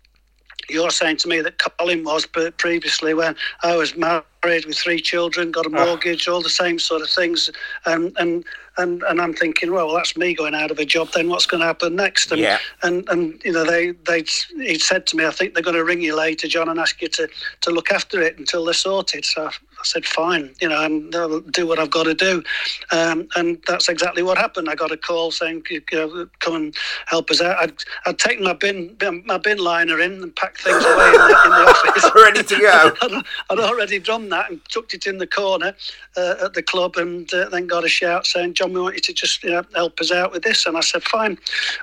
you're 0.70 0.90
saying 0.90 1.18
to 1.18 1.28
me 1.28 1.42
that 1.42 1.58
Colin 1.58 2.04
was 2.04 2.26
previously 2.26 3.14
when 3.14 3.36
I 3.64 3.76
was 3.76 3.96
married 3.98 4.66
with 4.66 4.78
three 4.78 5.02
children, 5.02 5.52
got 5.52 5.66
a 5.66 5.70
ah. 5.76 5.86
mortgage, 5.86 6.28
all 6.28 6.42
the 6.42 6.50
same 6.50 6.80
sort 6.80 7.02
of 7.02 7.10
things, 7.10 7.50
and 7.86 8.16
and 8.18 8.46
and, 8.78 9.04
and 9.04 9.22
I'm 9.22 9.34
thinking, 9.34 9.72
well, 9.72 9.94
that's 9.94 10.18
me 10.18 10.34
going 10.34 10.56
out 10.56 10.72
of 10.72 10.80
a 10.80 10.86
job. 10.86 11.10
Then 11.14 11.30
what's 11.30 11.46
going 11.46 11.62
to 11.62 11.68
happen 11.68 11.96
next? 11.96 12.32
And 12.32 12.42
yeah. 12.42 12.58
and 12.82 13.08
and 13.10 13.42
you 13.44 13.52
know, 13.52 13.64
they 13.64 13.92
they 13.92 14.24
he 14.56 14.80
said 14.80 15.06
to 15.08 15.18
me, 15.18 15.26
I 15.26 15.32
think 15.32 15.54
they're 15.54 15.64
going 15.64 15.76
to 15.76 15.84
ring 15.84 16.02
you 16.02 16.16
later, 16.16 16.48
John, 16.48 16.70
and 16.70 16.80
ask 16.80 17.02
you 17.02 17.08
to 17.10 17.28
to 17.62 17.72
look 17.72 17.92
after 17.92 18.22
it 18.22 18.38
until 18.40 18.66
they're 18.66 18.74
sorted. 18.74 19.26
So 19.26 19.52
I 19.84 19.86
said, 19.86 20.06
fine, 20.06 20.56
you 20.62 20.70
know, 20.70 20.82
and 20.82 21.14
I'll 21.14 21.42
do 21.42 21.68
what 21.68 21.78
I've 21.78 21.92
got 21.92 22.04
to 22.04 22.14
do. 22.14 22.42
Um, 22.92 23.28
and 23.36 23.62
that's 23.68 23.90
exactly 23.90 24.24
what 24.24 24.38
happened. 24.38 24.70
I 24.70 24.76
got 24.76 24.94
a 24.94 24.98
call 24.98 25.30
saying, 25.30 25.64
you 25.70 25.82
know, 25.92 26.30
come 26.40 26.56
and 26.56 26.76
help 27.08 27.30
us 27.30 27.42
out. 27.42 27.58
I'd, 27.58 27.74
I'd 28.06 28.18
taken 28.18 28.46
my 28.46 28.54
bin 28.54 28.96
my 29.26 29.38
bin 29.38 29.58
liner 29.58 30.00
in 30.00 30.24
and 30.24 30.34
packed 30.38 30.62
things 30.62 30.86
away 30.86 31.08
in 31.08 31.14
the, 31.14 31.42
in 31.44 31.52
the 31.52 31.66
office. 31.86 32.12
Ready 32.16 32.44
to 32.44 32.60
go. 32.60 32.94
I'd, 33.02 33.24
I'd, 33.50 33.60
already 33.60 34.00
done 34.00 34.30
that 34.30 34.50
and 34.50 34.62
tucked 34.70 34.94
it 34.94 35.06
in 35.06 35.18
the 35.18 35.28
corner 35.28 35.74
uh, 36.16 36.36
at 36.46 36.54
the 36.54 36.64
club, 36.64 36.96
and 36.96 37.32
uh, 37.34 37.50
then 37.50 37.68
got 37.68 37.84
a 37.84 37.90
shout 37.90 38.26
saying, 38.26 38.54
"John, 38.54 38.72
we 38.72 38.80
want 38.80 38.96
you 38.96 39.02
to 39.02 39.14
just 39.14 39.44
you 39.44 39.52
know, 39.52 39.64
help 39.76 40.00
us 40.00 40.14
out 40.14 40.32
with 40.32 40.44
this." 40.44 40.66
And 40.66 40.78
I 40.78 40.82
said, 40.82 41.04
"Fine, 41.04 41.38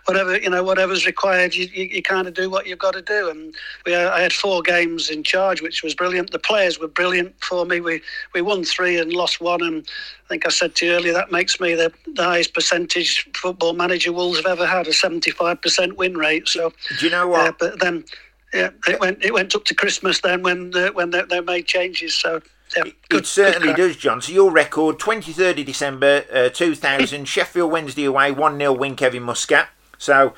whatever 0.07 0.39
you 0.39 0.49
know, 0.49 0.65
whatever's 0.65 1.05
required, 1.05 1.55
you, 1.55 1.67
you, 1.75 1.85
you 1.85 2.03
kind 2.03 2.27
of 2.27 2.33
do 2.33 2.49
what 2.49 2.67
you've 2.67 2.79
got 2.79 2.95
to 2.95 3.03
do." 3.03 3.29
And 3.29 3.55
we, 3.85 3.95
I 3.95 4.21
had 4.21 4.33
four 4.33 4.63
games 4.63 5.11
in 5.11 5.23
charge, 5.23 5.61
which 5.61 5.83
was 5.83 5.95
brilliant. 5.95 6.31
The 6.31 6.39
players 6.39 6.79
were 6.79 6.89
brilliant 6.89 7.35
for 7.43 7.67
me. 7.67 7.81
We 7.81 7.90
we 8.35 8.43
won 8.43 8.65
three 8.65 8.99
and 8.99 9.13
lost 9.13 9.41
one, 9.41 9.63
and 9.63 9.87
I 10.25 10.29
think 10.29 10.47
I 10.47 10.51
said 10.51 10.75
to 10.77 10.87
you 10.87 10.93
earlier 10.93 11.13
that 11.15 11.33
makes 11.33 11.59
me 11.59 11.75
the, 11.75 11.93
the 12.15 12.23
highest 12.25 12.55
percentage 12.55 13.29
football 13.35 13.73
manager 13.73 14.13
Wolves 14.13 14.37
have 14.39 14.47
ever 14.47 14.67
had, 14.67 14.87
a 14.87 14.93
seventy-five 14.93 15.61
percent 15.63 15.97
win 15.97 16.17
rate. 16.17 16.49
So 16.49 16.73
do 16.99 17.07
you 17.07 17.11
know 17.11 17.29
what? 17.29 17.49
Uh, 17.49 17.53
but 17.59 17.81
then 17.81 18.05
yeah, 18.53 18.71
it 18.89 19.01
went 19.01 19.25
it 19.25 19.33
went 19.33 19.55
up 19.55 19.65
to 19.67 19.75
Christmas 19.75 20.21
then 20.21 20.43
when 20.43 20.75
uh, 20.75 20.91
when 20.91 21.11
they, 21.11 21.23
they, 21.23 21.41
made 21.41 21.67
changes. 21.67 22.15
So 22.15 22.41
yeah, 22.77 22.85
it, 22.87 22.95
good, 23.09 23.23
it 23.23 23.27
certainly 23.27 23.75
does, 23.75 23.97
John. 23.97 24.21
So 24.21 24.33
your 24.33 24.51
record, 24.51 24.99
twenty 24.99 25.33
third 25.33 25.59
of 25.59 25.67
December, 25.67 26.25
uh, 26.33 26.49
two 26.49 26.75
thousand, 26.75 27.25
Sheffield 27.29 27.71
Wednesday 27.71 28.05
away, 28.05 28.33
one 28.33 28.59
0 28.59 28.73
win 28.73 28.97
Kevin 28.97 29.23
Muscat. 29.23 29.69
So. 29.99 30.35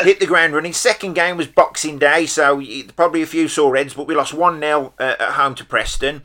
Hit 0.00 0.18
the 0.18 0.24
ground 0.24 0.54
running. 0.54 0.72
Second 0.72 1.12
game 1.12 1.36
was 1.36 1.46
Boxing 1.46 1.98
Day, 1.98 2.24
so 2.24 2.62
probably 2.96 3.20
a 3.20 3.26
few 3.26 3.48
sore 3.48 3.76
heads, 3.76 3.92
but 3.92 4.06
we 4.06 4.14
lost 4.14 4.32
1 4.32 4.58
0 4.58 4.94
uh, 4.98 5.02
at 5.02 5.32
home 5.32 5.54
to 5.56 5.64
Preston. 5.64 6.22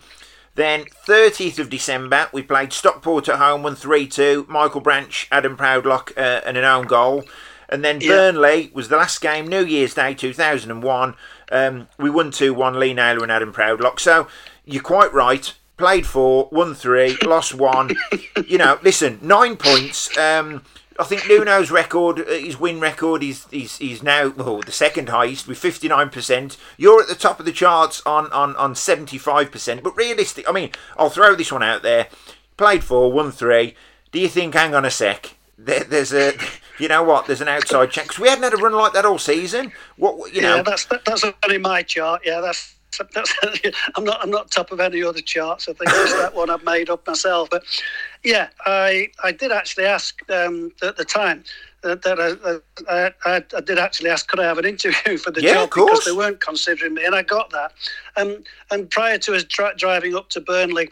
Then 0.59 0.87
30th 1.07 1.57
of 1.57 1.69
December, 1.69 2.27
we 2.33 2.43
played 2.43 2.73
Stockport 2.73 3.29
at 3.29 3.37
home, 3.37 3.63
won 3.63 3.77
3 3.77 4.05
2. 4.05 4.45
Michael 4.49 4.81
Branch, 4.81 5.25
Adam 5.31 5.55
Proudlock, 5.55 6.11
uh, 6.17 6.41
and 6.45 6.57
an 6.57 6.65
own 6.65 6.85
goal. 6.85 7.23
And 7.69 7.81
then 7.81 8.01
yeah. 8.01 8.09
Burnley 8.09 8.69
was 8.73 8.89
the 8.89 8.97
last 8.97 9.21
game, 9.21 9.47
New 9.47 9.63
Year's 9.63 9.93
Day 9.93 10.13
2001. 10.13 11.15
Um, 11.49 11.87
we 11.97 12.09
won 12.09 12.31
2 12.31 12.53
1, 12.53 12.77
Lee 12.77 12.93
Naylor 12.93 13.23
and 13.23 13.31
Adam 13.31 13.53
Proudlock. 13.53 14.01
So 14.01 14.27
you're 14.65 14.83
quite 14.83 15.13
right. 15.13 15.53
Played 15.77 16.05
four, 16.05 16.49
won 16.51 16.75
three, 16.75 17.15
lost 17.23 17.55
one. 17.55 17.91
You 18.45 18.57
know, 18.57 18.79
listen, 18.83 19.17
nine 19.21 19.55
points. 19.55 20.17
Um, 20.17 20.63
I 20.99 21.03
think 21.05 21.23
Nuno's 21.23 21.71
record, 21.71 22.19
uh, 22.19 22.25
his 22.25 22.59
win 22.59 22.79
record, 22.79 23.23
is 23.23 23.47
is, 23.51 23.79
is 23.79 24.03
now 24.03 24.29
the 24.29 24.71
second 24.71 25.09
highest 25.09 25.47
with 25.47 25.57
59%. 25.59 26.57
You're 26.77 27.01
at 27.01 27.07
the 27.07 27.15
top 27.15 27.39
of 27.39 27.45
the 27.45 27.53
charts 27.53 28.01
on, 28.05 28.31
on, 28.33 28.55
on 28.57 28.73
75%. 28.73 29.81
But 29.81 29.95
realistic, 29.95 30.47
I 30.47 30.51
mean, 30.51 30.71
I'll 30.97 31.09
throw 31.09 31.35
this 31.35 31.51
one 31.51 31.63
out 31.63 31.83
there. 31.83 32.07
Played 32.57 32.83
four, 32.83 33.11
won 33.11 33.31
three. 33.31 33.75
Do 34.11 34.19
you 34.19 34.27
think, 34.27 34.53
hang 34.53 34.75
on 34.75 34.83
a 34.83 34.91
sec, 34.91 35.35
there, 35.57 35.83
there's 35.83 36.13
a 36.13 36.33
you 36.79 36.87
know 36.87 37.03
what? 37.03 37.27
There's 37.27 37.41
an 37.41 37.47
outside 37.47 37.91
check. 37.91 38.07
Cause 38.07 38.19
we 38.19 38.29
hadn't 38.29 38.43
had 38.43 38.53
a 38.53 38.57
run 38.57 38.73
like 38.73 38.93
that 38.93 39.05
all 39.05 39.19
season. 39.19 39.71
What 39.97 40.33
you 40.33 40.41
know? 40.41 40.57
Yeah, 40.57 40.61
that's 40.63 40.85
that, 40.85 41.05
that's 41.05 41.23
only 41.43 41.57
my 41.57 41.83
chart. 41.83 42.21
Yeah, 42.25 42.41
that's. 42.41 42.75
That's, 43.13 43.33
I'm 43.95 44.03
not. 44.03 44.21
I'm 44.23 44.31
not 44.31 44.49
top 44.49 44.71
of 44.71 44.79
any 44.79 45.03
other 45.03 45.21
charts. 45.21 45.69
I 45.69 45.73
think 45.73 45.91
that's 45.91 46.13
that 46.13 46.33
one 46.33 46.49
I've 46.49 46.63
made 46.63 46.89
up 46.89 47.05
myself. 47.05 47.49
But 47.49 47.63
yeah, 48.23 48.49
I 48.65 49.09
I 49.23 49.31
did 49.31 49.51
actually 49.51 49.85
ask 49.85 50.19
um, 50.29 50.71
at 50.81 50.97
the 50.97 51.05
time 51.05 51.43
that, 51.81 52.01
that 52.01 52.19
I, 52.89 53.11
I, 53.25 53.43
I, 53.55 53.61
did 53.61 53.77
actually 53.77 54.09
ask 54.09 54.27
could 54.27 54.39
I 54.39 54.43
have 54.43 54.57
an 54.57 54.65
interview 54.65 55.17
for 55.23 55.31
the 55.31 55.41
yeah, 55.41 55.53
job? 55.53 55.69
because 55.69 56.05
they 56.05 56.11
weren't 56.11 56.41
considering 56.41 56.93
me, 56.93 57.05
and 57.05 57.15
I 57.15 57.21
got 57.21 57.49
that. 57.51 57.73
Um, 58.17 58.43
and 58.71 58.89
prior 58.89 59.17
to 59.19 59.35
us 59.35 59.43
tra- 59.43 59.75
driving 59.77 60.15
up 60.15 60.29
to 60.31 60.41
Burnley 60.41 60.89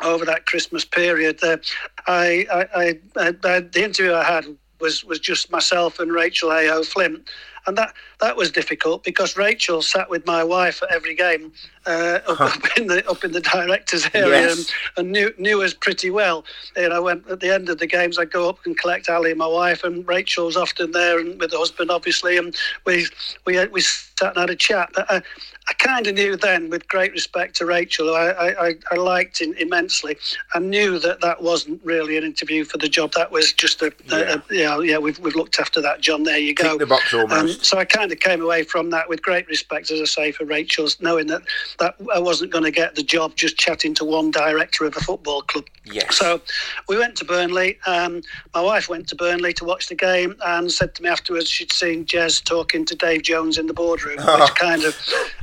over 0.00 0.24
that 0.24 0.46
Christmas 0.46 0.84
period, 0.84 1.42
uh, 1.44 1.58
I, 2.06 2.46
I, 2.50 3.00
I, 3.16 3.34
I, 3.44 3.60
the 3.60 3.84
interview 3.84 4.14
I 4.14 4.24
had 4.24 4.46
was 4.80 5.04
was 5.04 5.20
just 5.20 5.50
myself 5.50 5.98
and 5.98 6.12
Rachel 6.12 6.50
Heyhoe 6.50 6.82
Flint, 6.82 7.28
and 7.66 7.78
that 7.78 7.94
that 8.20 8.36
was 8.36 8.50
difficult 8.50 9.04
because 9.04 9.36
Rachel 9.36 9.82
sat 9.82 10.10
with 10.10 10.26
my 10.26 10.42
wife 10.42 10.82
at 10.82 10.90
every 10.90 11.14
game 11.14 11.52
uh, 11.86 12.20
up, 12.28 12.40
up, 12.40 12.78
in 12.78 12.86
the 12.86 13.08
up 13.08 13.24
in 13.24 13.32
the 13.32 13.40
directors 13.40 14.08
area 14.14 14.42
yes. 14.42 14.58
and, 14.58 15.06
and, 15.06 15.12
knew 15.12 15.32
knew 15.38 15.62
us 15.62 15.74
pretty 15.74 16.10
well. 16.10 16.44
You 16.76 16.88
know, 16.88 17.02
when 17.02 17.24
at 17.30 17.40
the 17.40 17.52
end 17.52 17.68
of 17.68 17.78
the 17.78 17.86
games, 17.86 18.18
I'd 18.18 18.32
go 18.32 18.48
up 18.48 18.58
and 18.64 18.76
collect 18.78 19.08
Ali, 19.08 19.30
and 19.30 19.38
my 19.38 19.46
wife, 19.46 19.84
and 19.84 20.06
Rachel's 20.06 20.56
often 20.56 20.92
there, 20.92 21.18
and 21.18 21.38
with 21.40 21.50
the 21.50 21.58
husband, 21.58 21.90
obviously, 21.90 22.36
and 22.36 22.54
we 22.86 23.06
we 23.46 23.64
we 23.66 23.80
sat 23.80 24.36
and 24.36 24.38
had 24.38 24.50
a 24.50 24.56
chat. 24.56 24.90
I, 24.96 25.22
I 25.68 25.74
kind 25.74 26.06
of 26.08 26.14
knew 26.14 26.36
then, 26.36 26.70
with 26.70 26.88
great 26.88 27.12
respect 27.12 27.54
to 27.56 27.66
Rachel, 27.66 28.14
I, 28.14 28.30
I, 28.30 28.74
I 28.90 28.94
liked 28.96 29.40
in, 29.40 29.54
immensely. 29.54 30.18
I 30.54 30.58
knew 30.58 30.98
that 30.98 31.20
that 31.20 31.40
wasn't 31.40 31.80
really 31.84 32.16
an 32.16 32.24
interview 32.24 32.64
for 32.64 32.78
the 32.78 32.88
job. 32.88 33.12
That 33.12 33.30
was 33.30 33.52
just 33.52 33.80
a, 33.80 33.92
yeah, 34.06 34.16
a, 34.16 34.36
a, 34.36 34.42
yeah, 34.50 34.80
yeah 34.80 34.98
we've, 34.98 35.18
we've 35.20 35.36
looked 35.36 35.60
after 35.60 35.80
that, 35.80 36.00
John. 36.00 36.24
There 36.24 36.38
you 36.38 36.52
go. 36.54 36.70
Tick 36.70 36.80
the 36.80 36.86
box 36.86 37.14
almost. 37.14 37.32
Um, 37.58 37.64
so 37.64 37.78
I 37.78 37.84
kind 37.84 38.10
of 38.10 38.18
came 38.18 38.42
away 38.42 38.64
from 38.64 38.90
that 38.90 39.08
with 39.08 39.22
great 39.22 39.46
respect, 39.46 39.90
as 39.92 40.00
I 40.00 40.04
say, 40.04 40.32
for 40.32 40.44
Rachel's, 40.44 41.00
knowing 41.00 41.28
that, 41.28 41.42
that 41.78 41.94
I 42.12 42.18
wasn't 42.18 42.50
going 42.50 42.64
to 42.64 42.72
get 42.72 42.96
the 42.96 43.02
job 43.04 43.36
just 43.36 43.56
chatting 43.56 43.94
to 43.94 44.04
one 44.04 44.32
director 44.32 44.84
of 44.84 44.96
a 44.96 45.00
football 45.00 45.42
club. 45.42 45.66
Yes. 45.84 46.16
So 46.16 46.40
we 46.88 46.98
went 46.98 47.16
to 47.16 47.24
Burnley. 47.24 47.78
Um, 47.86 48.22
my 48.54 48.60
wife 48.60 48.88
went 48.88 49.08
to 49.08 49.16
Burnley 49.16 49.52
to 49.54 49.64
watch 49.64 49.88
the 49.88 49.94
game 49.94 50.36
and 50.44 50.70
said 50.70 50.94
to 50.96 51.02
me 51.02 51.08
afterwards 51.08 51.48
she'd 51.48 51.72
seen 51.72 52.04
Jez 52.04 52.42
talking 52.42 52.84
to 52.86 52.94
Dave 52.94 53.22
Jones 53.22 53.58
in 53.58 53.66
the 53.66 53.74
boardroom, 53.74 54.18
which 54.18 54.54
kind 54.54 54.84
of 54.84 54.96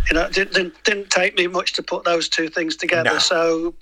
you 0.10 0.16
know, 0.16 0.30
didn't, 0.30 0.84
didn't 0.84 1.10
take 1.10 1.38
me 1.38 1.48
much 1.48 1.74
to 1.74 1.84
put 1.84 2.04
those 2.04 2.28
two 2.28 2.50
things 2.50 2.76
together. 2.76 3.12
No. 3.12 3.20
So 3.20 3.74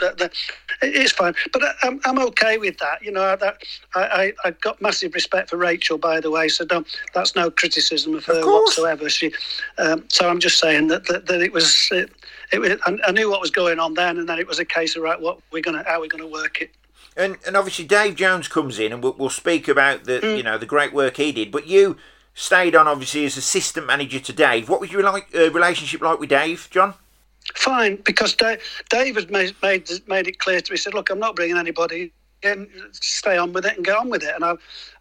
it's 0.81 1.11
fine. 1.11 1.33
But 1.53 1.63
I'm, 1.83 1.99
I'm 2.05 2.19
okay 2.19 2.57
with 2.57 2.77
that. 2.79 3.01
You 3.01 3.11
know, 3.11 3.35
that 3.35 3.63
I, 3.95 4.33
I, 4.43 4.47
I 4.47 4.51
got 4.51 4.81
massive 4.81 5.13
respect 5.13 5.49
for 5.49 5.57
Rachel, 5.57 5.97
by 5.97 6.19
the 6.19 6.29
way. 6.29 6.49
So 6.49 6.65
don't, 6.65 6.87
that's 7.13 7.35
no 7.35 7.49
criticism 7.49 8.15
of 8.15 8.25
her 8.25 8.45
whatsoever. 8.45 9.09
She, 9.09 9.33
um, 9.77 10.03
so 10.09 10.29
I'm 10.29 10.39
just 10.39 10.59
saying 10.59 10.87
that, 10.87 11.05
that, 11.07 11.27
that 11.27 11.41
it 11.41 11.53
was, 11.53 11.87
it, 11.91 12.11
it, 12.51 12.79
I 12.85 13.11
knew 13.11 13.29
what 13.29 13.41
was 13.41 13.51
going 13.51 13.79
on 13.79 13.93
then, 13.93 14.17
and 14.17 14.27
then 14.27 14.39
it 14.39 14.47
was 14.47 14.59
a 14.59 14.65
case 14.65 14.95
of 14.95 15.03
right, 15.03 15.19
what 15.19 15.39
we're 15.51 15.61
gonna, 15.61 15.83
how 15.85 16.01
we're 16.01 16.07
gonna 16.07 16.27
work 16.27 16.61
it. 16.61 16.71
And, 17.15 17.37
and 17.47 17.57
obviously 17.57 17.85
Dave 17.85 18.15
Jones 18.15 18.47
comes 18.47 18.77
in, 18.79 18.93
and 18.93 19.01
we'll, 19.01 19.15
we'll 19.17 19.29
speak 19.29 19.67
about 19.67 20.03
the 20.03 20.19
mm. 20.19 20.37
you 20.37 20.43
know 20.43 20.57
the 20.57 20.67
great 20.67 20.93
work 20.93 21.17
he 21.17 21.31
did. 21.31 21.51
But 21.51 21.65
you 21.65 21.97
stayed 22.37 22.75
on 22.75 22.87
obviously 22.87 23.25
as 23.25 23.35
assistant 23.35 23.87
manager 23.87 24.19
to 24.19 24.31
Dave. 24.31 24.69
What 24.69 24.79
was 24.79 24.91
your 24.91 25.01
like, 25.01 25.27
uh, 25.35 25.49
relationship 25.51 26.01
like 26.01 26.19
with 26.19 26.29
Dave, 26.29 26.67
John? 26.69 26.93
Fine, 27.55 27.95
because 28.05 28.35
Dave, 28.35 28.61
David 28.89 29.31
made, 29.31 29.55
made 29.63 29.89
made 30.07 30.27
it 30.27 30.37
clear 30.37 30.61
to 30.61 30.71
me. 30.71 30.77
Said, 30.77 30.93
"Look, 30.93 31.09
I'm 31.09 31.19
not 31.19 31.35
bringing 31.35 31.57
anybody 31.57 32.11
in. 32.43 32.69
Stay 32.91 33.37
on 33.37 33.53
with 33.53 33.65
it 33.65 33.75
and 33.75 33.83
get 33.83 33.97
on 33.97 34.09
with 34.09 34.21
it." 34.21 34.35
And 34.35 34.45
I, 34.45 34.53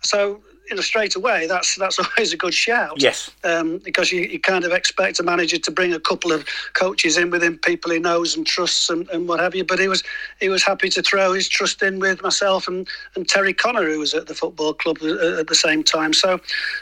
so 0.03 0.41
you 0.69 0.77
know, 0.77 0.83
straight 0.83 1.17
away, 1.17 1.47
that's 1.47 1.77
that's 1.77 1.99
always 2.17 2.33
a 2.33 2.37
good 2.37 2.55
shout. 2.55 3.01
Yes. 3.01 3.31
Um, 3.45 3.79
because 3.79 4.13
you, 4.13 4.23
you 4.23 4.41
kind 4.41 4.65
of 4.65 4.73
expect 4.73 5.21
a 5.21 5.23
manager 5.23 5.59
to 5.59 5.71
bring 5.71 5.93
a 5.93 6.01
couple 6.01 6.33
of 6.33 6.45
coaches 6.75 7.17
in 7.17 7.31
with 7.31 7.43
him, 7.43 7.59
people 7.59 7.91
he 7.91 7.99
knows 7.99 8.37
and 8.37 8.47
trusts 8.47 8.91
and, 8.91 9.09
and 9.11 9.29
what 9.29 9.41
have 9.41 9.55
you. 9.55 9.65
But 9.65 9.79
he 9.79 9.89
was 9.89 10.03
he 10.41 10.49
was 10.49 10.63
happy 10.63 10.89
to 10.91 11.03
throw 11.03 11.33
his 11.33 11.49
trust 11.49 11.83
in 11.83 11.99
with 11.99 12.23
myself 12.23 12.69
and, 12.69 12.89
and 13.15 13.29
Terry 13.29 13.55
Connor, 13.55 13.85
who 13.85 13.99
was 13.99 14.15
at 14.15 14.27
the 14.27 14.35
football 14.35 14.75
club 14.75 14.99
at 14.99 15.47
the 15.47 15.55
same 15.55 15.83
time. 15.83 16.13
So 16.13 16.41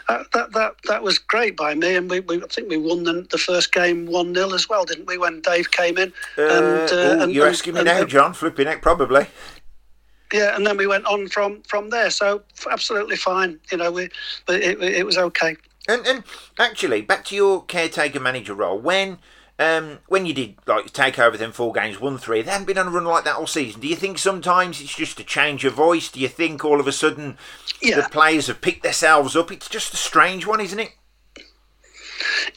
uh, 0.09 0.25
that 0.33 0.53
that 0.53 0.75
that 0.85 1.03
was 1.03 1.19
great 1.19 1.57
by 1.57 1.75
me, 1.75 1.97
and 1.97 2.11
we, 2.11 2.21
we 2.21 2.43
I 2.43 2.47
think 2.47 2.69
we 2.69 2.79
won 2.79 3.05
the, 3.05 3.27
the 3.31 3.39
first 3.39 3.73
game 3.73 4.07
one 4.07 4.35
0 4.35 4.53
as 4.55 4.69
well, 4.69 4.85
didn't 4.85 5.07
we? 5.07 5.19
When 5.19 5.41
Dave 5.41 5.71
came 5.71 5.99
in. 5.99 6.13
Uh, 6.39 6.43
and, 6.43 6.93
uh, 6.93 6.95
ooh, 6.95 7.21
and, 7.23 7.33
you're 7.33 7.49
asking 7.49 7.75
me 7.75 7.83
now, 7.83 8.05
John. 8.05 8.33
Flipping 8.35 8.69
it, 8.69 8.83
probably 8.83 9.27
yeah, 10.35 10.57
and 10.57 10.67
then 10.67 10.77
we 10.77 10.89
went 10.89 11.07
on 11.07 11.29
from 11.29 11.63
from 11.63 11.91
there. 11.91 12.11
So 12.11 12.43
absolutely 12.69 13.17
fine. 13.17 13.61
You 13.71 13.79
know, 13.79 13.93
we 13.93 14.11
but 14.47 14.61
it, 14.61 14.83
it 14.83 15.07
was 15.07 15.17
okay. 15.17 15.57
And 15.87 16.05
and 16.07 16.25
actually, 16.59 17.03
back 17.03 17.25
to 17.27 17.37
your 17.37 17.65
caretaker 17.65 18.21
manager 18.21 18.55
role 18.55 18.79
when. 18.79 19.19
Um, 19.57 20.01
when 20.09 20.27
you 20.27 20.35
did 20.35 20.57
like 20.67 20.93
take 20.93 21.17
over 21.17 21.37
them 21.37 21.53
four 21.53 21.73
games, 21.73 22.01
one 22.01 22.19
three, 22.19 22.43
they 22.43 22.51
hadn't 22.51 22.67
been 22.67 22.77
on 22.77 22.89
a 22.89 22.91
run 22.91 23.05
like 23.05 23.23
that 23.23 23.37
all 23.37 23.47
season. 23.47 23.81
Do 23.81 23.87
you 23.87 23.95
think 23.95 24.19
sometimes 24.19 24.81
it's 24.81 24.97
just 24.97 25.21
a 25.21 25.23
change 25.23 25.65
of 25.65 25.75
voice? 25.75 26.11
Do 26.11 26.19
you 26.19 26.27
think 26.27 26.65
all 26.65 26.81
of 26.81 26.89
a 26.89 26.93
sudden 26.93 27.39
yeah. 27.81 28.01
the 28.01 28.09
players 28.09 28.49
have 28.49 28.61
picked 28.61 28.83
themselves 28.83 29.37
up? 29.37 29.53
It's 29.53 29.69
just 29.69 29.95
a 29.95 29.97
strange 29.97 30.45
one, 30.45 30.61
isn't 30.61 30.81
it? 30.81 30.91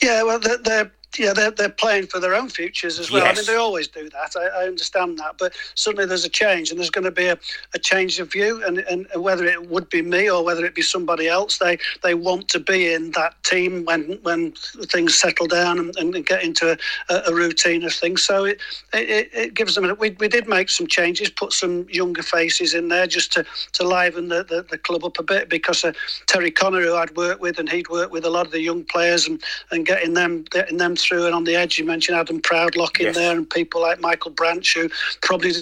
Yeah, 0.01 0.23
well, 0.23 0.39
they're, 0.39 0.57
they're 0.57 0.91
yeah, 1.17 1.33
they're, 1.33 1.51
they're 1.51 1.69
playing 1.69 2.07
for 2.07 2.19
their 2.19 2.35
own 2.35 2.49
futures 2.49 2.99
as 2.99 3.09
well. 3.09 3.23
Yes. 3.23 3.37
I 3.37 3.41
mean, 3.41 3.45
they 3.47 3.55
always 3.55 3.87
do 3.87 4.09
that. 4.09 4.33
I, 4.35 4.63
I, 4.63 4.67
understand 4.67 5.17
that. 5.19 5.37
But 5.39 5.53
suddenly 5.73 6.05
there's 6.05 6.25
a 6.25 6.29
change, 6.29 6.69
and 6.69 6.79
there's 6.79 6.89
going 6.89 7.05
to 7.05 7.11
be 7.11 7.27
a, 7.27 7.37
a 7.73 7.79
change 7.79 8.19
of 8.19 8.31
view. 8.31 8.63
And, 8.63 8.79
and, 8.79 9.07
whether 9.15 9.45
it 9.45 9.69
would 9.69 9.89
be 9.89 10.01
me 10.01 10.29
or 10.29 10.43
whether 10.43 10.65
it 10.65 10.75
be 10.75 10.81
somebody 10.81 11.27
else, 11.27 11.57
they, 11.57 11.79
they 12.03 12.13
want 12.13 12.49
to 12.49 12.59
be 12.59 12.93
in 12.93 13.11
that 13.11 13.41
team 13.43 13.85
when 13.85 14.19
when 14.21 14.51
things 14.83 15.15
settle 15.15 15.47
down 15.47 15.79
and, 15.79 15.95
and 15.97 16.25
get 16.25 16.43
into 16.43 16.77
a, 17.09 17.21
a, 17.25 17.33
routine 17.33 17.83
of 17.83 17.93
things. 17.93 18.23
So 18.23 18.45
it, 18.45 18.59
it, 18.93 19.29
it 19.33 19.53
gives 19.53 19.75
them. 19.75 19.85
A, 19.85 19.95
we, 19.95 20.11
we 20.19 20.27
did 20.27 20.47
make 20.47 20.69
some 20.69 20.87
changes, 20.87 21.29
put 21.29 21.53
some 21.53 21.87
younger 21.89 22.21
faces 22.21 22.73
in 22.73 22.89
there 22.89 23.07
just 23.07 23.31
to, 23.33 23.45
to 23.73 23.87
liven 23.87 24.27
the, 24.27 24.43
the, 24.43 24.65
the 24.69 24.77
club 24.77 25.03
up 25.03 25.17
a 25.19 25.23
bit 25.23 25.49
because 25.49 25.83
uh, 25.83 25.93
Terry 26.27 26.51
Connor, 26.51 26.81
who 26.81 26.95
I'd 26.95 27.15
worked 27.15 27.41
with, 27.41 27.59
and 27.59 27.69
he'd 27.69 27.89
worked 27.89 28.11
with 28.11 28.25
a 28.25 28.29
lot 28.29 28.45
of 28.45 28.51
the 28.51 28.61
young 28.61 28.83
players 28.83 29.27
and, 29.27 29.41
and 29.71 29.85
getting 29.85 30.13
them 30.13 30.43
getting 30.51 30.77
them 30.77 30.95
through 30.97 31.25
and 31.25 31.35
on 31.35 31.43
the 31.43 31.55
edge. 31.55 31.79
You 31.79 31.85
mentioned 31.85 32.17
Adam 32.17 32.41
Proudlock 32.41 32.99
in 32.99 33.07
yes. 33.07 33.15
there 33.15 33.35
and 33.35 33.49
people 33.49 33.81
like 33.81 33.99
Michael 33.99 34.31
Branch 34.31 34.73
who 34.73 34.89
probably 35.21 35.53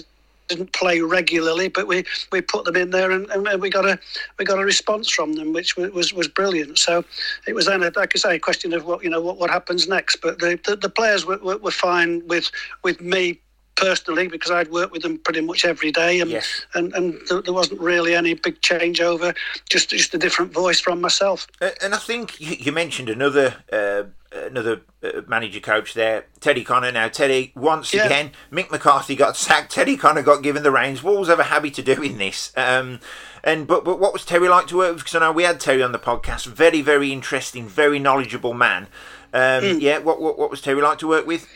didn't 0.48 0.72
play 0.72 1.00
regularly, 1.00 1.68
but 1.68 1.86
we, 1.86 2.04
we 2.30 2.40
put 2.40 2.64
them 2.64 2.76
in 2.76 2.90
there 2.90 3.10
and, 3.10 3.28
and 3.30 3.60
we 3.60 3.70
got 3.70 3.84
a 3.84 3.98
we 4.38 4.44
got 4.44 4.58
a 4.58 4.64
response 4.64 5.10
from 5.10 5.34
them, 5.34 5.52
which 5.52 5.76
was 5.76 6.12
was 6.12 6.28
brilliant. 6.28 6.78
So 6.78 7.04
it 7.46 7.54
was 7.54 7.66
then, 7.66 7.82
a, 7.82 7.90
like 7.96 8.12
I 8.14 8.18
say, 8.18 8.36
a 8.36 8.38
question 8.38 8.72
of 8.72 8.84
what 8.84 9.02
you 9.02 9.10
know 9.10 9.20
what, 9.20 9.38
what 9.38 9.50
happens 9.50 9.88
next. 9.88 10.16
But 10.22 10.38
the 10.38 10.58
the, 10.64 10.76
the 10.76 10.88
players 10.88 11.26
were, 11.26 11.38
were, 11.38 11.58
were 11.58 11.70
fine 11.70 12.26
with 12.28 12.50
with 12.84 13.00
me 13.00 13.40
personally 13.76 14.26
because 14.26 14.50
I'd 14.50 14.70
worked 14.70 14.92
with 14.92 15.02
them 15.02 15.18
pretty 15.18 15.42
much 15.42 15.64
every 15.64 15.92
day, 15.92 16.20
and 16.20 16.30
Yes. 16.30 16.64
and, 16.74 16.94
and 16.94 17.20
th- 17.28 17.44
there 17.44 17.52
wasn't 17.52 17.80
really 17.80 18.14
any 18.14 18.34
big 18.34 18.60
changeover, 18.60 19.34
just 19.68 19.90
just 19.90 20.14
a 20.14 20.18
different 20.18 20.52
voice 20.52 20.80
from 20.80 21.00
myself. 21.00 21.46
Uh, 21.60 21.70
and 21.82 21.94
I 21.94 21.98
think 21.98 22.40
you, 22.40 22.56
you 22.58 22.72
mentioned 22.72 23.08
another 23.08 23.56
uh, 23.72 24.04
another 24.44 24.82
uh, 25.02 25.22
manager 25.26 25.60
coach 25.60 25.94
there, 25.94 26.26
Terry 26.40 26.64
Connor. 26.64 26.92
Now 26.92 27.08
Terry 27.08 27.52
once 27.56 27.92
Yeah. 27.94 28.06
again, 28.06 28.32
Mick 28.52 28.70
McCarthy 28.70 29.16
got 29.16 29.36
sacked. 29.36 29.72
Terry 29.72 29.96
Connor 29.96 30.22
got 30.22 30.42
given 30.42 30.62
the 30.62 30.70
reins. 30.70 31.02
Wolves 31.02 31.28
have 31.28 31.40
a 31.40 31.44
habit 31.44 31.78
of 31.78 31.84
doing 31.84 32.18
this. 32.18 32.52
Um, 32.56 33.00
and 33.44 33.66
but 33.66 33.84
but 33.84 33.98
what 34.00 34.12
was 34.12 34.24
Terry 34.24 34.48
like 34.48 34.66
to 34.68 34.76
work 34.76 34.92
with? 34.94 34.98
Because 35.04 35.14
I 35.14 35.20
know 35.20 35.32
we 35.32 35.44
had 35.44 35.60
Terry 35.60 35.82
on 35.82 35.92
the 35.92 35.98
podcast. 35.98 36.46
Very 36.46 36.82
very 36.82 37.12
interesting, 37.12 37.66
very 37.68 37.98
knowledgeable 37.98 38.54
man. 38.54 38.88
Um, 39.32 39.62
Hmm. 39.64 39.78
Yeah. 39.80 39.98
What, 39.98 40.20
what 40.20 40.38
what 40.38 40.50
was 40.50 40.60
Terry 40.60 40.80
like 40.82 40.98
to 40.98 41.08
work 41.08 41.26
with? 41.26 41.46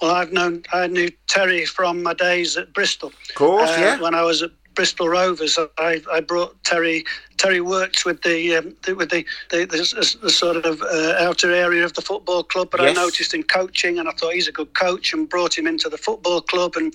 Well, 0.00 0.12
I've 0.12 0.32
known 0.32 0.62
I 0.72 0.86
knew 0.86 1.10
Terry 1.28 1.66
from 1.66 2.02
my 2.02 2.14
days 2.14 2.56
at 2.56 2.72
Bristol. 2.72 3.08
Of 3.28 3.34
course, 3.34 3.68
yeah. 3.70 4.00
When 4.00 4.14
I 4.14 4.22
was 4.22 4.42
at 4.42 4.50
Bristol 4.74 5.08
Rovers, 5.08 5.58
I, 5.78 6.02
I 6.12 6.20
brought 6.20 6.62
Terry. 6.64 7.04
Terry 7.38 7.60
worked 7.60 8.04
with 8.06 8.22
the, 8.22 8.56
um, 8.56 8.76
the 8.84 8.94
with 8.94 9.10
the 9.10 9.26
the, 9.50 9.66
the, 9.66 10.18
the 10.22 10.30
sort 10.30 10.58
of 10.64 10.82
uh, 10.82 11.14
outer 11.18 11.52
area 11.52 11.84
of 11.84 11.94
the 11.94 12.02
football 12.02 12.44
club, 12.44 12.70
but 12.70 12.80
Yes. 12.80 12.96
I 12.98 13.02
noticed 13.02 13.34
him 13.34 13.42
coaching, 13.44 13.98
and 13.98 14.08
I 14.08 14.12
thought 14.12 14.34
he's 14.34 14.48
a 14.48 14.52
good 14.52 14.74
coach, 14.74 15.12
and 15.12 15.28
brought 15.28 15.58
him 15.58 15.66
into 15.66 15.88
the 15.88 15.98
football 15.98 16.40
club, 16.42 16.76
and 16.76 16.94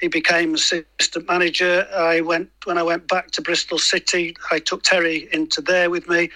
he 0.00 0.08
became 0.08 0.54
assistant 0.54 1.28
manager. 1.28 1.86
I 1.96 2.20
went 2.22 2.50
when 2.64 2.78
I 2.78 2.82
went 2.84 3.08
back 3.08 3.32
to 3.32 3.42
Bristol 3.42 3.78
City. 3.78 4.36
I 4.52 4.58
took 4.60 4.82
Terry 4.84 5.28
into 5.32 5.60
there 5.62 5.90
with 5.90 6.08
me. 6.08 6.30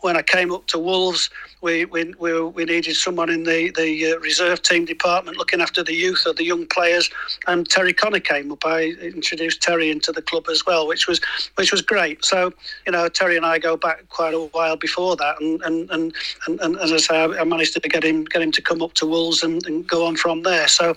When 0.00 0.16
I 0.16 0.22
came 0.22 0.52
up 0.52 0.66
to 0.68 0.78
Wolves, 0.78 1.30
we 1.62 1.84
we, 1.86 2.14
we, 2.18 2.40
we 2.40 2.64
needed 2.64 2.96
someone 2.96 3.30
in 3.30 3.44
the 3.44 3.70
the 3.70 4.12
uh, 4.12 4.18
reserve 4.18 4.62
team 4.62 4.84
department 4.84 5.38
looking 5.38 5.60
after 5.60 5.82
the 5.82 5.94
youth 5.94 6.24
or 6.26 6.34
the 6.34 6.44
young 6.44 6.66
players, 6.66 7.10
and 7.46 7.68
Terry 7.68 7.92
Connor 7.92 8.20
came 8.20 8.52
up. 8.52 8.64
I 8.64 8.94
introduced 9.00 9.62
Terry 9.62 9.90
into 9.90 10.12
the 10.12 10.22
club 10.22 10.48
as 10.50 10.64
well, 10.66 10.86
which 10.86 11.08
was 11.08 11.20
which 11.54 11.72
was 11.72 11.82
great. 11.82 12.24
So 12.24 12.52
you 12.86 12.92
know, 12.92 13.08
Terry 13.08 13.36
and 13.36 13.46
I 13.46 13.58
go 13.58 13.76
back 13.76 14.08
quite 14.10 14.34
a 14.34 14.40
while 14.40 14.76
before 14.76 15.16
that, 15.16 15.40
and 15.40 15.62
and 15.62 15.90
and, 15.90 16.14
and, 16.46 16.60
and 16.60 16.76
as 16.78 16.92
I 16.92 16.98
say, 16.98 17.16
I 17.16 17.40
I 17.40 17.44
managed 17.44 17.72
to 17.74 17.88
get 17.88 18.04
him 18.04 18.24
get 18.24 18.42
him 18.42 18.52
to 18.52 18.62
come 18.62 18.82
up 18.82 18.92
to 18.94 19.06
Wolves 19.06 19.42
and, 19.42 19.64
and 19.66 19.86
go 19.86 20.06
on 20.06 20.16
from 20.16 20.42
there. 20.42 20.68
So 20.68 20.94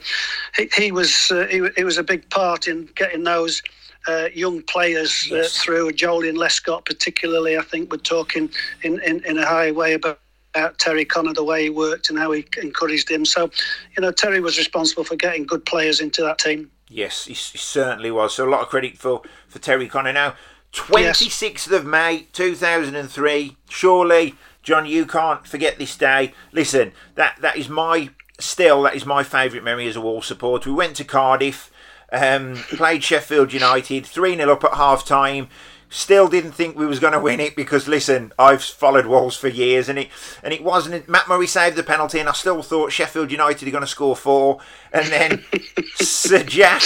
he, 0.55 0.69
he 0.75 0.91
was 0.91 1.31
uh, 1.31 1.47
he, 1.49 1.67
he 1.77 1.83
was 1.83 1.97
a 1.97 2.03
big 2.03 2.29
part 2.29 2.67
in 2.67 2.89
getting 2.95 3.23
those 3.23 3.61
uh, 4.09 4.29
young 4.33 4.61
players 4.63 5.29
Yes. 5.29 5.57
uh, 5.57 5.61
through. 5.63 5.91
Joleon 5.91 6.35
Lescott, 6.37 6.85
particularly, 6.85 7.57
I 7.57 7.61
think, 7.61 7.91
we're 7.91 7.97
talking 7.97 8.49
in, 8.83 8.99
in, 9.01 9.23
in 9.25 9.37
a 9.37 9.45
high 9.45 9.71
way 9.71 9.93
about. 9.93 10.19
About 10.55 10.79
Terry 10.79 11.05
Connor, 11.05 11.33
the 11.35 11.43
way 11.43 11.61
he 11.61 11.69
worked 11.69 12.09
and 12.09 12.17
how 12.17 12.31
he 12.31 12.43
encouraged 12.59 13.07
him. 13.07 13.23
So, 13.23 13.51
you 13.95 14.01
know, 14.01 14.11
Terry 14.11 14.39
was 14.41 14.57
responsible 14.57 15.03
for 15.03 15.15
getting 15.15 15.45
good 15.45 15.63
players 15.63 15.99
into 16.01 16.23
that 16.23 16.39
team. 16.39 16.71
Yes, 16.87 17.25
he, 17.25 17.35
certainly 17.35 18.09
was. 18.09 18.33
So 18.33 18.47
a 18.47 18.49
lot 18.49 18.61
of 18.63 18.67
credit 18.67 18.97
for, 18.97 19.21
for 19.47 19.59
Terry 19.59 19.87
Connor. 19.87 20.11
Now, 20.11 20.33
26th 20.73 21.71
of 21.71 21.85
May 21.85 22.25
2003. 22.33 23.57
Surely, 23.69 24.33
John, 24.63 24.87
you 24.87 25.05
can't 25.05 25.45
forget 25.45 25.77
this 25.77 25.95
day. 25.95 26.33
Listen, 26.51 26.93
that 27.13 27.37
that 27.41 27.55
is 27.55 27.69
my 27.69 28.09
still 28.39 28.81
that 28.81 28.95
is 28.95 29.05
my 29.05 29.21
favourite 29.21 29.63
memory 29.63 29.87
as 29.87 29.95
a 29.95 30.01
Wall 30.01 30.23
supporter. 30.23 30.71
We 30.71 30.75
went 30.75 30.95
to 30.95 31.03
Cardiff, 31.03 31.71
um, 32.11 32.55
played 32.55 33.03
Sheffield 33.03 33.53
United, 33.53 34.05
three 34.05 34.35
0 34.35 34.51
up 34.53 34.63
at 34.63 34.73
half 34.73 35.05
time. 35.05 35.47
Still 35.91 36.27
didn't 36.27 36.51
think 36.51 36.77
we 36.77 36.85
was 36.85 36.99
going 36.99 37.13
to 37.13 37.19
win 37.19 37.39
it 37.39 37.55
because 37.55 37.87
listen, 37.87 38.31
I've 38.37 38.63
followed 38.63 39.07
Wolves 39.07 39.35
for 39.37 39.47
years 39.47 39.89
and 39.89 39.97
it 39.97 40.09
and 40.43 40.53
it 40.53 40.63
wasn't. 40.63 41.09
Matt 41.09 41.27
Murray 41.27 41.47
saved 41.47 41.75
the 41.75 41.81
penalty 41.83 42.19
and 42.19 42.29
I 42.29 42.33
still 42.33 42.61
thought 42.61 42.91
Sheffield 42.91 43.31
United 43.31 43.67
are 43.67 43.71
going 43.71 43.81
to 43.81 43.87
score 43.87 44.15
four 44.15 44.59
and 44.93 45.07
then 45.07 45.43
Sir 45.95 46.43
Jack 46.43 46.83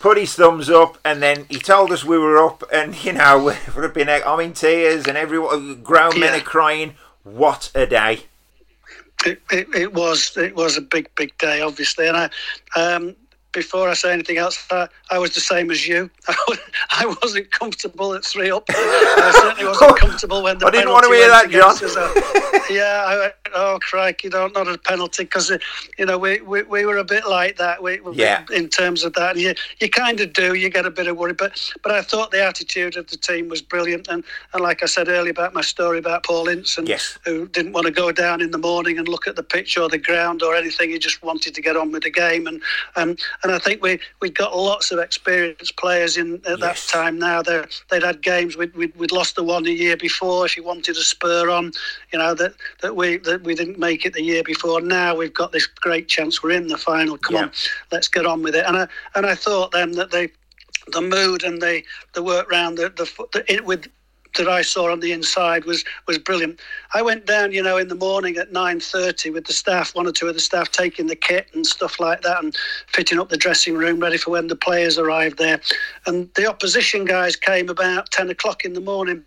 put 0.00 0.18
his 0.18 0.34
thumbs 0.34 0.68
up 0.68 0.98
and 1.04 1.22
then 1.22 1.46
he 1.48 1.60
told 1.60 1.92
us 1.92 2.04
we 2.04 2.18
were 2.18 2.38
up 2.44 2.64
and 2.72 3.04
you 3.04 3.12
know 3.12 3.54
we're 3.76 3.84
up 3.84 3.96
in 3.96 4.08
I'm 4.08 4.40
in 4.40 4.52
tears 4.52 5.06
and 5.06 5.16
everyone 5.16 5.82
grown 5.82 6.18
men 6.18 6.32
Yeah. 6.34 6.38
are 6.40 6.44
crying. 6.44 6.94
What 7.22 7.70
a 7.74 7.86
day! 7.86 8.24
It, 9.24 9.40
it, 9.52 9.68
it 9.74 9.92
was 9.92 10.36
it 10.36 10.56
was 10.56 10.76
a 10.76 10.80
big 10.80 11.08
big 11.14 11.36
day, 11.38 11.60
obviously, 11.60 12.08
and 12.08 12.16
I. 12.16 12.30
Um, 12.74 13.14
before 13.52 13.88
I 13.88 13.94
say 13.94 14.12
anything 14.12 14.38
else, 14.38 14.66
I, 14.70 14.88
I 15.10 15.18
was 15.18 15.34
the 15.34 15.40
same 15.40 15.70
as 15.70 15.86
you. 15.86 16.10
I, 16.28 16.56
I 16.90 17.16
wasn't 17.22 17.50
comfortable 17.50 18.14
at 18.14 18.24
three 18.24 18.50
up. 18.50 18.64
I 18.68 19.32
certainly 19.40 19.66
wasn't 19.66 19.96
comfortable 19.98 20.42
when 20.42 20.58
the 20.58 20.66
I 20.66 20.70
didn't 20.70 20.90
want 20.90 21.04
to 21.04 21.12
hear 21.12 21.28
that, 21.28 21.50
John. 21.50 21.70
us. 21.70 21.96
Uh, 21.96 22.12
yeah, 22.70 23.30
oh 23.54 23.78
crikey, 23.80 24.28
don't 24.28 24.54
not 24.54 24.68
a 24.68 24.78
penalty 24.78 25.24
because 25.24 25.50
you 25.98 26.06
know 26.06 26.18
we, 26.18 26.40
we, 26.40 26.62
we 26.62 26.84
were 26.84 26.98
a 26.98 27.04
bit 27.04 27.26
like 27.26 27.56
that. 27.56 27.82
We, 27.82 28.00
Yeah. 28.12 28.44
in 28.52 28.68
terms 28.68 29.04
of 29.04 29.12
that, 29.14 29.36
you 29.36 29.54
you 29.80 29.88
kind 29.88 30.20
of 30.20 30.32
do. 30.32 30.54
You 30.54 30.68
get 30.70 30.86
a 30.86 30.90
bit 30.90 31.06
of 31.06 31.16
worry, 31.16 31.32
but 31.32 31.58
but 31.82 31.92
I 31.92 32.02
thought 32.02 32.30
the 32.30 32.44
attitude 32.44 32.96
of 32.96 33.06
the 33.08 33.16
team 33.16 33.48
was 33.48 33.62
brilliant, 33.62 34.08
and 34.08 34.24
and 34.52 34.62
like 34.62 34.82
I 34.82 34.86
said 34.86 35.08
earlier 35.08 35.30
about 35.32 35.54
my 35.54 35.62
story 35.62 35.98
about 35.98 36.24
Paul 36.24 36.48
Ince 36.48 36.78
and 36.78 36.88
Yes. 36.88 37.18
who 37.24 37.46
didn't 37.48 37.72
want 37.72 37.86
to 37.86 37.92
go 37.92 38.12
down 38.12 38.40
in 38.40 38.50
the 38.50 38.58
morning 38.58 38.98
and 38.98 39.08
look 39.08 39.26
at 39.26 39.36
the 39.36 39.42
pitch 39.42 39.76
or 39.78 39.88
the 39.88 39.98
ground 39.98 40.42
or 40.42 40.54
anything. 40.54 40.90
He 40.90 40.98
just 40.98 41.22
wanted 41.22 41.54
to 41.54 41.62
get 41.62 41.76
on 41.76 41.92
with 41.92 42.02
the 42.02 42.10
game, 42.10 42.46
and 42.46 42.62
um, 42.96 43.16
and 43.42 43.52
I 43.52 43.58
think 43.58 43.82
we 43.82 43.98
we 44.20 44.30
got 44.30 44.56
lots 44.56 44.90
of 44.92 44.98
experienced 44.98 45.76
players 45.76 46.16
in 46.16 46.40
at 46.46 46.60
that 46.60 46.76
time. 46.88 47.18
Now 47.18 47.42
they 47.42 47.62
they'd 47.90 48.02
had 48.02 48.22
games. 48.22 48.56
We'd, 48.56 48.74
we'd 48.74 48.94
we'd 48.96 49.12
lost 49.12 49.36
the 49.36 49.42
one 49.44 49.66
a 49.66 49.70
year 49.70 49.96
before. 49.96 50.46
If 50.46 50.56
you 50.56 50.62
wanted 50.64 50.96
a 50.96 51.02
spur 51.02 51.50
on, 51.50 51.72
you 52.12 52.18
know 52.18 52.34
that 52.34 52.54
that 52.82 52.96
we 52.96 53.18
that 53.18 53.42
we 53.42 53.54
didn't 53.54 53.78
make 53.78 54.04
it 54.04 54.12
the 54.14 54.22
year 54.22 54.42
before. 54.42 54.80
Now 54.80 55.14
we've 55.16 55.34
got 55.34 55.52
this 55.52 55.66
great 55.66 56.08
chance. 56.08 56.42
We're 56.42 56.52
in 56.52 56.68
the 56.68 56.78
final. 56.78 57.16
Come 57.18 57.36
Yeah. 57.36 57.42
on, 57.44 57.52
let's 57.92 58.08
get 58.08 58.26
on 58.26 58.42
with 58.42 58.54
it. 58.54 58.64
And 58.66 58.76
I 58.76 58.88
and 59.14 59.26
I 59.26 59.34
thought 59.34 59.72
then 59.72 59.92
that 59.92 60.10
they 60.10 60.30
the 60.92 61.02
mood 61.02 61.44
and 61.44 61.60
the 61.60 61.82
the 62.14 62.22
work 62.22 62.50
round 62.50 62.78
the 62.78 62.90
the, 62.90 63.10
the 63.32 63.52
it, 63.52 63.64
with 63.64 63.88
that 64.36 64.48
I 64.48 64.62
saw 64.62 64.90
on 64.92 65.00
the 65.00 65.12
inside 65.12 65.64
was 65.64 65.84
was 66.06 66.18
brilliant. 66.18 66.60
I 66.94 67.02
went 67.02 67.26
down, 67.26 67.52
you 67.52 67.62
know, 67.62 67.76
in 67.78 67.88
the 67.88 67.94
morning 67.96 68.36
at 68.36 68.52
nine 68.52 68.80
thirty 68.80 69.30
with 69.30 69.46
the 69.46 69.52
staff, 69.52 69.94
one 69.94 70.06
or 70.06 70.12
two 70.12 70.28
of 70.28 70.34
the 70.34 70.40
staff 70.40 70.70
taking 70.70 71.06
the 71.08 71.16
kit 71.16 71.48
and 71.52 71.66
stuff 71.66 71.98
like 71.98 72.22
that, 72.22 72.42
and 72.42 72.56
fitting 72.86 73.18
up 73.18 73.28
the 73.28 73.36
dressing 73.36 73.74
room 73.74 74.00
ready 74.00 74.16
for 74.16 74.30
when 74.30 74.46
the 74.46 74.56
players 74.56 74.98
arrived 74.98 75.38
there. 75.38 75.60
And 76.06 76.30
the 76.34 76.46
opposition 76.48 77.04
guys 77.04 77.36
came 77.36 77.68
about 77.68 78.10
ten 78.10 78.30
o'clock 78.30 78.64
in 78.64 78.72
the 78.74 78.80
morning. 78.80 79.24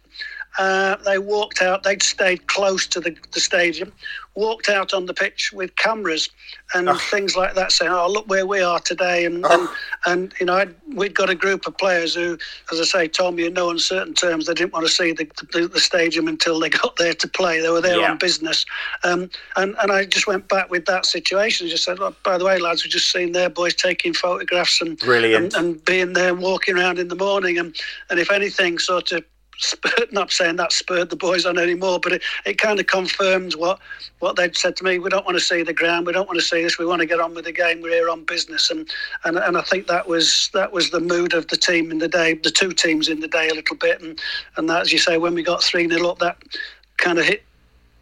Uh, 0.60 0.96
they 1.06 1.18
walked 1.18 1.62
out. 1.62 1.84
They'd 1.84 2.04
stayed 2.04 2.48
close 2.48 2.86
to 2.88 3.00
the, 3.00 3.16
the 3.34 3.40
stadium, 3.40 3.92
walked 4.36 4.70
out 4.70 4.94
on 4.94 5.06
the 5.08 5.14
pitch 5.14 5.52
with 5.54 5.76
cameras 5.78 6.30
and 6.76 6.90
Oh. 6.90 6.96
things 6.96 7.36
like 7.36 7.56
that, 7.56 7.72
saying, 7.72 7.92
"Oh, 7.92 8.08
look 8.08 8.28
where 8.30 8.46
we 8.46 8.62
are 8.62 8.80
today." 8.80 9.26
And 9.26 9.46
Oh. 9.46 9.50
and, 9.52 9.70
and 10.06 10.34
you 10.40 10.46
know, 10.46 10.56
I'd, 10.58 10.76
we'd 10.94 11.16
got 11.16 11.30
a 11.30 11.36
group 11.36 11.66
of 11.66 11.78
players 11.78 12.14
who, 12.14 12.38
as 12.72 12.80
I 12.80 12.84
say, 12.84 13.08
told 13.08 13.36
me 13.36 13.46
in 13.48 13.54
no 13.54 13.70
uncertain 13.72 14.14
terms 14.14 14.46
they 14.46 14.54
didn't 14.54 14.74
want 14.74 14.86
to 14.86 14.92
see 14.92 15.12
the, 15.12 15.26
the, 15.54 15.68
the 15.68 15.80
stadium 15.80 16.28
until 16.28 16.60
they 16.60 16.70
got 16.84 16.98
there 16.98 17.14
to 17.16 17.28
play. 17.28 17.60
They 17.60 17.70
were 17.70 17.82
there 17.82 17.98
Yeah. 18.00 18.12
on 18.12 18.18
business, 18.18 18.66
um, 19.04 19.30
and 19.56 19.76
and 19.82 19.92
I 19.92 20.06
just 20.06 20.28
went 20.28 20.50
back 20.50 20.70
with 20.70 20.86
that 20.86 21.06
situation. 21.08 21.68
Just 21.68 21.84
said, 21.84 21.98
"Look, 22.00 22.22
by 22.24 22.38
the 22.38 22.46
way, 22.46 22.60
lads, 22.60 22.84
we've 22.84 22.92
just 22.92 23.12
seen 23.12 23.32
their 23.32 23.50
boys 23.50 23.74
taking 23.74 24.14
photographs 24.14 24.82
and 24.82 25.00
Brilliant. 25.00 25.56
and, 25.56 25.66
and 25.66 25.86
being 25.86 26.14
there, 26.14 26.30
and 26.30 26.42
walking 26.42 26.78
around 26.78 27.00
in 27.00 27.08
the 27.08 27.16
morning, 27.16 27.58
and 27.58 27.76
and 28.12 28.20
if 28.20 28.30
anything, 28.32 28.78
sort 28.78 29.12
of." 29.14 29.24
Spurred, 29.64 30.12
not 30.12 30.32
saying 30.32 30.58
that 30.58 30.74
spurred 30.74 31.10
the 31.10 31.16
boys 31.16 31.46
on 31.46 31.58
anymore, 31.58 32.00
but 32.00 32.14
it, 32.14 32.24
it 32.46 32.58
kind 32.58 32.80
of 32.80 32.88
confirmed 32.88 33.56
what 33.56 33.80
what 34.20 34.36
they'd 34.36 34.58
said 34.58 34.76
to 34.78 34.84
me. 34.84 35.00
We 35.00 35.10
don't 35.10 35.26
want 35.26 35.38
to 35.38 35.44
see 35.44 35.64
the 35.64 35.74
ground. 35.74 36.06
We 36.06 36.14
don't 36.14 36.28
want 36.28 36.40
to 36.40 36.46
see 36.46 36.62
this. 36.62 36.78
We 36.78 36.86
want 36.86 37.00
to 37.00 37.06
get 37.06 37.20
on 37.20 37.34
with 37.34 37.46
the 37.46 37.52
game. 37.54 37.82
We're 37.82 37.92
here 37.92 38.10
on 38.10 38.26
business, 38.26 38.70
and 38.70 38.90
and, 39.24 39.38
and 39.38 39.58
I 39.58 39.62
think 39.62 39.88
that 39.88 40.08
was 40.08 40.50
that 40.54 40.74
was 40.74 40.90
the 40.90 41.00
mood 41.00 41.34
of 41.34 41.48
the 41.48 41.56
team 41.56 41.92
in 41.92 42.00
the 42.00 42.10
day, 42.10 42.34
the 42.34 42.52
two 42.52 42.74
teams 42.74 43.08
in 43.08 43.22
the 43.22 43.28
day 43.28 43.50
a 43.50 43.54
little 43.54 43.78
bit, 43.78 44.02
and 44.02 44.20
and 44.58 44.70
that, 44.70 44.82
as 44.82 44.92
you 44.92 45.00
say, 45.00 45.18
when 45.18 45.34
we 45.34 45.44
got 45.44 45.64
three 45.64 45.88
0 45.88 46.08
up, 46.10 46.20
that 46.20 46.38
kind 46.98 47.20
of 47.20 47.26
hit 47.26 47.44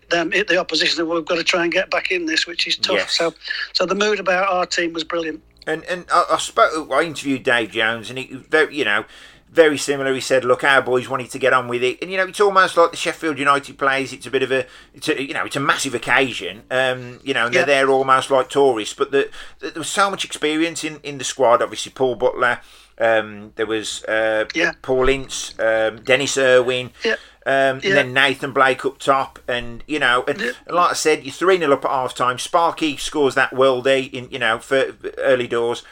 them, 0.10 0.32
hit 0.32 0.48
the 0.48 0.58
opposition. 0.58 1.00
And 1.00 1.10
we've 1.10 1.26
got 1.26 1.36
to 1.36 1.44
try 1.44 1.64
and 1.64 1.72
get 1.72 1.90
back 1.90 2.12
in 2.12 2.26
this, 2.26 2.48
which 2.48 2.68
is 2.68 2.78
tough. 2.78 2.98
Yes. 2.98 3.18
So 3.18 3.34
so 3.74 3.86
the 3.86 3.96
mood 3.96 4.20
about 4.20 4.52
our 4.52 4.66
team 4.66 4.94
was 4.94 5.04
brilliant. 5.04 5.42
And 5.68 5.84
and 5.86 6.06
I, 6.12 6.26
I 6.32 6.38
spoke. 6.38 6.92
I 6.92 7.04
interviewed 7.04 7.44
Dave 7.44 7.72
Jones, 7.72 8.10
and 8.10 8.18
he 8.18 8.26
very 8.36 8.76
you 8.76 8.86
know 8.86 9.06
very 9.52 9.78
similar. 9.78 10.14
He 10.14 10.22
said, 10.22 10.46
"Look, 10.46 10.64
our 10.64 10.82
boys 10.82 11.10
wanted 11.10 11.30
to 11.32 11.40
get 11.40 11.52
on 11.54 11.68
with 11.68 11.84
it, 11.84 11.98
and 12.02 12.10
you 12.10 12.18
know 12.18 12.26
it's 12.28 12.40
almost 12.40 12.78
like 12.78 12.92
the 12.92 12.98
Sheffield 12.98 13.38
United 13.38 13.78
plays. 13.78 14.14
It's 14.14 14.26
a 14.26 14.32
bit 14.32 14.44
of 14.44 14.52
a, 14.52 14.66
it's 14.94 15.10
a 15.10 15.22
you 15.22 15.34
know 15.34 15.46
it's 15.46 15.56
a 15.58 15.60
massive 15.60 15.94
occasion. 15.94 16.64
Um, 16.72 17.20
you 17.24 17.34
know, 17.34 17.46
and 17.48 17.54
Yeah. 17.54 17.66
they're 17.66 17.84
there 17.86 17.90
almost 17.90 18.32
like 18.32 18.50
tourists. 18.50 18.94
But 18.96 19.12
the, 19.12 19.30
the, 19.60 19.72
there 19.72 19.80
was 19.80 19.90
so 19.90 20.10
much 20.10 20.24
experience 20.26 20.84
in 20.84 21.00
in 21.04 21.18
the 21.18 21.24
squad. 21.26 21.62
Obviously, 21.62 21.92
Paul 21.92 22.16
Butler. 22.16 22.60
Um, 23.00 23.54
there 23.56 23.66
was 23.66 24.04
uh, 24.04 24.46
Yeah. 24.54 24.74
Paul 24.84 25.10
Ince, 25.10 25.56
um, 25.60 26.02
Denis 26.04 26.38
Irwin. 26.38 26.92
Yeah. 27.04 27.14
Um, 27.46 27.80
Yeah. 27.82 27.90
And 27.90 27.98
then 27.98 28.14
Nathan 28.14 28.52
Blake 28.54 28.86
up 28.86 29.00
top, 29.00 29.40
and 29.48 29.84
you 29.88 29.98
know, 29.98 30.24
and 30.28 30.40
Yeah. 30.40 30.52
like 30.70 30.92
I 30.92 30.94
said, 30.94 31.24
you're 31.24 31.34
three 31.34 31.58
0 31.58 31.74
up 31.74 31.84
at 31.86 31.90
half 31.92 32.14
time. 32.14 32.38
Sparky 32.38 32.98
scores 32.98 33.34
that 33.36 33.52
worldie 33.52 34.12
in 34.14 34.30
you 34.30 34.38
know 34.40 34.60
for 34.60 34.94
early 35.18 35.48
doors, 35.48 35.84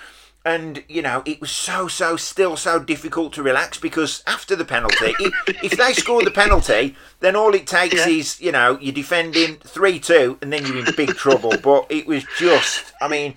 and 0.46 0.84
you 0.88 1.02
know 1.02 1.22
it 1.26 1.42
was 1.42 1.52
so 1.52 1.88
so 1.88 2.16
still 2.16 2.56
so 2.56 2.80
difficult 2.80 3.34
to 3.34 3.44
relax 3.44 3.78
because 3.78 4.24
after 4.26 4.56
the 4.56 4.66
penalty, 4.66 5.14
if, 5.20 5.64
if 5.64 5.72
they 5.78 5.94
score 5.94 6.24
the 6.24 6.32
penalty, 6.32 6.96
then 7.20 7.36
all 7.36 7.54
it 7.54 7.68
takes 7.68 7.96
Yeah. 7.96 8.08
is 8.08 8.40
you 8.42 8.52
know 8.52 8.78
you're 8.80 8.94
defending 8.94 9.58
three 9.58 10.00
two, 10.00 10.38
and 10.42 10.52
then 10.52 10.66
you're 10.66 10.80
in 10.86 10.96
big 10.96 11.16
trouble. 11.16 11.54
But 11.62 11.88
it 11.90 12.08
was 12.08 12.26
just, 12.38 12.94
I 13.02 13.08
mean. 13.08 13.36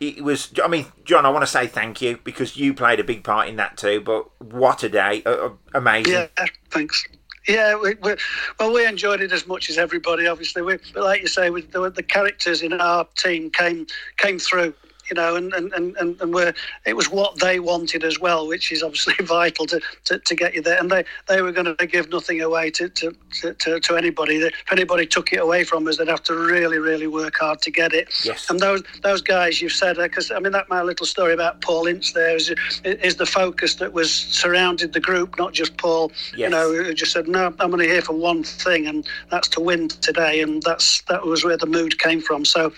it 0.00 0.22
was. 0.22 0.52
I 0.62 0.68
mean, 0.68 0.86
John, 1.04 1.24
I 1.24 1.30
want 1.30 1.42
to 1.44 1.50
say 1.50 1.66
thank 1.66 2.02
you 2.02 2.18
because 2.24 2.56
you 2.56 2.74
played 2.74 3.00
a 3.00 3.04
big 3.04 3.24
part 3.24 3.48
in 3.48 3.56
that 3.56 3.76
too. 3.76 4.00
But 4.00 4.28
what 4.42 4.82
a 4.82 4.88
day! 4.88 5.22
Uh, 5.24 5.50
amazing. 5.72 6.12
Yeah, 6.12 6.26
thanks. 6.70 7.06
Yeah, 7.46 7.78
we, 7.78 7.94
we, 8.02 8.14
well, 8.58 8.72
we 8.72 8.86
enjoyed 8.86 9.20
it 9.20 9.30
as 9.30 9.46
much 9.46 9.68
as 9.70 9.76
everybody. 9.78 10.26
Obviously, 10.26 10.62
we, 10.62 10.78
but 10.94 11.04
like 11.04 11.20
you 11.20 11.28
say, 11.28 11.50
we, 11.50 11.62
the, 11.62 11.90
the 11.90 12.02
characters 12.02 12.62
in 12.62 12.72
our 12.72 13.06
team 13.16 13.50
came 13.50 13.86
came 14.18 14.38
through 14.38 14.74
you 15.10 15.14
know, 15.14 15.36
and 15.36 15.52
and, 15.52 15.72
and, 15.72 16.20
and 16.20 16.34
were 16.34 16.52
it 16.84 16.96
was 16.96 17.10
what 17.10 17.38
they 17.40 17.60
wanted 17.60 18.04
as 18.04 18.20
well, 18.20 18.46
which 18.46 18.72
is 18.72 18.82
obviously 18.82 19.14
vital 19.24 19.66
to, 19.66 19.80
to, 20.04 20.18
to 20.18 20.34
get 20.34 20.54
you 20.54 20.62
there. 20.62 20.78
And 20.78 20.90
they, 20.90 21.04
they 21.28 21.42
were 21.42 21.52
going 21.52 21.76
to 21.76 21.86
give 21.86 22.10
nothing 22.10 22.40
away 22.40 22.70
to, 22.72 22.88
to, 22.88 23.12
to, 23.58 23.80
to 23.80 23.96
anybody. 23.96 24.36
If 24.36 24.54
anybody 24.72 25.06
took 25.06 25.32
it 25.32 25.40
away 25.40 25.64
from 25.64 25.86
us, 25.86 25.98
they'd 25.98 26.08
have 26.08 26.22
to 26.24 26.34
really, 26.34 26.78
really 26.78 27.06
work 27.06 27.36
hard 27.38 27.62
to 27.62 27.70
get 27.70 27.92
it. 27.92 28.08
Yes. 28.24 28.50
And 28.50 28.60
those 28.60 28.82
those 29.02 29.22
guys 29.22 29.60
you've 29.60 29.72
said, 29.72 29.96
because 29.96 30.30
uh, 30.30 30.34
I 30.34 30.40
mean 30.40 30.52
that 30.52 30.68
my 30.68 30.82
little 30.82 31.06
story 31.06 31.32
about 31.32 31.60
Paul 31.60 31.86
Ince 31.86 32.12
there 32.12 32.36
is, 32.36 32.54
is 32.84 33.16
the 33.16 33.26
focus 33.26 33.76
that 33.76 33.92
was 33.92 34.12
surrounded 34.12 34.92
the 34.92 35.00
group, 35.00 35.38
not 35.38 35.52
just 35.52 35.76
Paul. 35.76 36.12
Yes. 36.30 36.38
You 36.38 36.48
know, 36.50 36.72
who 36.72 36.94
just 36.94 37.12
said, 37.12 37.28
no, 37.28 37.54
I'm 37.58 37.72
only 37.72 37.86
here 37.86 38.02
for 38.02 38.14
one 38.14 38.42
thing, 38.42 38.86
and 38.86 39.06
that's 39.30 39.48
to 39.48 39.60
win 39.60 39.88
today, 39.88 40.40
and 40.40 40.62
that's 40.62 41.02
that 41.02 41.24
was 41.24 41.44
where 41.44 41.56
the 41.56 41.66
mood 41.66 41.98
came 41.98 42.20
from. 42.20 42.44
So 42.44 42.72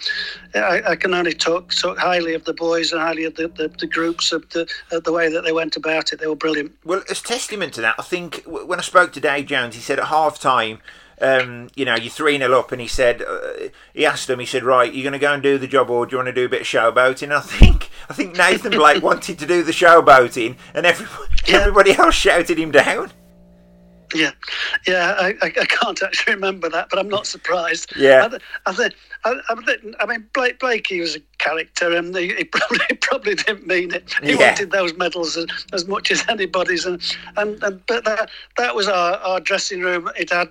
I, 0.65 0.93
I 0.93 0.97
can 0.97 1.15
only 1.15 1.33
talk 1.33 1.75
talk 1.75 1.99
highly 1.99 2.35
of 2.35 2.45
the 2.45 2.55
boys 2.55 2.93
and 2.93 3.01
highly 3.01 3.25
of 3.25 3.35
the, 3.35 3.49
the, 3.49 3.69
the 3.69 3.87
groups 3.87 4.33
of 4.33 4.49
the 4.51 4.69
of 4.91 5.05
the 5.05 5.13
way 5.13 5.31
that 5.31 5.45
they 5.45 5.53
went 5.53 5.77
about 5.77 6.13
it. 6.13 6.21
They 6.21 6.27
were 6.27 6.37
brilliant. 6.37 6.73
Well, 6.85 7.03
as 7.11 7.23
testament 7.23 7.75
to 7.75 7.81
that, 7.83 7.97
I 7.99 8.03
think 8.03 8.43
when 8.45 8.79
I 8.79 8.83
spoke 8.83 9.13
to 9.15 9.21
Dave 9.21 9.47
Jones, 9.47 9.75
he 9.75 9.81
said 9.81 9.99
at 9.99 10.07
half 10.07 10.39
time. 10.39 10.81
Um, 11.19 11.71
you 11.75 11.87
know, 11.87 11.95
you're 11.95 12.11
3 12.11 12.37
0 12.37 12.59
up, 12.59 12.73
and 12.73 12.81
he 12.81 12.87
said, 12.87 13.23
uh, 13.23 13.69
he 13.95 14.05
asked 14.05 14.29
him, 14.29 14.39
he 14.39 14.45
said, 14.45 14.65
Right, 14.65 14.93
you're 14.93 15.03
going 15.03 15.15
to 15.15 15.19
go 15.19 15.33
and 15.33 15.43
do 15.43 15.57
the 15.57 15.67
job, 15.67 15.89
or 15.89 16.05
do 16.05 16.13
you 16.13 16.19
want 16.19 16.27
to 16.27 16.33
do 16.35 16.45
a 16.45 16.49
bit 16.51 16.61
of 16.61 16.67
showboating? 16.67 17.33
I 17.35 17.41
think 17.41 17.89
I 18.11 18.13
think 18.13 18.37
Nathan 18.37 18.73
Blake 18.73 19.03
wanted 19.03 19.39
to 19.39 19.47
do 19.47 19.63
the 19.63 19.73
showboating, 19.73 20.59
and 20.75 20.85
everybody, 20.85 21.31
yeah. 21.49 21.57
everybody 21.57 21.93
else 21.93 22.15
shouted 22.15 22.59
him 22.59 22.71
down. 22.71 23.13
Yeah, 24.17 24.33
yeah, 24.87 25.17
I, 25.19 25.35
I, 25.43 25.51
can't 25.51 26.03
actually 26.03 26.35
remember 26.35 26.69
that, 26.71 26.89
but 26.91 26.99
I'm 26.99 27.09
not 27.09 27.27
surprised. 27.27 27.93
Yeah, 27.97 28.29
I, 28.67 28.71
I, 28.71 28.91
I, 29.25 29.95
I 30.01 30.07
mean, 30.07 30.27
Blake, 30.33 30.59
Blakey 30.59 31.01
was 31.01 31.17
a 31.17 31.21
character, 31.39 31.95
and 31.95 32.17
he, 32.17 32.35
he 32.35 32.45
probably 32.53 32.97
probably 33.01 33.35
didn't 33.35 33.67
mean 33.67 33.93
it. 33.93 34.15
He 34.23 34.33
yeah. 34.33 34.49
wanted 34.49 34.71
those 34.71 34.97
medals 34.97 35.37
as, 35.37 35.47
as 35.73 35.87
much 35.87 36.11
as 36.11 36.25
anybody's, 36.29 36.87
and, 36.87 37.01
and, 37.37 37.63
and 37.63 37.85
but 37.87 38.05
that 38.05 38.31
that 38.57 38.75
was 38.75 38.89
our, 38.89 39.15
our 39.19 39.41
dressing 39.41 39.81
room. 39.81 40.11
It 40.17 40.31
had 40.31 40.49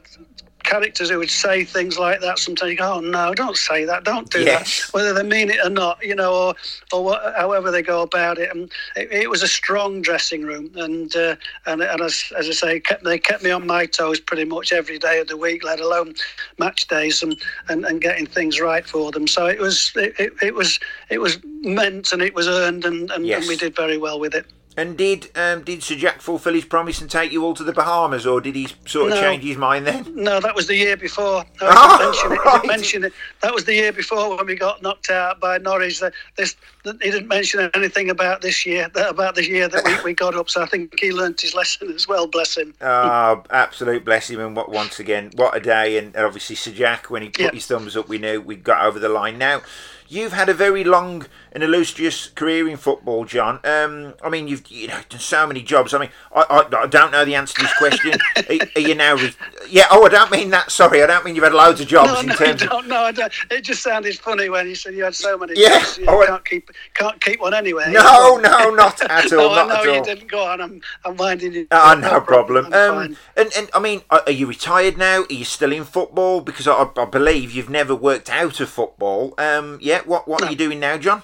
characters 0.66 1.10
who 1.10 1.20
would 1.20 1.30
say 1.30 1.64
things 1.64 1.98
like 1.98 2.20
that 2.22 2.40
sometimes 2.40 2.72
you 2.72 2.78
go 2.78 2.96
oh 2.96 3.00
no 3.00 3.34
don't 3.34 3.58
say 3.58 3.86
that 3.86 4.04
don't 4.04 4.30
do 4.32 4.42
yes. 4.42 4.86
that 4.86 4.94
whether 4.94 5.14
they 5.14 5.24
mean 5.24 5.50
it 5.50 5.60
or 5.64 5.70
not 5.70 6.04
you 6.04 6.16
know 6.16 6.34
or 6.34 6.56
or 6.92 7.04
what, 7.04 7.36
however 7.38 7.72
they 7.72 7.82
go 7.82 8.02
about 8.02 8.38
it 8.38 8.54
and 8.54 8.72
it, 8.96 9.12
it 9.12 9.30
was 9.30 9.44
a 9.44 9.48
strong 9.48 10.02
dressing 10.02 10.44
room 10.44 10.70
and 10.76 11.16
uh, 11.16 11.36
and, 11.68 11.82
and 11.82 12.02
as, 12.02 12.32
as 12.38 12.48
I 12.48 12.52
say 12.52 12.80
kept, 12.80 13.04
they 13.04 13.20
kept 13.20 13.44
me 13.44 13.52
on 13.52 13.66
my 13.68 13.86
toes 13.86 14.20
pretty 14.20 14.46
much 14.46 14.72
every 14.74 14.98
day 14.98 15.20
of 15.20 15.28
the 15.28 15.38
week 15.38 15.64
let 15.64 15.80
alone 15.80 16.16
match 16.58 16.88
days 16.88 17.22
and, 17.22 17.38
and, 17.70 17.86
and 17.86 18.02
getting 18.02 18.26
things 18.26 18.60
right 18.60 18.86
for 18.86 19.12
them 19.12 19.28
so 19.28 19.46
it 19.46 19.60
was 19.60 19.92
it, 19.96 20.20
it, 20.20 20.34
it 20.42 20.56
was 20.56 20.80
it 21.10 21.20
was 21.20 21.40
meant 21.62 22.12
and 22.12 22.22
it 22.22 22.34
was 22.34 22.48
earned 22.48 22.86
and, 22.86 23.12
and, 23.12 23.26
yes. 23.26 23.42
and 23.42 23.48
we 23.48 23.56
did 23.56 23.76
very 23.76 23.98
well 23.98 24.20
with 24.20 24.34
it 24.34 24.46
and 24.78 24.98
did 24.98 25.30
um, 25.36 25.64
did 25.64 25.84
Sir 25.84 25.96
Jack 25.96 26.22
fulfil 26.22 26.54
his 26.54 26.66
promise 26.66 27.00
and 27.02 27.10
take 27.10 27.32
you 27.32 27.44
all 27.44 27.54
to 27.54 27.64
the 27.64 27.74
Bahamas, 27.74 28.26
or 28.26 28.42
did 28.42 28.56
he 28.56 28.68
sort 28.86 29.12
of 29.12 29.18
no, 29.18 29.22
change 29.22 29.44
his 29.44 29.58
mind 29.58 29.88
then? 29.88 30.06
No, 30.16 30.40
that 30.40 30.56
was 30.56 30.68
the 30.68 30.76
year 30.76 30.98
before. 30.98 31.46
No, 31.62 31.72
oh, 31.72 31.98
mention 32.00 32.32
it. 32.32 32.46
Right. 32.46 32.66
mention 32.68 33.04
it. 33.06 33.14
That 33.42 33.54
was 33.54 33.66
the 33.66 33.74
year 33.74 33.92
before 33.92 34.38
when 34.38 34.46
we 34.46 34.56
got 34.56 34.82
knocked 34.82 35.10
out 35.10 35.40
by 35.40 35.58
Norwich. 35.58 36.02
This 36.36 36.56
he 36.84 36.92
didn't 36.92 37.28
mention 37.28 37.70
anything 37.74 38.10
about 38.10 38.42
this 38.42 38.66
year, 38.66 38.90
about 38.96 39.36
the 39.36 39.48
year 39.48 39.68
that 39.68 39.84
we, 39.84 40.12
we 40.12 40.14
got 40.14 40.36
up. 40.36 40.50
So 40.50 40.62
I 40.62 40.68
think 40.68 41.00
he 41.00 41.12
learnt 41.12 41.42
his 41.42 41.56
lesson 41.56 41.92
as 41.92 42.08
well. 42.08 42.28
Bless 42.28 42.58
him. 42.58 42.74
Oh, 42.82 43.44
absolute 43.50 44.06
bless 44.06 44.30
him! 44.30 44.40
And 44.40 44.56
what 44.56 44.70
once 44.70 45.00
again, 45.00 45.32
what 45.36 45.56
a 45.56 45.60
day! 45.60 45.98
And 45.98 46.16
obviously 46.16 46.56
Sir 46.56 46.72
Jack, 46.72 47.10
when 47.10 47.24
he 47.24 47.30
put 47.30 47.54
his 47.54 47.66
thumbs 47.66 47.98
up, 47.98 48.08
we 48.08 48.18
knew 48.18 48.42
we'd 48.42 48.64
got 48.64 48.86
over 48.86 49.00
the 49.00 49.10
line. 49.10 49.38
Now 49.38 49.62
You've 50.08 50.34
had 50.34 50.50
a 50.50 50.54
very 50.54 50.84
long 50.84 51.26
and 51.56 51.64
illustrious 51.64 52.28
career 52.28 52.68
in 52.68 52.76
football, 52.76 53.24
John. 53.24 53.62
Um, 53.64 54.14
I 54.22 54.30
mean, 54.30 54.50
you've 54.50 54.70
you 54.70 54.90
know 54.90 55.00
done 55.08 55.22
so 55.22 55.48
many 55.48 55.64
jobs. 55.64 55.94
I 55.94 56.00
mean, 56.00 56.10
I, 56.36 56.42
I, 56.42 56.84
I 56.84 56.88
don't 56.88 57.14
know 57.14 57.24
the 57.24 57.36
answer 57.36 57.56
to 57.56 57.62
this 57.62 57.74
question. 57.78 58.12
are, 58.36 58.68
are, 58.76 58.82
you 58.82 58.94
now? 58.94 59.16
Re- 59.16 59.34
yeah. 59.70 59.86
Oh, 59.90 60.06
I 60.06 60.10
don't 60.10 60.30
mean 60.30 60.50
that. 60.50 60.70
Sorry, 60.70 61.02
I 61.02 61.08
don't 61.08 61.24
mean 61.24 61.34
you've 61.34 61.46
had 61.46 61.54
loads 61.54 61.80
of 61.80 61.88
jobs 61.88 62.12
no, 62.12 62.20
in 62.20 62.26
no, 62.28 62.36
terms. 62.36 62.64
No, 62.66 62.82
no, 62.82 63.04
I 63.04 63.14
don't. 63.14 63.32
It 63.50 63.62
just 63.62 63.82
sounded 63.82 64.20
funny 64.20 64.50
when 64.50 64.68
you 64.68 64.76
said 64.76 64.96
you 64.96 65.06
had 65.06 65.16
so 65.16 65.38
many. 65.38 65.54
Yeah. 65.56 65.80
Jobs, 65.80 65.98
you 65.98 66.06
oh, 66.10 66.26
can't 66.28 66.46
keep 66.46 66.72
can't 66.94 67.22
keep 67.22 67.40
one 67.40 67.54
anyway. 67.54 67.86
No, 67.90 68.36
no, 68.36 68.72
not 68.72 69.02
at 69.10 69.32
all. 69.34 69.40
no, 69.40 69.56
not 69.56 69.72
I 69.72 69.84
know 69.86 69.94
you 69.94 70.04
didn't. 70.04 70.30
Go 70.30 70.44
on. 70.44 70.60
I'm 70.60 70.82
I'm 71.06 71.16
minding 71.16 71.54
you. 71.54 71.68
Oh, 71.72 71.98
no, 71.98 72.12
no 72.12 72.22
problem. 72.22 72.74
Um, 72.74 73.16
and 73.38 73.54
and 73.56 73.70
I 73.74 73.80
mean, 73.80 74.02
are 74.10 74.30
you 74.30 74.46
retired 74.46 74.98
now? 74.98 75.22
Are 75.22 75.34
you 75.34 75.46
still 75.46 75.72
in 75.72 75.86
football? 75.86 76.42
Because 76.42 76.68
I, 76.68 76.86
I 76.98 77.06
believe 77.06 77.54
you've 77.54 77.70
never 77.70 77.96
worked 77.96 78.30
out 78.30 78.60
of 78.60 78.70
football. 78.70 79.34
Um, 79.38 79.80
yeah. 79.82 80.02
What 80.02 80.28
what 80.28 80.42
no. 80.42 80.48
are 80.48 80.50
you 80.52 80.58
doing 80.58 80.82
now, 80.82 80.98
John? 80.98 81.24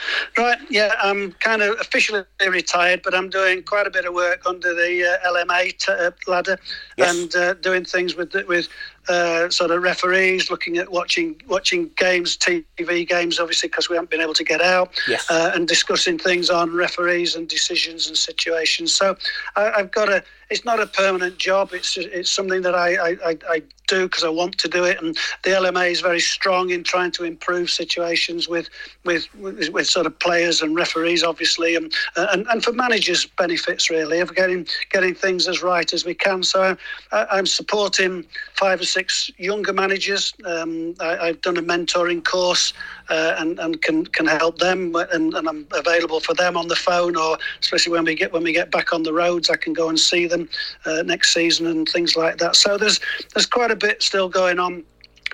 Right, 0.37 0.57
yeah, 0.69 0.93
I'm 1.01 1.33
kind 1.33 1.61
of 1.61 1.79
officially 1.79 2.23
retired, 2.47 3.01
but 3.03 3.13
I'm 3.13 3.29
doing 3.29 3.63
quite 3.63 3.87
a 3.87 3.89
bit 3.89 4.05
of 4.05 4.13
work 4.13 4.45
under 4.45 4.73
the 4.73 5.19
uh, 5.23 5.31
LMA 5.31 5.77
t- 5.77 5.91
uh, 5.91 6.11
ladder 6.27 6.57
yes. 6.97 7.15
and 7.15 7.35
uh, 7.35 7.53
doing 7.55 7.85
things 7.85 8.15
with 8.15 8.33
with 8.47 8.67
uh, 9.09 9.49
sort 9.49 9.71
of 9.71 9.81
referees, 9.81 10.51
looking 10.51 10.77
at 10.77 10.91
watching 10.91 11.41
watching 11.47 11.89
games, 11.97 12.37
TV 12.37 13.07
games, 13.07 13.39
obviously 13.39 13.67
because 13.67 13.89
we 13.89 13.95
haven't 13.95 14.11
been 14.11 14.21
able 14.21 14.33
to 14.33 14.43
get 14.43 14.61
out, 14.61 14.91
yes. 15.07 15.29
uh, 15.29 15.51
and 15.55 15.67
discussing 15.67 16.17
things 16.17 16.49
on 16.49 16.73
referees 16.73 17.35
and 17.35 17.47
decisions 17.47 18.07
and 18.07 18.15
situations. 18.15 18.93
So 18.93 19.17
I, 19.55 19.71
have 19.77 19.91
got 19.91 20.09
a. 20.09 20.23
It's 20.49 20.65
not 20.65 20.79
a 20.79 20.85
permanent 20.85 21.37
job. 21.37 21.71
It's 21.73 21.97
it's 21.97 22.29
something 22.29 22.61
that 22.61 22.75
I 22.75 23.11
I, 23.25 23.37
I 23.49 23.63
do 23.87 24.03
because 24.07 24.23
I 24.23 24.29
want 24.29 24.57
to 24.59 24.67
do 24.67 24.83
it, 24.83 25.01
and 25.01 25.15
the 25.43 25.51
LMA 25.51 25.91
is 25.91 26.01
very 26.01 26.19
strong 26.19 26.69
in 26.69 26.83
trying 26.83 27.11
to 27.11 27.23
improve 27.23 27.69
situations 27.69 28.47
with 28.47 28.69
with 29.03 29.33
with, 29.35 29.69
with 29.69 29.87
sort 29.91 30.05
of 30.05 30.17
players 30.19 30.61
and 30.61 30.75
referees, 30.75 31.23
obviously, 31.23 31.75
and, 31.75 31.93
and 32.15 32.47
and 32.47 32.63
for 32.63 32.71
managers' 32.73 33.25
benefits 33.37 33.89
really 33.89 34.19
of 34.19 34.33
getting 34.35 34.67
getting 34.89 35.13
things 35.13 35.47
as 35.47 35.61
right 35.61 35.93
as 35.93 36.05
we 36.05 36.13
can. 36.13 36.43
So 36.43 36.77
I, 37.11 37.25
I'm 37.31 37.45
supporting 37.45 38.25
five 38.53 38.79
or 38.81 38.85
six 38.85 39.29
younger 39.37 39.73
managers. 39.73 40.33
Um, 40.45 40.95
I, 40.99 41.27
have 41.27 41.41
done 41.41 41.57
a 41.57 41.61
mentoring 41.61 42.23
course 42.23 42.73
uh, 43.09 43.35
and, 43.37 43.59
and 43.59 43.81
can 43.81 44.05
can 44.05 44.25
help 44.25 44.59
them, 44.59 44.95
and, 44.95 45.33
and, 45.33 45.47
I'm 45.47 45.67
available 45.71 46.19
for 46.19 46.33
them 46.33 46.55
on 46.55 46.67
the 46.67 46.75
phone, 46.75 47.15
or 47.15 47.37
especially 47.59 47.91
when 47.91 48.05
we 48.05 48.15
get 48.15 48.31
when 48.31 48.43
we 48.43 48.53
get 48.53 48.71
back 48.71 48.93
on 48.93 49.03
the 49.03 49.13
roads, 49.13 49.49
I 49.49 49.57
can 49.57 49.73
go 49.73 49.89
and 49.89 49.99
see 49.99 50.27
them 50.27 50.49
uh, 50.85 51.01
next 51.03 51.33
season 51.33 51.67
and 51.67 51.87
things 51.87 52.15
like 52.15 52.37
that. 52.37 52.55
So 52.55 52.77
there's 52.77 52.99
there's 53.33 53.45
quite 53.45 53.71
a 53.71 53.75
bit 53.75 54.01
still 54.01 54.29
going 54.29 54.59
on 54.59 54.83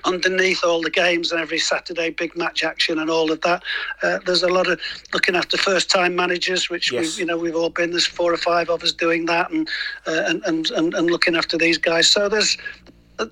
underneath 0.04 0.64
all 0.64 0.82
the 0.82 0.90
games 0.90 1.32
and 1.32 1.40
every 1.40 1.58
Saturday 1.58 2.10
big 2.10 2.36
match 2.36 2.64
action 2.64 2.98
and 2.98 3.10
all 3.10 3.30
of 3.30 3.40
that. 3.42 3.62
Uh, 4.02 4.18
there's 4.26 4.42
a 4.42 4.48
lot 4.48 4.68
of 4.68 4.80
looking 5.12 5.36
after 5.36 5.56
first 5.56 5.90
time 5.90 6.14
managers, 6.14 6.70
which 6.70 6.92
yes. 6.92 7.16
we, 7.16 7.20
you 7.20 7.26
know 7.26 7.36
we've 7.36 7.56
all 7.56 7.70
been. 7.70 7.90
There's 7.90 8.06
four 8.06 8.32
or 8.32 8.36
five 8.36 8.70
of 8.70 8.82
us 8.82 8.92
doing 8.92 9.26
that 9.26 9.50
and, 9.50 9.68
uh, 10.06 10.22
and, 10.26 10.42
and 10.44 10.70
and 10.70 10.94
and 10.94 11.10
looking 11.10 11.36
after 11.36 11.56
these 11.56 11.78
guys. 11.78 12.08
So 12.08 12.28
there's 12.28 12.56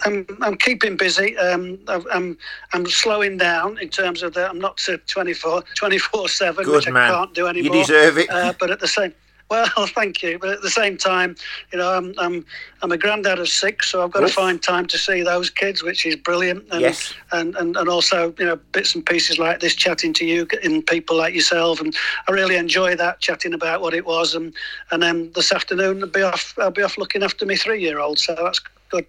I'm, 0.05 0.27
I'm 0.43 0.57
keeping 0.57 0.97
busy. 0.97 1.37
Um, 1.39 1.79
I'm 1.89 2.37
I'm 2.73 2.87
slowing 2.87 3.37
down 3.37 3.79
in 3.79 3.89
terms 3.89 4.23
of 4.23 4.35
that. 4.35 4.51
I'm 4.51 4.59
not 4.59 4.79
to 4.79 4.99
24 4.99 5.63
24 5.75 6.29
seven, 6.29 6.71
which 6.71 6.89
man. 6.89 7.11
I 7.11 7.15
can't 7.15 7.35
do 7.35 7.47
anymore. 7.47 7.77
You 7.77 7.83
deserve 7.83 8.19
it. 8.19 8.31
Uh, 8.31 8.53
but 8.59 8.71
at 8.71 8.81
the 8.81 8.89
same 8.89 9.15
well, 9.49 9.69
thank 9.95 10.23
you. 10.23 10.39
But 10.39 10.51
at 10.51 10.63
the 10.63 10.71
same 10.71 10.97
time, 10.97 11.37
you 11.73 11.79
know, 11.79 11.93
I'm 11.93 12.15
I'm 12.19 12.45
I'm 12.83 12.93
a 12.93 12.99
granddad 12.99 13.39
of 13.39 13.49
six, 13.49 13.91
so 13.91 14.03
I've 14.03 14.11
got 14.11 14.23
Oof. 14.23 14.31
to 14.31 14.35
find 14.35 14.63
time 14.63 14.87
to 14.87 14.99
see 14.99 15.23
those 15.23 15.51
kids, 15.51 15.83
which 15.83 16.05
is 16.05 16.17
brilliant. 16.17 16.65
And, 16.71 16.81
yes. 16.81 17.15
And, 17.33 17.55
and 17.57 17.77
and 17.77 17.89
also, 17.89 18.35
you 18.39 18.47
know, 18.47 18.57
bits 18.73 18.95
and 18.95 19.05
pieces 19.05 19.39
like 19.39 19.61
this, 19.61 19.75
chatting 19.75 20.13
to 20.15 20.25
you 20.25 20.47
and 20.63 20.87
people 20.87 21.17
like 21.17 21.35
yourself, 21.35 21.81
and 21.81 21.95
I 22.29 22.33
really 22.33 22.57
enjoy 22.57 22.97
that 22.97 23.21
chatting 23.21 23.55
about 23.55 23.81
what 23.81 23.95
it 23.95 24.07
was. 24.07 24.35
And 24.35 24.55
and 24.91 25.03
then 25.03 25.33
this 25.35 25.53
afternoon, 25.53 26.03
I'll 26.03 26.11
be 26.11 26.23
off. 26.23 26.55
I'll 26.59 26.71
be 26.71 26.83
off 26.83 26.99
looking 26.99 27.23
after 27.23 27.47
my 27.47 27.57
three 27.57 27.81
year 27.81 27.99
old, 27.99 28.19
so 28.19 28.35
that's 28.35 28.61
good. 28.91 29.07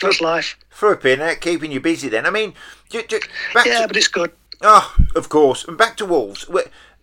That's 0.00 0.20
life. 0.20 0.58
For 0.68 0.92
a 0.92 0.96
pin, 0.96 1.20
eh? 1.20 1.34
keeping 1.36 1.72
you 1.72 1.80
busy 1.80 2.08
then. 2.08 2.26
I 2.26 2.30
mean, 2.30 2.52
yeah, 2.90 3.02
to, 3.02 3.20
but 3.54 3.96
it's 3.96 4.08
good. 4.08 4.30
Oh, 4.62 4.94
of 5.14 5.28
course. 5.28 5.66
And 5.66 5.76
back 5.76 5.96
to 5.98 6.06
Wolves 6.06 6.48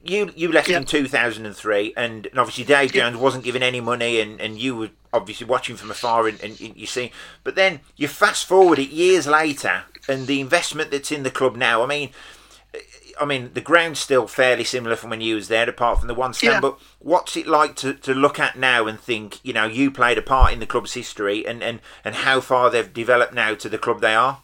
you 0.04 0.32
you 0.36 0.52
left 0.52 0.70
in 0.70 0.84
2003 0.84 1.94
and, 1.96 2.26
and 2.28 2.40
obviously 2.40 2.64
Dave 2.64 2.92
Jones 2.92 3.18
wasn't 3.18 3.44
giving 3.44 3.64
any 3.64 3.80
money 3.80 4.20
and, 4.20 4.40
and 4.42 4.60
you 4.60 4.76
were 4.76 4.90
obviously 5.14 5.48
watching 5.48 5.76
from 5.76 5.92
afar 5.92 6.28
and, 6.28 6.42
and 6.42 6.60
you 6.60 6.86
see. 6.86 7.12
But 7.44 7.56
then 7.56 7.80
you 7.96 8.08
fast 8.08 8.46
forward 8.46 8.80
it 8.80 8.90
years 8.90 9.28
later 9.28 9.84
and 10.08 10.28
the 10.28 10.42
investment 10.42 10.92
that's 10.92 11.12
in 11.12 11.24
the 11.24 11.32
club 11.32 11.56
now 11.56 11.84
I 11.84 11.88
mean 11.88 12.10
I 13.20 13.26
mean 13.26 13.52
the 13.54 13.62
ground's 13.62 14.00
still 14.00 14.28
fairly 14.28 14.66
similar 14.66 14.98
from 14.98 15.12
when 15.12 15.22
you 15.22 15.36
was 15.36 15.48
there 15.48 15.70
apart 15.70 16.00
from 16.00 16.08
the 16.08 16.14
one 16.14 16.34
stand 16.34 16.56
yeah. 16.56 16.60
but 16.60 16.80
what's 17.00 17.38
it 17.38 17.48
like 17.48 17.76
to, 17.78 17.94
to 17.94 18.14
look 18.14 18.40
at 18.40 18.58
now 18.58 18.88
and 18.88 19.00
think 19.00 19.40
you 19.44 19.54
know 19.54 19.66
you 19.66 19.90
played 19.90 20.18
a 20.18 20.22
part 20.22 20.52
in 20.52 20.60
the 20.60 20.66
club's 20.66 20.96
history 20.96 21.46
and, 21.46 21.64
and, 21.64 21.80
and 22.04 22.16
how 22.16 22.42
far 22.42 22.70
they've 22.70 22.94
developed 22.94 23.34
now 23.34 23.56
to 23.56 23.70
the 23.70 23.78
club 23.78 24.02
they 24.02 24.16
are 24.16 24.42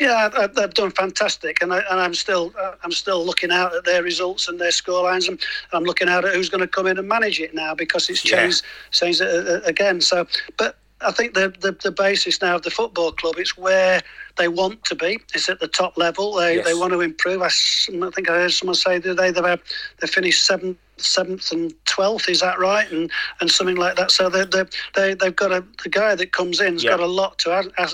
Yeah, 0.00 0.48
they've 0.54 0.74
done 0.74 0.90
fantastic, 0.90 1.62
and, 1.62 1.72
I, 1.72 1.78
and 1.90 2.00
I'm 2.00 2.14
still 2.14 2.52
uh, 2.60 2.72
I'm 2.82 2.92
still 2.92 3.24
looking 3.24 3.50
out 3.50 3.74
at 3.74 3.84
their 3.84 4.02
results 4.02 4.48
and 4.48 4.60
their 4.60 4.70
scorelines, 4.70 5.28
and 5.28 5.40
I'm 5.72 5.84
looking 5.84 6.08
out 6.08 6.24
at 6.24 6.34
who's 6.34 6.50
going 6.50 6.60
to 6.60 6.68
come 6.68 6.86
in 6.86 6.98
and 6.98 7.08
manage 7.08 7.40
it 7.40 7.54
now 7.54 7.74
because 7.74 8.10
it's 8.10 8.22
changed 8.22 8.62
yeah. 8.62 8.90
changed 8.90 9.22
uh, 9.22 9.24
uh, 9.24 9.60
again. 9.64 10.00
So, 10.00 10.26
but 10.58 10.76
I 11.00 11.12
think 11.12 11.34
the, 11.34 11.54
the, 11.60 11.72
the 11.82 11.92
basis 11.92 12.40
now 12.40 12.56
of 12.56 12.62
the 12.62 12.70
football 12.70 13.12
club 13.12 13.36
it's 13.38 13.56
where 13.56 14.02
they 14.36 14.48
want 14.48 14.84
to 14.84 14.94
be. 14.94 15.18
It's 15.34 15.48
at 15.48 15.60
the 15.60 15.68
top 15.68 15.96
level. 15.96 16.34
They, 16.34 16.56
yes. 16.56 16.66
they 16.66 16.74
want 16.74 16.92
to 16.92 17.00
improve. 17.00 17.42
I, 17.42 17.46
I, 17.46 18.10
think 18.10 18.28
I 18.28 18.34
heard 18.34 18.52
someone 18.52 18.74
say 18.74 18.98
the 18.98 19.12
other 19.12 19.32
day 19.32 19.40
they 19.40 19.56
they 20.00 20.06
finished 20.06 20.44
seventh 20.44 20.78
seventh 20.98 21.52
and 21.52 21.74
twelfth. 21.86 22.28
Is 22.28 22.40
that 22.40 22.58
right? 22.58 22.90
And 22.90 23.10
and 23.40 23.50
something 23.50 23.76
like 23.76 23.96
that. 23.96 24.10
So 24.10 24.28
they 24.28 24.44
they 24.44 24.64
they 24.94 25.14
they've 25.14 25.36
got 25.36 25.52
a 25.52 25.64
the 25.82 25.90
guy 25.90 26.14
that 26.14 26.32
comes 26.32 26.60
in 26.60 26.74
has 26.74 26.84
got 26.84 27.00
a 27.00 27.06
lot 27.06 27.38
to 27.40 27.52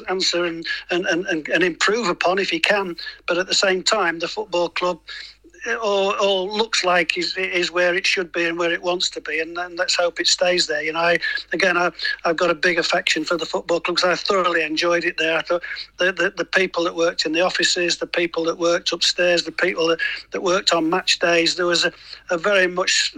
answer 0.09 0.44
and, 0.44 0.66
and, 0.90 1.07
and, 1.07 1.48
and 1.48 1.62
improve 1.62 2.09
upon 2.09 2.38
if 2.38 2.50
he 2.50 2.61
can. 2.61 2.96
But 3.26 3.38
at 3.38 3.46
the 3.46 3.55
same 3.55 3.82
time, 3.82 4.18
the 4.18 4.28
football 4.28 4.68
club 4.68 5.00
or, 5.66 6.20
or 6.20 6.46
looks 6.46 6.84
like 6.84 7.16
is, 7.16 7.36
is 7.36 7.70
where 7.70 7.94
it 7.94 8.06
should 8.06 8.32
be 8.32 8.44
and 8.44 8.58
where 8.58 8.72
it 8.72 8.82
wants 8.82 9.10
to 9.10 9.20
be, 9.20 9.40
and, 9.40 9.56
and 9.58 9.78
let's 9.78 9.94
hope 9.94 10.20
it 10.20 10.26
stays 10.26 10.66
there. 10.66 10.82
You 10.82 10.92
know, 10.92 11.00
I, 11.00 11.18
again, 11.52 11.76
I, 11.76 11.90
I've 12.24 12.36
got 12.36 12.50
a 12.50 12.54
big 12.54 12.78
affection 12.78 13.24
for 13.24 13.36
the 13.36 13.46
football 13.46 13.80
club 13.80 13.96
because 13.96 14.18
I 14.18 14.22
thoroughly 14.22 14.62
enjoyed 14.62 15.04
it 15.04 15.16
there. 15.18 15.38
I 15.38 15.42
thought 15.42 15.62
the, 15.98 16.12
the, 16.12 16.32
the 16.36 16.44
people 16.44 16.84
that 16.84 16.96
worked 16.96 17.24
in 17.26 17.32
the 17.32 17.40
offices, 17.40 17.98
the 17.98 18.06
people 18.06 18.44
that 18.44 18.58
worked 18.58 18.92
upstairs, 18.92 19.44
the 19.44 19.52
people 19.52 19.86
that, 19.88 20.00
that 20.32 20.42
worked 20.42 20.72
on 20.72 20.90
match 20.90 21.18
days, 21.18 21.56
there 21.56 21.66
was 21.66 21.84
a, 21.84 21.92
a 22.30 22.38
very 22.38 22.66
much 22.66 23.14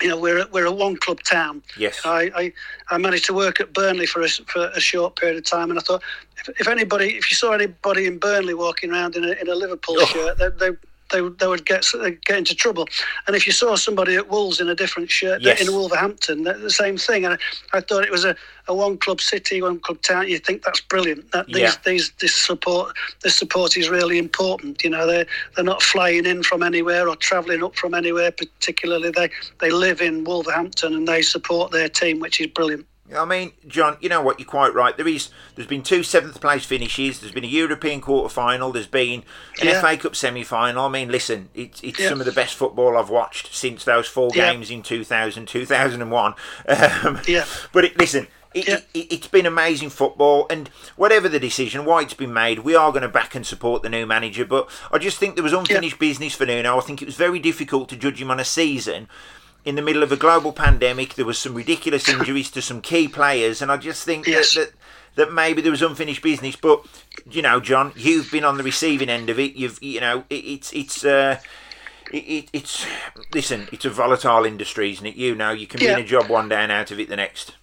you 0.00 0.08
know, 0.08 0.18
we're 0.18 0.44
we're 0.48 0.66
a 0.66 0.72
one 0.72 0.96
club 0.96 1.20
town. 1.22 1.62
Yes. 1.76 2.00
I, 2.04 2.30
I, 2.34 2.52
I, 2.90 2.98
managed 2.98 3.26
to 3.26 3.34
work 3.34 3.60
at 3.60 3.72
Burnley 3.72 4.06
for 4.06 4.22
a, 4.22 4.28
for 4.28 4.68
a 4.68 4.80
short 4.80 5.16
period 5.16 5.36
of 5.36 5.44
time, 5.44 5.70
and 5.70 5.78
I 5.78 5.82
thought 5.82 6.02
if, 6.38 6.48
if 6.60 6.68
anybody, 6.68 7.16
if 7.16 7.30
you 7.30 7.36
saw 7.36 7.52
anybody 7.52 8.06
in 8.06 8.18
Burnley 8.18 8.54
walking 8.54 8.90
around 8.90 9.14
in 9.14 9.24
a, 9.24 9.32
in 9.32 9.48
a 9.48 9.54
Liverpool 9.54 9.96
oh. 9.98 10.06
shirt, 10.06 10.38
they, 10.38 10.48
they 10.70 10.76
they, 11.12 11.20
they 11.20 11.46
would 11.46 11.64
get 11.66 11.86
get 12.24 12.38
into 12.38 12.54
trouble. 12.54 12.88
And 13.26 13.36
if 13.36 13.46
you 13.46 13.52
saw 13.52 13.76
somebody 13.76 14.16
at 14.16 14.28
Wolves 14.28 14.60
in 14.60 14.68
a 14.68 14.74
different 14.74 15.10
shirt 15.10 15.42
yes. 15.42 15.60
in 15.60 15.72
Wolverhampton, 15.72 16.44
the 16.44 16.70
same 16.70 16.96
thing. 16.96 17.24
And 17.24 17.34
I, 17.34 17.78
I 17.78 17.80
thought 17.80 18.04
it 18.04 18.10
was 18.10 18.24
a, 18.24 18.34
a 18.68 18.74
one 18.74 18.98
club 18.98 19.20
city, 19.20 19.62
one 19.62 19.78
club 19.80 20.00
town. 20.02 20.28
You 20.28 20.38
think 20.38 20.62
that's 20.62 20.80
brilliant. 20.80 21.30
That 21.32 21.46
these 21.46 21.56
yeah. 21.56 21.74
these 21.84 22.12
this 22.20 22.34
support 22.34 22.96
this 23.22 23.36
support 23.36 23.76
is 23.76 23.88
really 23.88 24.18
important. 24.18 24.82
You 24.82 24.90
know, 24.90 25.06
they 25.06 25.26
they're 25.54 25.64
not 25.64 25.82
flying 25.82 26.26
in 26.26 26.42
from 26.42 26.62
anywhere 26.62 27.08
or 27.08 27.16
travelling 27.16 27.62
up 27.62 27.76
from 27.76 27.94
anywhere 27.94 28.32
particularly. 28.32 29.10
They 29.10 29.30
they 29.60 29.70
live 29.70 30.00
in 30.00 30.24
Wolverhampton 30.24 30.94
and 30.94 31.06
they 31.06 31.22
support 31.22 31.70
their 31.70 31.88
team, 31.88 32.20
which 32.20 32.40
is 32.40 32.48
brilliant. 32.48 32.86
I 33.16 33.24
mean, 33.24 33.52
John, 33.66 33.96
you 34.00 34.08
know 34.08 34.22
what? 34.22 34.38
You're 34.38 34.48
quite 34.48 34.74
right. 34.74 34.96
There 34.96 35.08
is, 35.08 35.30
there's 35.54 35.68
been 35.68 35.82
two 35.82 36.02
seventh 36.02 36.40
place 36.40 36.64
finishes. 36.64 37.20
There's 37.20 37.32
been 37.32 37.44
a 37.44 37.48
European 37.48 38.00
quarter 38.00 38.28
final. 38.28 38.72
There's 38.72 38.86
been 38.86 39.24
an 39.60 39.68
yeah. 39.68 39.80
FA 39.80 39.96
Cup 39.96 40.16
semi 40.16 40.44
final. 40.44 40.86
I 40.86 40.88
mean, 40.88 41.10
listen, 41.10 41.48
it's 41.54 41.82
it's 41.82 41.98
yeah. 41.98 42.08
some 42.08 42.20
of 42.20 42.26
the 42.26 42.32
best 42.32 42.54
football 42.54 42.96
I've 42.96 43.10
watched 43.10 43.54
since 43.54 43.84
those 43.84 44.06
four 44.06 44.30
yeah. 44.34 44.52
games 44.52 44.70
in 44.70 44.82
2000, 44.82 45.46
2001. 45.46 46.34
Um, 47.02 47.20
yeah. 47.26 47.44
But 47.72 47.84
it, 47.84 47.98
listen, 47.98 48.26
it, 48.54 48.68
yeah. 48.68 48.80
it, 48.94 49.12
has 49.12 49.28
been 49.28 49.46
amazing 49.46 49.90
football, 49.90 50.46
and 50.50 50.68
whatever 50.96 51.28
the 51.28 51.40
decision, 51.40 51.84
why 51.84 52.02
it's 52.02 52.14
been 52.14 52.32
made, 52.32 52.60
we 52.60 52.74
are 52.74 52.90
going 52.90 53.02
to 53.02 53.08
back 53.08 53.34
and 53.34 53.46
support 53.46 53.82
the 53.82 53.88
new 53.88 54.06
manager. 54.06 54.44
But 54.44 54.68
I 54.90 54.98
just 54.98 55.18
think 55.18 55.34
there 55.34 55.44
was 55.44 55.52
unfinished 55.52 55.96
yeah. 55.96 56.08
business 56.08 56.34
for 56.34 56.46
Nuno. 56.46 56.78
I 56.78 56.80
think 56.80 57.02
it 57.02 57.06
was 57.06 57.16
very 57.16 57.38
difficult 57.38 57.88
to 57.90 57.96
judge 57.96 58.20
him 58.20 58.30
on 58.30 58.40
a 58.40 58.44
season 58.44 59.08
in 59.64 59.76
the 59.76 59.82
middle 59.82 60.02
of 60.02 60.12
a 60.12 60.16
global 60.16 60.52
pandemic. 60.52 61.14
There 61.14 61.24
was 61.24 61.38
some 61.38 61.54
ridiculous 61.54 62.08
injuries 62.14 62.50
to 62.52 62.62
some 62.62 62.80
key 62.80 63.08
players, 63.08 63.62
and 63.62 63.70
I 63.70 63.76
just 63.76 64.04
think 64.04 64.26
yes. 64.26 64.54
that, 64.54 64.70
that 64.70 64.74
that 65.14 65.32
maybe 65.32 65.60
there 65.60 65.70
was 65.70 65.82
unfinished 65.82 66.22
business. 66.22 66.56
But 66.56 66.84
you 67.30 67.42
know, 67.42 67.60
John, 67.60 67.92
you've 67.96 68.30
been 68.30 68.44
on 68.44 68.56
the 68.56 68.62
receiving 68.62 69.08
end 69.08 69.30
of 69.30 69.38
it. 69.38 69.54
You've 69.54 69.82
you 69.82 70.00
know, 70.00 70.24
it, 70.30 70.44
it's 70.44 70.72
it's. 70.72 71.04
Uh, 71.04 71.38
it, 72.12 72.50
it's 72.52 72.84
listen. 73.32 73.68
It's 73.72 73.86
a 73.86 73.90
volatile 73.90 74.44
industry, 74.44 74.92
isn't 74.92 75.06
it? 75.06 75.16
You 75.16 75.34
know, 75.34 75.50
you 75.50 75.66
can 75.66 75.80
be 75.80 75.86
in 75.86 75.98
a 75.98 76.04
job 76.04 76.28
one 76.28 76.48
day 76.50 76.56
and 76.56 76.70
out 76.70 76.90
of 76.90 77.00
it 77.00 77.08
the 77.08 77.16
next. 77.16 77.54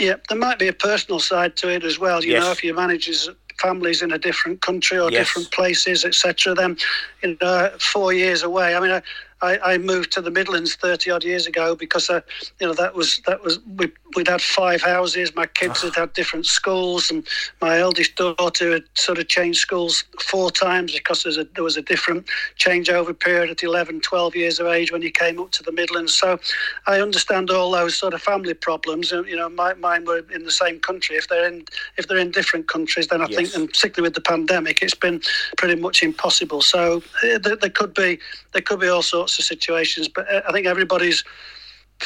Yeah, 0.00 0.14
there 0.28 0.38
might 0.38 0.58
be 0.58 0.66
a 0.66 0.72
personal 0.72 1.20
side 1.20 1.56
to 1.58 1.68
it 1.68 1.84
as 1.84 1.96
well. 1.96 2.24
You 2.24 2.32
yes. 2.32 2.42
know, 2.42 2.50
if 2.50 2.64
your 2.64 2.74
manager's 2.74 3.28
families 3.60 4.02
in 4.02 4.10
a 4.12 4.18
different 4.18 4.60
country 4.62 4.98
or 4.98 5.10
yes. 5.10 5.20
different 5.26 5.52
places, 5.52 6.04
etc., 6.04 6.54
then 6.54 6.76
you 7.22 7.36
know, 7.40 7.70
four 7.78 8.12
years 8.12 8.42
away. 8.42 8.74
I 8.74 8.80
mean, 8.80 8.90
I, 8.90 9.02
I, 9.42 9.58
I, 9.58 9.78
moved 9.78 10.12
to 10.12 10.20
the 10.20 10.30
Midlands 10.30 10.74
thirty 10.74 11.10
odd 11.10 11.24
years 11.24 11.46
ago 11.46 11.74
because 11.74 12.10
uh, 12.10 12.20
you 12.60 12.66
know 12.66 12.74
that 12.74 12.94
was 12.94 13.20
that 13.26 13.42
was 13.42 13.60
we, 13.76 13.92
would 14.14 14.28
had 14.28 14.42
five 14.42 14.82
houses. 14.82 15.34
My 15.34 15.46
kids 15.46 15.82
had 15.82 15.94
had 15.94 16.12
different 16.12 16.46
schools, 16.46 17.10
and 17.10 17.26
my 17.60 17.78
eldest 17.78 18.16
daughter 18.16 18.72
had 18.72 18.84
sort 18.94 19.18
of 19.18 19.28
changed 19.28 19.60
schools 19.60 20.04
four 20.20 20.50
times 20.50 20.92
because 20.92 21.24
a, 21.26 21.44
there 21.54 21.64
was 21.64 21.76
a 21.76 21.82
different 21.82 22.26
changeover 22.58 23.18
period 23.18 23.50
at 23.50 23.62
11, 23.62 24.00
12 24.00 24.36
years 24.36 24.60
of 24.60 24.66
age 24.66 24.92
when 24.92 25.02
you 25.02 25.10
came 25.10 25.38
up 25.40 25.50
to 25.52 25.62
the 25.62 25.72
Midlands. 25.72 26.14
So 26.14 26.38
I 26.86 27.00
understand 27.00 27.50
all 27.50 27.70
those 27.70 27.96
sort 27.96 28.14
of 28.14 28.22
family 28.22 28.54
problems. 28.54 29.12
And 29.12 29.26
you 29.26 29.36
know, 29.36 29.48
my, 29.48 29.74
mine 29.74 30.04
were 30.04 30.24
in 30.32 30.44
the 30.44 30.50
same 30.50 30.80
country. 30.80 31.16
If 31.16 31.28
they're 31.28 31.46
in 31.46 31.64
if 31.96 32.08
they're 32.08 32.18
in 32.18 32.30
different 32.30 32.68
countries, 32.68 33.08
then 33.08 33.20
I 33.20 33.26
yes. 33.28 33.36
think, 33.36 33.54
and 33.54 33.68
particularly 33.68 34.08
with 34.08 34.14
the 34.14 34.20
pandemic, 34.20 34.82
it's 34.82 34.94
been 34.94 35.20
pretty 35.56 35.80
much 35.80 36.02
impossible. 36.02 36.62
So 36.62 37.02
uh, 37.22 37.38
there, 37.38 37.56
there 37.56 37.70
could 37.70 37.94
be 37.94 38.18
there 38.52 38.62
could 38.62 38.80
be 38.80 38.88
all 38.88 39.02
sorts 39.02 39.38
of 39.38 39.44
situations, 39.44 40.08
but 40.08 40.30
uh, 40.32 40.42
I 40.48 40.52
think 40.52 40.66
everybody's 40.66 41.24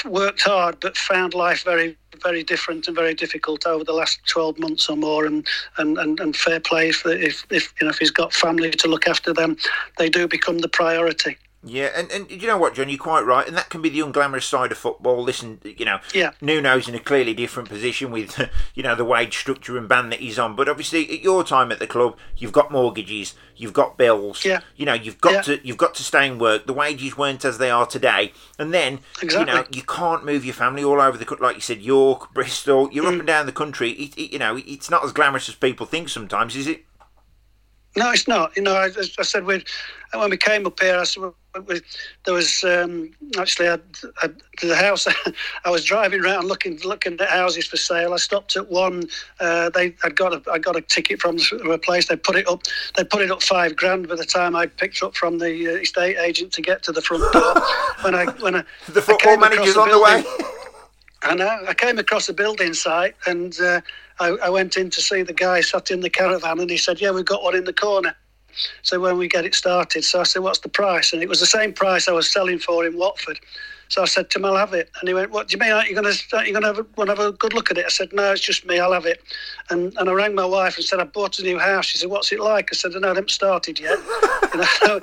worked 0.05 0.42
hard 0.42 0.78
but 0.80 0.97
found 0.97 1.34
life 1.34 1.64
very 1.64 1.97
very 2.22 2.42
different 2.42 2.86
and 2.86 2.97
very 2.97 3.14
difficult 3.14 3.66
over 3.66 3.84
the 3.84 3.92
last 3.92 4.20
12 4.28 4.59
months 4.59 4.88
or 4.88 4.97
more 4.97 5.26
and 5.26 5.47
and, 5.78 5.99
and, 5.99 6.20
and 6.20 6.36
fair 6.36 6.61
play 6.61 6.88
if, 6.88 7.05
if, 7.07 7.47
if 7.51 7.74
you 7.80 7.86
know 7.86 7.90
if 7.90 7.99
he's 7.99 8.11
got 8.11 8.32
family 8.32 8.70
to 8.70 8.88
look 8.88 9.07
after 9.07 9.32
them 9.32 9.57
they 9.99 10.09
do 10.09 10.26
become 10.28 10.59
the 10.59 10.68
priority 10.68 11.36
yeah, 11.66 11.90
and, 11.96 12.10
and 12.10 12.30
you 12.30 12.46
know 12.46 12.58
what, 12.58 12.74
John, 12.74 12.88
you're 12.88 12.98
quite 12.98 13.22
right, 13.22 13.46
and 13.46 13.56
that 13.56 13.70
can 13.70 13.80
be 13.80 13.88
the 13.88 14.00
unglamorous 14.00 14.44
side 14.44 14.70
of 14.70 14.78
football. 14.78 15.22
Listen, 15.22 15.60
you 15.64 15.84
know, 15.84 15.98
yeah. 16.14 16.32
Nuno's 16.40 16.88
in 16.88 16.94
a 16.94 17.00
clearly 17.00 17.32
different 17.32 17.68
position 17.68 18.10
with, 18.10 18.50
you 18.74 18.82
know, 18.82 18.94
the 18.94 19.04
wage 19.04 19.36
structure 19.36 19.78
and 19.78 19.88
ban 19.88 20.10
that 20.10 20.20
he's 20.20 20.38
on. 20.38 20.56
But 20.56 20.68
obviously, 20.68 21.10
at 21.10 21.22
your 21.22 21.42
time 21.42 21.72
at 21.72 21.78
the 21.78 21.86
club, 21.86 22.18
you've 22.36 22.52
got 22.52 22.70
mortgages, 22.70 23.34
you've 23.56 23.72
got 23.72 23.96
bills. 23.96 24.44
Yeah. 24.44 24.60
You 24.76 24.84
know, 24.84 24.92
you've 24.92 25.20
got 25.20 25.32
yeah. 25.32 25.42
to 25.42 25.66
you've 25.66 25.78
got 25.78 25.94
to 25.94 26.02
stay 26.02 26.26
in 26.26 26.38
work. 26.38 26.66
The 26.66 26.74
wages 26.74 27.16
weren't 27.16 27.44
as 27.44 27.58
they 27.58 27.70
are 27.70 27.86
today, 27.86 28.32
and 28.58 28.74
then 28.74 29.00
exactly. 29.22 29.40
you 29.40 29.46
know 29.46 29.66
you 29.72 29.82
can't 29.82 30.24
move 30.24 30.44
your 30.44 30.54
family 30.54 30.84
all 30.84 31.00
over 31.00 31.16
the 31.16 31.24
country, 31.24 31.46
like 31.46 31.56
you 31.56 31.62
said, 31.62 31.80
York, 31.80 32.34
Bristol. 32.34 32.90
You're 32.92 33.04
mm. 33.04 33.14
up 33.14 33.18
and 33.20 33.26
down 33.26 33.46
the 33.46 33.52
country. 33.52 33.92
It, 33.92 34.18
it, 34.18 34.32
you 34.32 34.38
know, 34.38 34.60
it's 34.66 34.90
not 34.90 35.04
as 35.04 35.12
glamorous 35.12 35.48
as 35.48 35.54
people 35.54 35.86
think 35.86 36.08
sometimes, 36.08 36.56
is 36.56 36.66
it? 36.66 36.84
No, 37.97 38.11
it's 38.11 38.26
not. 38.26 38.57
You 38.57 38.62
know, 38.62 38.74
I, 38.74 38.90
I 39.18 39.22
said 39.22 39.45
when 39.45 39.62
when 40.12 40.30
we 40.30 40.36
came 40.36 40.66
up 40.66 40.80
here, 40.80 40.99
I 40.99 41.05
said 41.05 41.32
there 42.24 42.34
was 42.34 42.64
um, 42.64 43.11
actually 43.38 43.68
a, 43.68 43.80
a, 44.22 44.30
the 44.61 44.76
house. 44.76 45.07
I 45.64 45.70
was 45.70 45.84
driving 45.84 46.24
around 46.24 46.47
looking 46.49 46.78
looking 46.84 47.20
at 47.20 47.28
houses 47.28 47.66
for 47.66 47.76
sale. 47.76 48.12
I 48.12 48.16
stopped 48.16 48.57
at 48.57 48.68
one. 48.68 49.05
Uh, 49.38 49.70
they 49.70 49.95
I 50.03 50.09
got 50.09 50.32
a 50.32 50.51
I 50.51 50.59
got 50.59 50.76
a 50.76 50.80
ticket 50.80 51.20
from 51.20 51.38
a 51.70 51.78
place. 51.78 52.09
They 52.09 52.16
put 52.16 52.36
it 52.36 52.49
up. 52.49 52.62
They 52.97 53.05
put 53.05 53.22
it 53.22 53.30
up 53.30 53.42
five 53.42 53.76
grand 53.76 54.09
by 54.09 54.16
the 54.16 54.24
time 54.24 54.57
I 54.57 54.66
picked 54.66 55.03
up 55.03 55.14
from 55.14 55.38
the 55.38 55.68
uh, 55.68 55.80
estate 55.80 56.16
agent 56.18 56.53
to 56.55 56.62
get 56.62 56.82
to 56.84 56.92
the 56.92 57.03
front 57.03 57.32
door. 57.32 57.55
when 58.03 58.14
I 58.14 58.26
when 58.40 58.57
I 58.57 58.64
the 58.88 59.03
football 59.03 59.36
manager's 59.36 59.76
on 59.76 59.88
the 59.88 60.01
way. 60.01 60.24
I 61.24 61.34
know. 61.34 61.64
I 61.66 61.74
came 61.74 61.98
across 61.98 62.28
a 62.28 62.34
building 62.34 62.74
site 62.74 63.14
and 63.26 63.58
uh, 63.60 63.80
I, 64.20 64.28
I, 64.42 64.50
went 64.50 64.76
in 64.76 64.90
to 64.90 65.00
see 65.00 65.22
the 65.22 65.32
guy 65.32 65.62
sat 65.62 65.90
in 65.90 66.00
the 66.00 66.10
caravan 66.10 66.60
and 66.60 66.70
he 66.70 66.76
said, 66.76 67.00
Yeah, 67.00 67.12
we've 67.12 67.24
got 67.24 67.42
one 67.42 67.56
in 67.56 67.64
the 67.64 67.72
corner. 67.72 68.14
So 68.82 69.00
when 69.00 69.18
we 69.18 69.26
get 69.26 69.44
it 69.44 69.54
started, 69.54 70.04
so 70.04 70.20
I 70.20 70.24
said, 70.24 70.42
What's 70.42 70.60
the 70.60 70.68
price? 70.68 71.12
And 71.12 71.22
it 71.22 71.28
was 71.28 71.40
the 71.40 71.46
same 71.46 71.72
price 71.72 72.08
I 72.08 72.12
was 72.12 72.30
selling 72.30 72.58
for 72.58 72.86
in 72.86 72.96
Watford. 72.96 73.40
So 73.88 74.02
I 74.02 74.06
said 74.06 74.30
to 74.30 74.38
him, 74.38 74.44
I'll 74.44 74.56
have 74.56 74.74
it. 74.74 74.90
And 75.00 75.08
he 75.08 75.14
went, 75.14 75.30
What 75.30 75.48
do 75.48 75.56
you 75.56 75.60
mean? 75.60 75.72
Aren't 75.72 75.88
you 75.88 75.94
going 75.94 76.12
to, 76.12 76.46
you 76.46 76.54
have, 76.54 76.76
to 76.76 77.04
have 77.06 77.18
a 77.18 77.32
good 77.32 77.54
look 77.54 77.70
at 77.70 77.78
it? 77.78 77.86
I 77.86 77.90
said, 77.90 78.12
No, 78.12 78.32
it's 78.32 78.42
just 78.42 78.66
me. 78.66 78.78
I'll 78.78 78.92
have 78.92 79.06
it. 79.06 79.22
And, 79.70 79.94
and 79.96 80.08
I 80.08 80.12
rang 80.12 80.34
my 80.34 80.44
wife 80.44 80.76
and 80.76 80.84
said, 80.84 81.00
I 81.00 81.04
bought 81.04 81.38
a 81.38 81.42
new 81.42 81.58
house. 81.58 81.86
She 81.86 81.98
said, 81.98 82.10
What's 82.10 82.32
it 82.32 82.40
like? 82.40 82.68
I 82.70 82.76
said, 82.76 82.92
No, 82.92 83.06
I 83.06 83.08
haven't 83.08 83.30
started 83.30 83.80
yet. 83.80 83.98
you 84.54 84.60
know, 84.60 85.00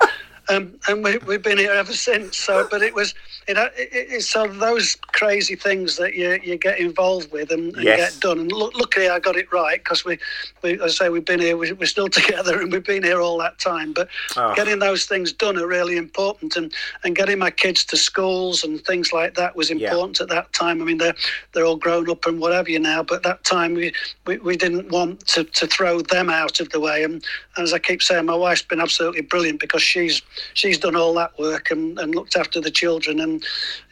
um, 0.48 0.74
and 0.88 1.04
we, 1.04 1.12
have 1.12 1.42
been 1.42 1.58
here 1.58 1.72
ever 1.72 1.92
since. 1.92 2.36
So, 2.36 2.66
but 2.70 2.82
it 2.82 2.94
was 2.94 3.14
it, 3.46 3.56
it, 3.56 3.88
it's 3.92 4.30
sort 4.30 4.50
of 4.50 4.58
those 4.58 4.96
crazy 5.12 5.56
things 5.56 5.96
that 5.96 6.14
you, 6.14 6.38
you 6.42 6.56
get 6.56 6.78
involved 6.78 7.32
with 7.32 7.50
and, 7.50 7.74
and 7.74 7.84
yes. 7.84 8.14
get 8.14 8.20
done. 8.20 8.38
And 8.40 8.52
look, 8.52 8.74
luckily, 8.76 9.08
I 9.08 9.18
got 9.18 9.36
it 9.36 9.52
right 9.52 9.82
because 9.82 10.04
we, 10.04 10.18
we, 10.62 10.74
as 10.80 11.00
I 11.00 11.04
say, 11.04 11.08
we've 11.10 11.24
been 11.24 11.40
here, 11.40 11.56
we, 11.56 11.70
are 11.70 11.86
still 11.86 12.08
together, 12.08 12.60
and 12.60 12.72
we've 12.72 12.84
been 12.84 13.02
here 13.02 13.20
all 13.20 13.38
that 13.38 13.58
time. 13.58 13.92
But 13.92 14.08
oh. 14.36 14.54
getting 14.54 14.78
those 14.78 15.06
things 15.06 15.32
done 15.32 15.56
are 15.58 15.66
really 15.66 15.96
important, 15.96 16.56
and 16.56 16.72
and 17.04 17.16
getting 17.16 17.38
my 17.38 17.50
kids 17.50 17.84
to 17.86 17.96
schools 17.96 18.64
and 18.64 18.84
things 18.84 19.12
like 19.12 19.34
that 19.34 19.56
was 19.56 19.70
important 19.70 20.18
yeah. 20.18 20.24
at 20.24 20.28
that 20.30 20.52
time. 20.52 20.82
I 20.82 20.84
mean, 20.84 20.98
they're 20.98 21.14
they're 21.52 21.64
all 21.64 21.76
grown 21.76 22.10
up 22.10 22.26
and 22.26 22.40
whatever 22.40 22.70
you 22.70 22.78
now, 22.78 23.02
but 23.02 23.22
that 23.22 23.44
time 23.44 23.74
we, 23.74 23.92
we, 24.26 24.38
we 24.38 24.56
didn't 24.56 24.90
want 24.90 25.26
to, 25.28 25.44
to 25.44 25.66
throw 25.66 26.00
them 26.00 26.30
out 26.30 26.60
of 26.60 26.70
the 26.70 26.80
way. 26.80 27.04
And, 27.04 27.24
and 27.56 27.64
as 27.64 27.72
I 27.72 27.78
keep 27.78 28.02
saying, 28.02 28.26
my 28.26 28.34
wife's 28.34 28.62
been 28.62 28.80
absolutely 28.80 29.22
brilliant 29.22 29.60
because 29.60 29.82
she's 29.82 30.22
she's 30.54 30.78
done 30.78 30.96
all 30.96 31.14
that 31.14 31.38
work 31.38 31.70
and, 31.70 31.98
and 31.98 32.14
looked 32.14 32.36
after 32.36 32.60
the 32.60 32.70
children 32.70 33.20
and 33.20 33.44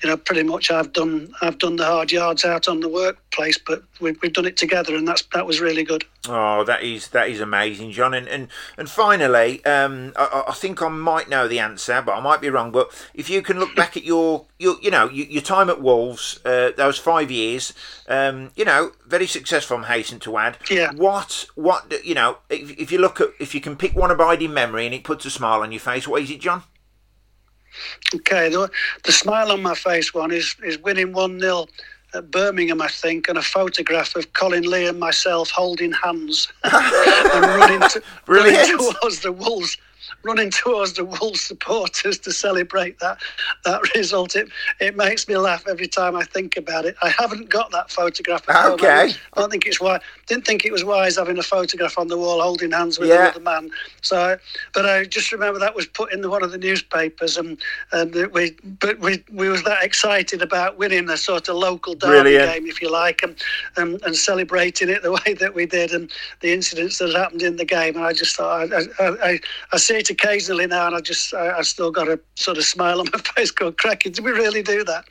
you 0.03 0.09
know 0.09 0.17
pretty 0.17 0.43
much 0.43 0.71
I've 0.71 0.93
done 0.93 1.33
I've 1.43 1.59
done 1.59 1.77
the 1.77 1.85
hard 1.85 2.13
yards 2.13 2.45
out 2.45 2.69
on 2.69 2.81
the 2.81 2.89
workplace 2.89 3.59
but 3.59 3.83
we've, 4.01 4.21
we've 4.23 4.33
done 4.33 4.47
it 4.47 4.57
together 4.57 4.95
and 4.95 5.07
that's 5.07 5.23
that 5.33 5.47
was 5.47 5.61
really 5.61 5.85
good 5.85 6.05
Oh, 6.29 6.65
that 6.65 6.83
is 6.83 7.09
that 7.09 7.31
is 7.31 7.41
amazing, 7.41 7.93
John. 7.93 8.13
And 8.13 8.29
and, 8.29 8.49
and 8.77 8.91
finally, 8.91 9.65
um, 9.65 10.13
I, 10.17 10.45
I, 10.49 10.53
think 10.53 10.83
I 10.83 10.89
might 10.89 11.31
know 11.31 11.49
the 11.49 11.59
answer, 11.59 12.03
but 12.05 12.13
I 12.13 12.21
might 12.21 12.43
be 12.43 12.51
wrong. 12.51 12.71
But 12.71 12.93
if 13.15 13.31
you 13.31 13.41
can 13.41 13.59
look 13.59 13.75
back 13.75 13.97
at 13.97 14.05
your 14.05 14.45
your 14.59 14.77
you 14.83 14.91
know 14.91 15.09
your, 15.09 15.27
your 15.27 15.43
time 15.43 15.71
at 15.71 15.81
Wolves, 15.81 16.39
uh, 16.45 16.73
those 16.77 16.99
five 16.99 17.31
years, 17.31 17.73
um, 18.07 18.51
you 18.55 18.67
know, 18.67 18.93
very 19.07 19.27
successful. 19.27 19.79
I'm 19.79 19.85
hasten 19.85 20.21
to 20.21 20.37
add. 20.37 20.59
Yeah. 20.71 20.93
What 20.93 21.47
what 21.55 21.91
you 22.05 22.15
know, 22.15 22.39
if, 22.51 22.79
if 22.79 22.93
you 22.93 22.99
look 22.99 23.19
at 23.23 23.31
if 23.41 23.55
you 23.55 23.63
can 23.63 23.75
pick 23.75 23.97
one 23.97 24.11
abiding 24.11 24.53
memory 24.53 24.85
and 24.85 24.95
it 24.95 25.05
puts 25.05 25.25
a 25.25 25.31
smile 25.31 25.63
on 25.63 25.73
your 25.73 25.81
face, 25.81 26.07
what 26.07 26.23
is 26.23 26.31
it, 26.31 26.41
John? 26.41 26.65
Okay, 28.15 28.49
the, 28.49 28.71
the 29.05 29.13
smile 29.13 29.53
on 29.53 29.63
my 29.63 29.75
face 29.75 30.13
one 30.13 30.33
is 30.33 30.55
is 30.63 30.79
winning 30.79 31.13
one 31.13 31.41
0 31.41 31.67
at 32.15 32.31
Birmingham, 32.31 32.83
I 32.83 32.89
think, 32.89 33.29
and 33.29 33.39
a 33.39 33.43
photograph 33.43 34.17
of 34.17 34.33
Colin 34.33 34.65
Lee 34.65 34.87
and 34.87 34.99
myself 34.99 35.51
holding 35.51 35.93
hands. 35.93 36.53
And 36.65 37.47
running, 37.47 37.81
to, 37.91 38.03
running 38.27 38.77
towards 38.77 39.21
the 39.21 39.33
Wolves 39.33 39.77
running 40.23 40.51
towards 40.63 40.95
the 40.95 41.05
Wolves 41.05 41.41
supporters 41.41 42.19
to 42.19 42.33
celebrate 42.33 42.99
that 43.01 43.19
that 43.65 43.83
result. 43.95 44.37
It 44.37 44.49
it 44.81 44.97
makes 44.97 45.29
me 45.29 45.37
laugh 45.37 45.67
every 45.69 45.89
time 45.89 46.17
I 46.17 46.25
think 46.25 46.57
about 46.57 46.85
it. 46.85 46.97
I 47.03 47.09
haven't 47.09 47.51
got 47.51 47.71
that 47.73 47.91
photograph. 47.91 48.49
okay. 48.49 49.13
I 49.35 49.41
don't 49.41 49.51
think 49.51 49.67
it's 49.67 49.81
why. 49.81 50.01
Didn't 50.27 50.47
think 50.47 50.65
it 50.65 50.73
was 50.73 50.85
wise 50.85 51.17
having 51.17 51.39
a 51.39 51.43
photograph 51.43 51.99
on 51.99 52.09
the 52.09 52.17
wall 52.17 52.41
holding 52.41 52.73
hands 52.73 52.99
with 52.99 53.09
yeah. 53.09 53.23
another 53.23 53.41
man. 53.41 53.71
So, 54.03 54.39
but 54.75 54.87
I 54.87 55.05
just 55.05 55.33
remember 55.33 55.59
that 55.59 55.75
was 55.75 55.87
put 55.87 56.13
in 56.13 56.21
the, 56.21 56.31
one 56.31 56.43
of 56.43 56.53
the 56.53 56.59
newspapers, 56.59 57.37
and 57.37 57.59
and 57.93 58.15
we 58.33 58.57
but 58.81 58.99
we 59.01 59.23
we 59.33 59.49
was 59.49 59.63
that 59.65 59.83
excited 59.83 60.43
about 60.43 60.79
winning 60.79 61.09
a 61.09 61.17
sort 61.17 61.49
of 61.49 61.57
local 61.57 61.95
derby 61.95 62.31
Brilliant. 62.31 62.53
game, 62.53 62.67
if 62.67 62.81
you 62.81 62.91
like, 62.91 63.23
and, 63.23 63.37
and 63.77 64.01
and 64.03 64.17
celebrating 64.17 64.89
it 64.89 65.03
the 65.03 65.13
way 65.27 65.35
that 65.35 65.55
we 65.55 65.67
did, 65.67 65.93
and 65.93 66.11
the 66.41 66.53
incidents 66.53 66.99
that 66.99 67.15
happened 67.15 67.43
in 67.43 67.57
the 67.57 67.65
game. 67.65 67.97
And 67.97 68.05
I 68.05 68.13
just 68.13 68.37
thought 68.37 68.73
I 68.73 68.83
I, 68.99 69.31
I, 69.31 69.41
I 69.73 69.77
see 69.91 69.99
it 69.99 70.11
occasionally 70.11 70.67
now, 70.67 70.87
and 70.87 70.97
I 70.97 71.01
just 71.01 71.35
I, 71.35 71.59
I 71.59 71.63
still 71.63 71.91
got 71.91 72.09
a 72.09 72.19
sort 72.37 72.59
of 72.59 72.65
smile 72.65 73.01
on 73.01 73.09
my 73.13 73.19
face, 73.19 73.51
going, 73.51 73.75
"Cracking, 73.75 74.13
did 74.13 74.25
we 74.25 74.33
really 74.33 74.63
do 74.63 74.85
that?" 74.85 75.05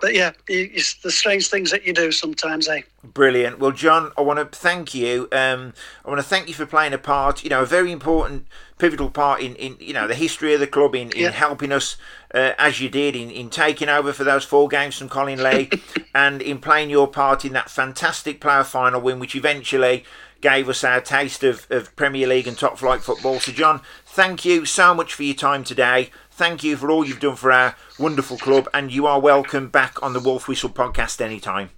But 0.00 0.14
yeah, 0.14 0.32
it's 0.48 0.94
the 0.94 1.10
strange 1.10 1.48
things 1.48 1.70
that 1.70 1.86
you 1.86 1.92
do 1.92 2.12
sometimes, 2.12 2.68
eh? 2.68 2.82
Brilliant. 3.04 3.58
Well, 3.58 3.72
John, 3.72 4.12
I 4.16 4.20
want 4.22 4.38
to 4.38 4.56
thank 4.56 4.94
you. 4.94 5.28
Um, 5.32 5.74
I 6.04 6.08
want 6.08 6.20
to 6.20 6.26
thank 6.26 6.48
you 6.48 6.54
for 6.54 6.66
playing 6.66 6.92
a 6.92 6.98
part. 6.98 7.44
You 7.44 7.50
know, 7.50 7.62
a 7.62 7.66
very 7.66 7.92
important, 7.92 8.46
pivotal 8.78 9.10
part 9.10 9.42
in, 9.42 9.54
in 9.56 9.76
you 9.80 9.92
know 9.92 10.06
the 10.06 10.14
history 10.14 10.54
of 10.54 10.60
the 10.60 10.66
club 10.66 10.94
in, 10.94 11.10
in 11.12 11.24
yeah. 11.24 11.30
helping 11.30 11.72
us 11.72 11.96
uh, 12.34 12.52
as 12.58 12.80
you 12.80 12.88
did 12.88 13.14
in, 13.14 13.30
in 13.30 13.50
taking 13.50 13.88
over 13.88 14.12
for 14.12 14.24
those 14.24 14.44
four 14.44 14.68
games 14.68 14.96
from 14.96 15.08
Colin 15.08 15.42
Lee, 15.42 15.70
and 16.14 16.40
in 16.40 16.58
playing 16.58 16.90
your 16.90 17.08
part 17.08 17.44
in 17.44 17.52
that 17.52 17.70
fantastic 17.70 18.40
player 18.40 18.64
final 18.64 19.00
win, 19.00 19.18
which 19.18 19.34
eventually 19.34 20.04
gave 20.42 20.68
us 20.68 20.84
our 20.84 21.00
taste 21.00 21.42
of, 21.42 21.66
of 21.70 21.94
Premier 21.96 22.26
League 22.26 22.46
and 22.46 22.58
top 22.58 22.76
flight 22.76 23.00
football. 23.00 23.38
So, 23.38 23.52
John, 23.52 23.80
thank 24.12 24.44
you 24.44 24.64
so 24.66 24.94
much 24.94 25.14
for 25.14 25.22
your 25.22 25.34
time 25.34 25.64
today. 25.64 26.10
Thank 26.30 26.62
you 26.62 26.76
for 26.76 26.90
all 26.90 27.04
you've 27.04 27.20
done 27.20 27.36
for 27.36 27.50
our 27.50 27.76
wonderful 27.98 28.36
club, 28.36 28.68
and 28.72 28.92
you 28.92 29.06
are 29.06 29.20
welcome 29.20 29.68
back 29.68 30.02
on 30.02 30.12
the 30.12 30.20
Wolf 30.20 30.48
Whistle 30.48 30.70
podcast 30.70 31.20
anytime. 31.20 31.70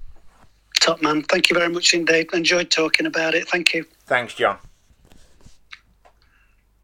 Top 0.81 1.01
man. 1.01 1.23
Thank 1.23 1.51
you 1.51 1.57
very 1.57 1.73
much 1.73 1.95
indeed. 1.95 2.29
Enjoyed 2.33 2.71
talking 2.71 3.07
about 3.07 3.35
it. 3.35 3.49
Thank 3.49 3.73
you. 3.73 3.85
Thanks, 4.07 4.35
John. 4.35 4.59